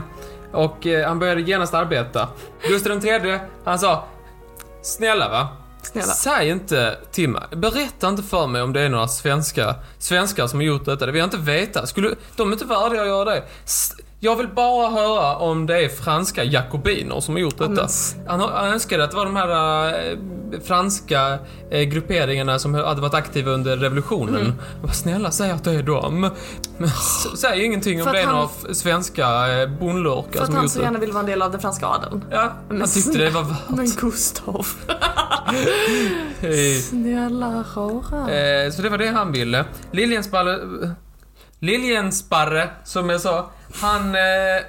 och 0.52 0.86
eh, 0.86 1.08
han 1.08 1.18
började 1.18 1.40
genast 1.40 1.74
arbeta. 1.74 2.28
Gustav 2.68 3.06
III, 3.06 3.38
han 3.64 3.78
sa 3.78 4.04
Snälla 4.82 5.28
va? 5.28 5.48
Snälla. 5.82 6.06
Säg 6.06 6.48
inte 6.48 6.98
till 7.12 7.28
mig, 7.28 7.42
berätta 7.56 8.08
inte 8.08 8.22
för 8.22 8.46
mig 8.46 8.62
om 8.62 8.72
det 8.72 8.80
är 8.80 8.88
några 8.88 9.08
svenska, 9.08 9.74
svenskar 9.98 10.46
som 10.46 10.58
har 10.58 10.64
gjort 10.64 10.84
detta. 10.84 11.06
Det 11.06 11.12
vill 11.12 11.18
jag 11.18 11.26
inte 11.26 11.36
veta. 11.36 11.86
Skulle 11.86 12.14
de 12.36 12.48
är 12.48 12.52
inte 12.52 12.64
värdiga 12.64 13.00
att 13.02 13.06
göra 13.06 13.24
det? 13.24 13.42
S- 13.64 13.92
Jag 14.24 14.36
vill 14.36 14.48
bara 14.48 14.90
höra 14.90 15.36
om 15.36 15.66
det 15.66 15.84
är 15.84 15.88
franska 15.88 16.44
jakobiner 16.44 17.20
som 17.20 17.34
har 17.34 17.40
gjort 17.40 17.58
detta. 17.58 17.88
men 18.26 18.40
Han, 18.40 18.40
han 18.40 18.68
önskade 18.72 19.04
att 19.04 19.10
det 19.10 19.16
var 19.16 19.24
de 19.24 19.36
här 19.36 19.88
eh, 20.10 20.18
franska 20.64 21.38
eh, 21.70 21.82
grupperingarna 21.82 22.58
som 22.58 22.74
hade 22.74 23.00
varit 23.00 23.14
aktiva 23.14 23.50
under 23.50 23.76
revolutionen. 23.76 24.40
Mm. 24.40 24.52
Bara, 24.82 24.92
snälla, 24.92 25.30
säg 25.30 25.50
att 25.50 25.64
det 25.64 25.70
är 25.72 25.82
dem. 25.82 26.30
Men 26.78 26.90
säg 27.36 27.64
ingenting 27.64 28.00
om 28.00 28.06
För 28.06 28.12
det 28.12 28.18
är 28.18 28.22
att 28.22 28.28
han- 28.28 28.36
några 28.62 28.74
svenska 28.74 29.22
eh, 29.26 29.68
För 29.68 29.80
bondlurkar 29.80 30.40
att 30.40 30.46
som 30.46 30.54
han 30.54 30.64
gjort 30.64 30.72
så 30.72 30.78
det. 30.78 30.84
gärna 30.84 30.98
vill 30.98 31.12
vara 31.12 31.20
en 31.20 31.26
del 31.26 31.42
av 31.42 31.50
den 31.50 31.60
franska 31.60 31.86
adeln. 31.86 32.24
Ja, 32.30 32.52
Men 32.68 32.80
han 32.80 32.88
tyckte 32.88 33.18
det 33.18 33.30
var 33.30 33.46
Men 33.68 33.84
värt. 33.86 33.96
Gustav. 33.96 34.66
Eh, 36.40 36.80
Snälla 36.82 37.64
rara. 37.76 38.72
Så 38.72 38.82
det 38.82 38.88
var 38.88 38.98
det 38.98 39.06
han 39.08 39.32
ville. 39.32 39.64
Liljensparre... 41.64 42.50
Liljensparre, 42.60 42.70
som 42.84 43.10
jag 43.10 43.20
sa, 43.20 43.50
Han, 43.80 44.14
eh, 44.14 44.20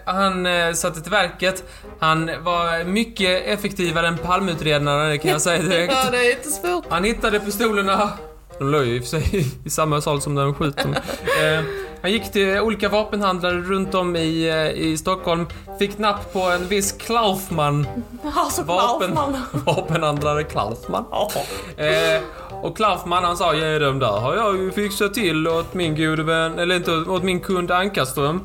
han 0.05 0.45
eh, 0.45 0.73
satte 0.73 1.01
till 1.01 1.11
verket. 1.11 1.63
Han 1.99 2.25
var 2.25 2.83
mycket 2.83 3.47
effektivare 3.47 4.07
än 4.07 4.17
palmutredaren, 4.17 5.09
det 5.09 5.17
kan 5.17 5.31
jag 5.31 5.41
säga 5.41 5.61
direkt. 5.61 5.93
Ja, 5.93 6.11
det 6.11 6.17
är 6.17 6.37
inte 6.37 6.49
svårt. 6.49 6.85
Han 6.89 7.03
hittade 7.03 7.39
pistolerna. 7.39 8.11
De 8.59 8.71
låg 8.71 8.85
ju 8.85 8.95
i 8.95 8.99
för 8.99 9.07
sig 9.07 9.45
i 9.65 9.69
samma 9.69 10.01
sal 10.01 10.21
som 10.21 10.35
där 10.35 10.43
de 10.43 10.53
dem. 10.83 10.95
Eh, 11.43 11.63
han 12.01 12.11
gick 12.11 12.31
till 12.31 12.59
olika 12.59 12.89
vapenhandlare 12.89 13.61
runt 13.61 13.95
om 13.95 14.15
i, 14.15 14.49
eh, 14.49 14.81
i 14.83 14.97
Stockholm. 14.97 15.45
Fick 15.79 15.97
napp 15.97 16.33
på 16.33 16.39
en 16.39 16.67
viss 16.67 16.91
Klaufman. 16.91 17.87
Alltså, 18.35 18.63
Vapen, 18.63 19.17
vapenhandlare 19.65 20.43
Klaufman. 20.43 21.05
Ja. 21.11 21.31
Eh, 21.77 22.21
och 22.61 22.77
Klaufman 22.77 23.23
han 23.23 23.37
sa, 23.37 23.53
ja 23.53 23.79
de 23.79 23.99
där 23.99 24.07
har 24.07 24.35
jag 24.35 24.57
ju 24.57 24.71
fixat 24.71 25.13
till 25.13 25.47
åt 25.47 25.73
min 25.73 25.95
gode 25.95 26.23
vän, 26.23 26.59
eller 26.59 26.75
inte 26.75 26.91
åt 26.91 27.23
min 27.23 27.39
kund 27.39 27.71
Ankarström. 27.71 28.41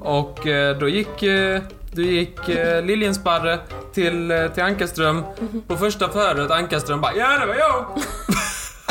Och 0.00 0.46
eh, 0.46 0.78
då 0.78 0.88
gick, 0.88 1.22
eh, 1.22 1.60
då 1.92 2.02
gick 2.02 2.48
eh, 2.48 2.82
Liljensparre 2.84 3.58
till, 3.94 4.30
eh, 4.30 4.46
till 4.46 4.62
Ankarström. 4.62 5.22
På 5.66 5.76
första 5.76 6.08
förhöret 6.08 6.50
Ankarström 6.50 7.00
bara, 7.00 7.14
ja 7.16 7.38
det 7.38 7.46
var 7.46 7.54
jag. 7.54 7.84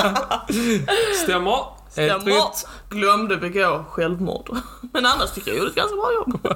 Stämmer. 1.24 1.66
Helt 1.96 2.22
Stämmer. 2.22 2.36
rätt. 2.38 2.68
Glömde 2.90 3.38
begå 3.38 3.86
självmord. 3.90 4.50
Men 4.94 5.06
annars 5.06 5.32
tycker 5.32 5.52
jag 5.52 5.58
gjorde 5.58 5.70
ett 5.70 5.76
ganska 5.76 5.96
bra 5.96 6.14
jobb. 6.14 6.48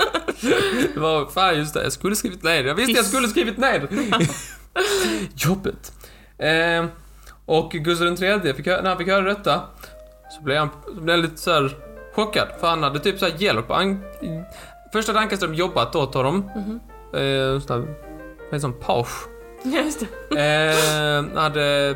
Det 0.93 0.99
var, 0.99 1.25
fan 1.25 1.57
just 1.57 1.73
det, 1.73 1.83
jag 1.83 1.91
skulle 1.91 2.15
skrivit 2.15 2.43
ner 2.43 2.63
det. 2.63 2.67
Jag 2.69 2.75
visste 2.75 2.91
jag 2.91 3.05
skulle 3.05 3.27
skrivit 3.27 3.57
ner 3.57 3.79
det. 3.79 4.27
Jobbet. 5.45 5.93
Eh, 6.37 6.85
och 7.45 7.71
Gustav 7.71 8.07
III, 8.23 8.53
fick, 8.53 8.67
hö- 8.67 8.81
när 8.81 8.89
han 8.89 8.97
fick 8.97 9.07
höra 9.07 9.21
detta, 9.21 9.61
så 10.37 10.43
blev 10.43 10.57
han, 10.59 10.69
så 10.85 10.91
blev 11.01 11.15
han 11.15 11.21
lite 11.21 11.37
så 11.37 11.51
här 11.53 11.77
chockad. 12.15 12.47
För 12.59 12.67
han 12.67 12.83
hade 12.83 12.99
typ 12.99 13.19
så 13.19 13.25
här 13.25 13.33
hjälp. 13.37 13.65
Han, 13.69 14.03
först 14.93 15.07
hade 15.07 15.19
Ankarström 15.19 15.53
jobbat 15.53 15.95
åt 15.95 16.13
honom. 16.13 16.49
Eh, 17.13 17.59
sån 17.59 17.81
här, 17.81 17.95
heter 18.45 18.59
sån 18.59 18.79
page. 18.79 19.07
Ja, 19.63 19.79
just 19.81 20.03
det. 20.29 21.25
Eh, 21.33 21.41
hade 21.41 21.95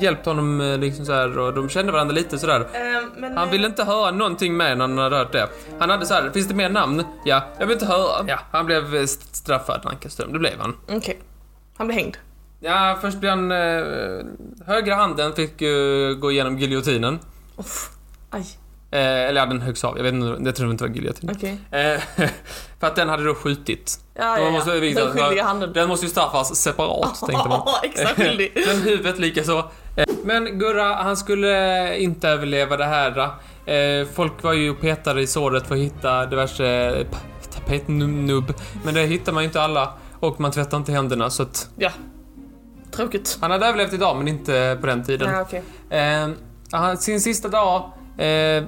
hjälpt 0.00 0.26
honom 0.26 0.60
eh, 0.60 0.78
liksom 0.78 1.06
så 1.06 1.12
här 1.12 1.38
och 1.38 1.54
de 1.54 1.68
kände 1.68 1.92
varandra 1.92 2.14
lite 2.14 2.38
sådär. 2.38 2.60
Eh, 2.60 3.02
men, 3.16 3.36
Han 3.36 3.50
ville 3.50 3.66
inte 3.66 3.84
höra 3.84 4.10
någonting 4.10 4.56
mer 4.56 4.76
när 4.76 4.88
han 4.88 4.98
hade 4.98 5.16
hört 5.16 5.32
det. 5.32 5.48
Han 5.78 5.90
hade 5.90 6.06
så 6.06 6.14
här, 6.14 6.30
finns 6.30 6.48
det 6.48 6.54
mer 6.54 6.68
namn? 6.68 7.04
Ja, 7.24 7.42
jag 7.58 7.66
vill 7.66 7.74
inte 7.74 7.86
höra. 7.86 8.24
Ja, 8.28 8.38
han 8.52 8.66
blev 8.66 8.96
eh, 8.96 9.06
straffad, 9.06 9.80
Ankarström. 9.84 10.32
Det 10.32 10.38
blev 10.38 10.60
han. 10.60 10.76
Okej. 10.88 11.20
Han 11.76 11.86
blev 11.86 11.98
hängd. 11.98 12.16
Ja, 12.60 12.98
först 13.00 13.18
blev 13.18 13.30
han... 13.30 13.52
Eh, 13.52 14.26
högra 14.66 14.94
handen 14.94 15.32
fick 15.32 15.62
eh, 15.62 16.14
gå 16.14 16.32
igenom 16.32 16.58
giljotinen. 16.58 17.18
Uff. 17.56 17.90
Aj. 18.30 18.46
Eh, 18.92 19.00
eller 19.00 19.40
ja, 19.40 19.46
den 19.46 19.60
högst 19.60 19.84
av. 19.84 19.96
Jag 19.96 20.04
vet 20.04 20.14
inte, 20.14 20.42
det 20.42 20.52
tror 20.52 20.68
jag 20.68 20.74
inte 20.74 20.84
var 20.84 20.90
giljotin. 20.90 21.30
Okej. 21.36 21.58
Eh, 21.70 22.00
för 22.80 22.86
att 22.86 22.96
den 22.96 23.08
hade 23.08 23.24
då 23.24 23.34
skjutit. 23.34 24.00
Ja, 24.14 24.38
ja, 24.38 24.50
måste 24.50 24.70
ja. 24.70 25.04
Den 25.04 25.12
skyldiga 25.12 25.44
handen. 25.44 25.72
Den 25.72 25.88
måste 25.88 26.06
ju 26.06 26.10
straffas 26.10 26.56
separat, 26.56 27.20
tänkte 27.26 27.48
man. 27.48 27.62
Ja, 27.66 27.80
extra 27.82 28.08
skyldig. 28.08 28.64
Sen 28.66 28.82
huvudet 28.82 29.18
lika 29.18 29.44
så. 29.44 29.58
Eh, 29.58 29.64
Men 30.24 30.58
Gurra, 30.58 30.94
han 30.94 31.16
skulle 31.16 31.96
inte 31.98 32.28
överleva 32.28 32.76
det 32.76 32.84
här. 32.84 33.18
Eh, 33.66 34.06
Folk 34.14 34.42
var 34.42 34.52
ju 34.52 34.70
och 34.70 34.80
petade 34.80 35.20
i 35.22 35.26
såret 35.26 35.66
för 35.66 35.74
att 35.74 35.80
hitta 35.80 36.26
diverse 36.26 37.04
tapetnubb. 37.54 38.54
Men 38.84 38.94
det 38.94 39.02
hittar 39.06 39.32
man 39.32 39.42
ju 39.42 39.46
inte 39.46 39.62
alla. 39.62 39.92
Och 40.20 40.40
man 40.40 40.50
tvättar 40.50 40.76
inte 40.76 40.92
händerna 40.92 41.30
så 41.30 41.42
att... 41.42 41.68
Ja. 41.76 41.90
Tråkigt. 42.90 43.38
Han 43.40 43.50
hade 43.50 43.66
överlevt 43.66 43.92
idag 43.92 44.16
men 44.16 44.28
inte 44.28 44.78
på 44.80 44.86
den 44.86 45.04
tiden. 45.04 45.30
Ja, 45.30 45.40
okej. 45.40 45.62
Eh, 45.90 46.94
sin 46.96 47.20
sista 47.20 47.48
dag 47.48 47.90
eh, 48.18 48.64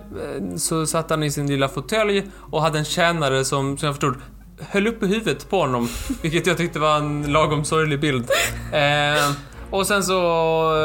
så 0.56 0.86
satt 0.86 1.10
han 1.10 1.22
i 1.22 1.30
sin 1.30 1.46
lilla 1.46 1.68
fåtölj 1.68 2.26
och 2.50 2.62
hade 2.62 2.78
en 2.78 2.84
tjänare 2.84 3.44
som, 3.44 3.78
som 3.78 3.86
jag 3.86 3.94
förstod 3.94 4.16
höll 4.60 4.86
uppe 4.86 5.06
huvudet 5.06 5.50
på 5.50 5.60
honom. 5.60 5.88
Vilket 6.22 6.46
jag 6.46 6.56
tyckte 6.56 6.78
var 6.78 6.96
en 6.96 7.32
lagom 7.32 7.64
sorglig 7.64 8.00
bild. 8.00 8.30
Eh, 8.72 9.32
och 9.72 9.86
sen 9.86 10.02
så 10.04 10.16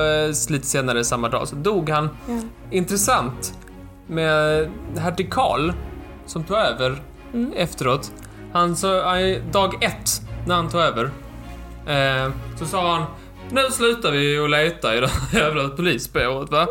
eh, 0.02 0.28
lite 0.54 0.68
senare 0.68 1.04
samma 1.04 1.30
dag 1.30 1.48
så 1.48 1.56
dog 1.56 1.90
han. 1.90 2.10
Ja. 2.28 2.40
Intressant 2.72 3.54
med 4.08 4.70
hertig 4.98 5.32
Karl 5.34 5.72
som 6.26 6.44
tog 6.44 6.58
över 6.58 7.02
Mm. 7.34 7.54
efteråt. 7.56 8.12
Han 8.54 8.76
så, 8.76 9.04
han- 9.04 9.52
dag 9.52 9.84
ett 9.84 10.22
när 10.48 10.56
han 10.56 10.70
tog 10.70 10.82
över 10.82 11.04
eh, 11.88 12.32
så 12.60 12.66
sa 12.66 12.92
han 12.96 13.04
nu 13.52 13.62
slutar 13.72 14.12
vi 14.12 14.40
att 14.40 14.50
leta 14.50 14.96
i 14.98 15.00
det 15.00 15.08
här 15.08 15.40
jävla 15.44 15.70
polisspåret 15.70 16.50
va? 16.52 16.68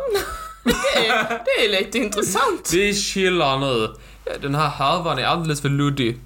Det, 0.65 1.07
är, 1.09 1.29
det 1.29 1.65
är 1.67 1.81
lite 1.81 1.99
intressant. 1.99 2.71
Vi 2.73 2.95
chillar 2.95 3.59
nu. 3.59 3.89
Den 4.41 4.55
här 4.55 4.69
härvan 4.69 5.19
är 5.19 5.25
alldeles 5.25 5.61
för 5.63 5.69
luddig. 5.69 6.19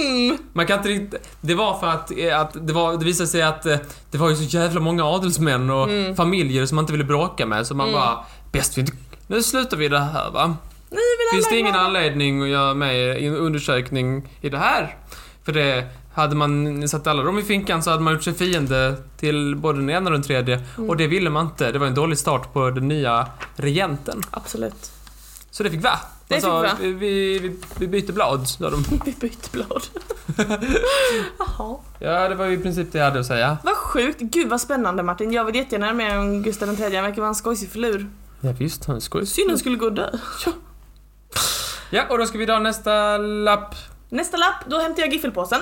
Mm. 0.00 0.38
Man 0.52 0.66
kan 0.66 0.78
inte 0.78 0.88
riktigt... 0.88 1.28
Det 1.40 1.54
var 1.54 1.78
för 1.78 1.86
att, 1.86 2.10
eh, 2.18 2.40
att 2.40 2.66
det, 2.66 2.72
var, 2.72 2.96
det 2.96 3.04
visade 3.04 3.26
sig 3.28 3.42
att 3.42 3.66
eh, 3.66 3.76
det 4.10 4.18
var 4.18 4.30
ju 4.30 4.36
så 4.36 4.42
jävla 4.42 4.80
många 4.80 5.04
adelsmän 5.04 5.70
och 5.70 5.88
Mm. 5.88 6.16
familjer 6.16 6.66
som 6.66 6.76
man 6.76 6.82
inte 6.82 6.92
ville 6.92 7.04
bråka 7.04 7.46
med 7.46 7.66
så 7.66 7.74
man 7.74 7.92
bara 7.92 8.18
bäst 8.52 8.76
vi 8.76 8.80
inte... 8.80 8.92
Nu 9.26 9.42
slutar 9.42 9.76
vi 9.76 9.88
det 9.88 9.98
här 9.98 10.30
va? 10.30 10.56
Vill 10.90 10.98
Finns 11.32 11.48
det 11.48 11.58
ingen 11.58 11.74
anledning 11.74 12.42
att 12.42 12.48
göra 12.48 12.74
med 12.74 13.16
en 13.16 13.36
undersökning 13.36 14.28
i 14.40 14.48
det 14.48 14.58
här? 14.58 14.96
För 15.44 15.52
det, 15.52 15.84
hade 16.14 16.36
man 16.36 16.88
satt 16.88 17.06
alla 17.06 17.22
dem 17.22 17.38
i 17.38 17.42
finkan 17.42 17.82
så 17.82 17.90
hade 17.90 18.02
man 18.02 18.12
gjort 18.12 18.22
sig 18.22 18.34
fiende 18.34 18.94
till 19.16 19.56
både 19.56 19.78
den 19.78 19.90
ena 19.90 20.06
och 20.06 20.12
den 20.12 20.22
tredje. 20.22 20.62
Mm. 20.76 20.90
Och 20.90 20.96
det 20.96 21.06
ville 21.06 21.30
man 21.30 21.46
inte. 21.46 21.72
Det 21.72 21.78
var 21.78 21.86
en 21.86 21.94
dålig 21.94 22.18
start 22.18 22.52
på 22.52 22.70
den 22.70 22.88
nya 22.88 23.26
regenten. 23.56 24.22
Absolut. 24.30 24.90
Så 25.50 25.62
det 25.62 25.70
fick 25.70 25.82
va? 25.84 25.98
Det 26.28 26.40
sa, 26.40 26.62
fick 26.62 26.72
va. 26.72 26.76
Vi, 26.80 26.92
vi, 27.38 27.56
vi, 27.78 27.88
byter 27.88 28.12
blad, 28.12 28.48
sa 28.48 28.70
de. 28.70 28.82
Vi 29.04 29.14
byter 29.20 29.50
blad. 29.52 29.82
Jaha. 31.38 31.76
Ja, 31.98 32.28
det 32.28 32.34
var 32.34 32.46
ju 32.46 32.52
i 32.52 32.62
princip 32.62 32.92
det 32.92 32.98
jag 32.98 33.04
hade 33.04 33.20
att 33.20 33.26
säga. 33.26 33.58
Vad 33.64 33.76
sjukt. 33.76 34.20
Gud 34.20 34.48
vad 34.48 34.60
spännande 34.60 35.02
Martin. 35.02 35.32
Jag 35.32 35.44
vill 35.44 35.54
jättegärna 35.54 35.92
med 35.92 36.18
om 36.18 36.42
Gustav 36.42 36.68
III. 36.68 36.94
Han 36.94 37.04
verkar 37.04 37.16
vara 37.16 37.28
en 37.28 37.34
skojsig 37.34 37.70
filur. 37.70 38.10
Ja, 38.40 38.52
visst, 38.52 38.84
han 38.84 38.96
är 38.96 39.00
skoj. 39.00 39.26
Synd 39.26 39.50
han 39.50 39.58
skulle 39.58 39.76
gå 39.76 39.86
och 39.86 39.92
dö. 39.92 40.10
Ja, 41.90 42.04
och 42.10 42.18
då 42.18 42.26
ska 42.26 42.38
vi 42.38 42.46
dra 42.46 42.58
nästa 42.58 43.18
lapp. 43.18 43.74
Nästa 44.08 44.36
lapp, 44.36 44.64
då 44.66 44.78
hämtar 44.78 45.02
jag 45.02 45.12
giffelpåsen. 45.12 45.60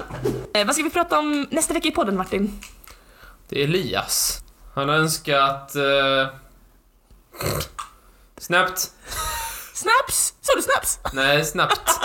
Eh, 0.55 0.67
vad 0.67 0.75
ska 0.75 0.85
vi 0.85 0.91
prata 0.91 1.19
om 1.19 1.47
nästa 1.51 1.75
vecka 1.75 1.89
i 1.89 1.91
podden 1.91 2.17
Martin? 2.17 2.61
Det 3.49 3.61
är 3.61 3.65
Elias. 3.65 4.45
Han 4.75 4.89
har 4.89 4.97
önskat... 4.97 5.77
Eh... 5.77 6.29
Snabbt. 8.39 8.91
Snaps! 9.75 10.35
Sa 10.41 10.53
du 10.57 10.63
snaps? 10.63 10.99
Nej, 11.13 11.45
snabbt. 11.45 11.81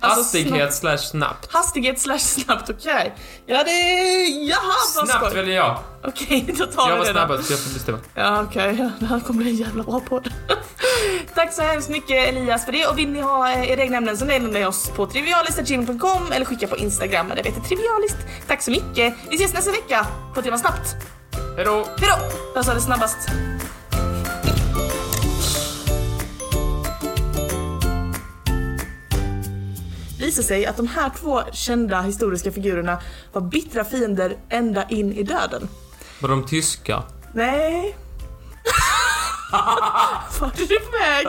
Alltså, 0.00 0.20
Hastighet 0.20 0.74
slash 0.74 0.96
snabbt. 0.98 1.52
Hastighet 1.52 2.00
slash 2.00 2.18
snabbt, 2.18 2.70
okej. 2.70 3.14
Ja 3.46 3.64
det 3.64 3.70
är... 3.70 4.48
Jaha 4.48 4.60
vad 4.96 5.08
Snabbt 5.08 5.24
skoj. 5.26 5.34
väljer 5.34 5.56
jag. 5.56 5.78
Okej, 6.04 6.54
då 6.58 6.66
tar 6.66 6.88
Jag 6.88 6.94
vi 6.94 6.98
var 6.98 7.06
det 7.06 7.12
då. 7.12 7.18
snabbast 7.18 7.46
så 7.46 7.52
jag 7.52 7.60
får 7.60 7.70
bestämma. 7.74 7.98
Ja 8.14 8.42
okej, 8.42 8.76
ja, 8.78 8.90
det 9.00 9.06
här 9.06 9.20
kommer 9.20 9.42
bli 9.42 9.50
en 9.50 9.56
jävla 9.56 9.82
bra 9.82 10.00
podd. 10.00 10.28
Tack 11.34 11.52
så 11.52 11.62
hemskt 11.62 11.88
mycket 11.88 12.28
Elias 12.28 12.64
för 12.64 12.72
det 12.72 12.86
och 12.86 12.98
vill 12.98 13.08
ni 13.10 13.20
ha 13.20 13.50
eh, 13.52 13.70
era 13.70 13.82
egna 13.82 13.96
ämnen 13.96 14.16
så 14.18 14.24
mejlar 14.24 14.48
ni 14.50 14.64
oss 14.64 14.90
på 14.96 15.06
trivialist.gmail.com 15.06 16.32
eller 16.32 16.44
skicka 16.46 16.66
på 16.66 16.76
Instagram 16.76 17.28
där 17.28 17.36
vi 17.42 17.48
heter 17.48 17.60
trivialist. 17.60 18.16
Tack 18.48 18.62
så 18.62 18.70
mycket. 18.70 19.14
Vi 19.30 19.36
ses 19.36 19.54
nästa 19.54 19.70
vecka 19.70 20.06
på 20.34 20.42
Tema 20.42 20.58
Snabbt. 20.58 20.96
Hejdå! 21.56 21.86
Hejdå! 21.98 22.16
Jag 22.54 22.64
sa 22.64 22.74
det 22.74 22.80
snabbast. 22.80 23.18
Visar 30.30 30.42
sig 30.42 30.66
att 30.66 30.76
de 30.76 30.86
här 30.86 31.10
två 31.20 31.42
kända 31.52 32.00
historiska 32.00 32.52
figurerna 32.52 32.98
var 33.32 33.40
bittra 33.40 33.84
fiender 33.84 34.36
ända 34.48 34.88
in 34.88 35.12
i 35.12 35.22
döden. 35.22 35.68
Var 36.20 36.28
de 36.28 36.46
tyska? 36.46 37.02
Nej. 37.34 37.96
Vart 40.40 40.60
är 40.60 40.66
du 40.66 40.80
på 40.80 40.90
väg? 40.90 41.26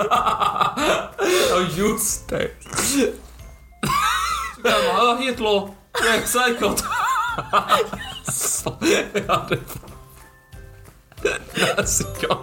Ja, 1.49 1.61
just 1.75 2.29
det. 2.29 2.47
Så 4.55 4.63
man 4.63 4.95
höra 4.95 5.15
Hitler. 5.17 5.69
Det 6.01 6.07
är 6.07 6.25
säkert. 6.25 6.83
ja, 9.27 9.47
det... 9.49 9.59
Klassiker. 11.53 12.37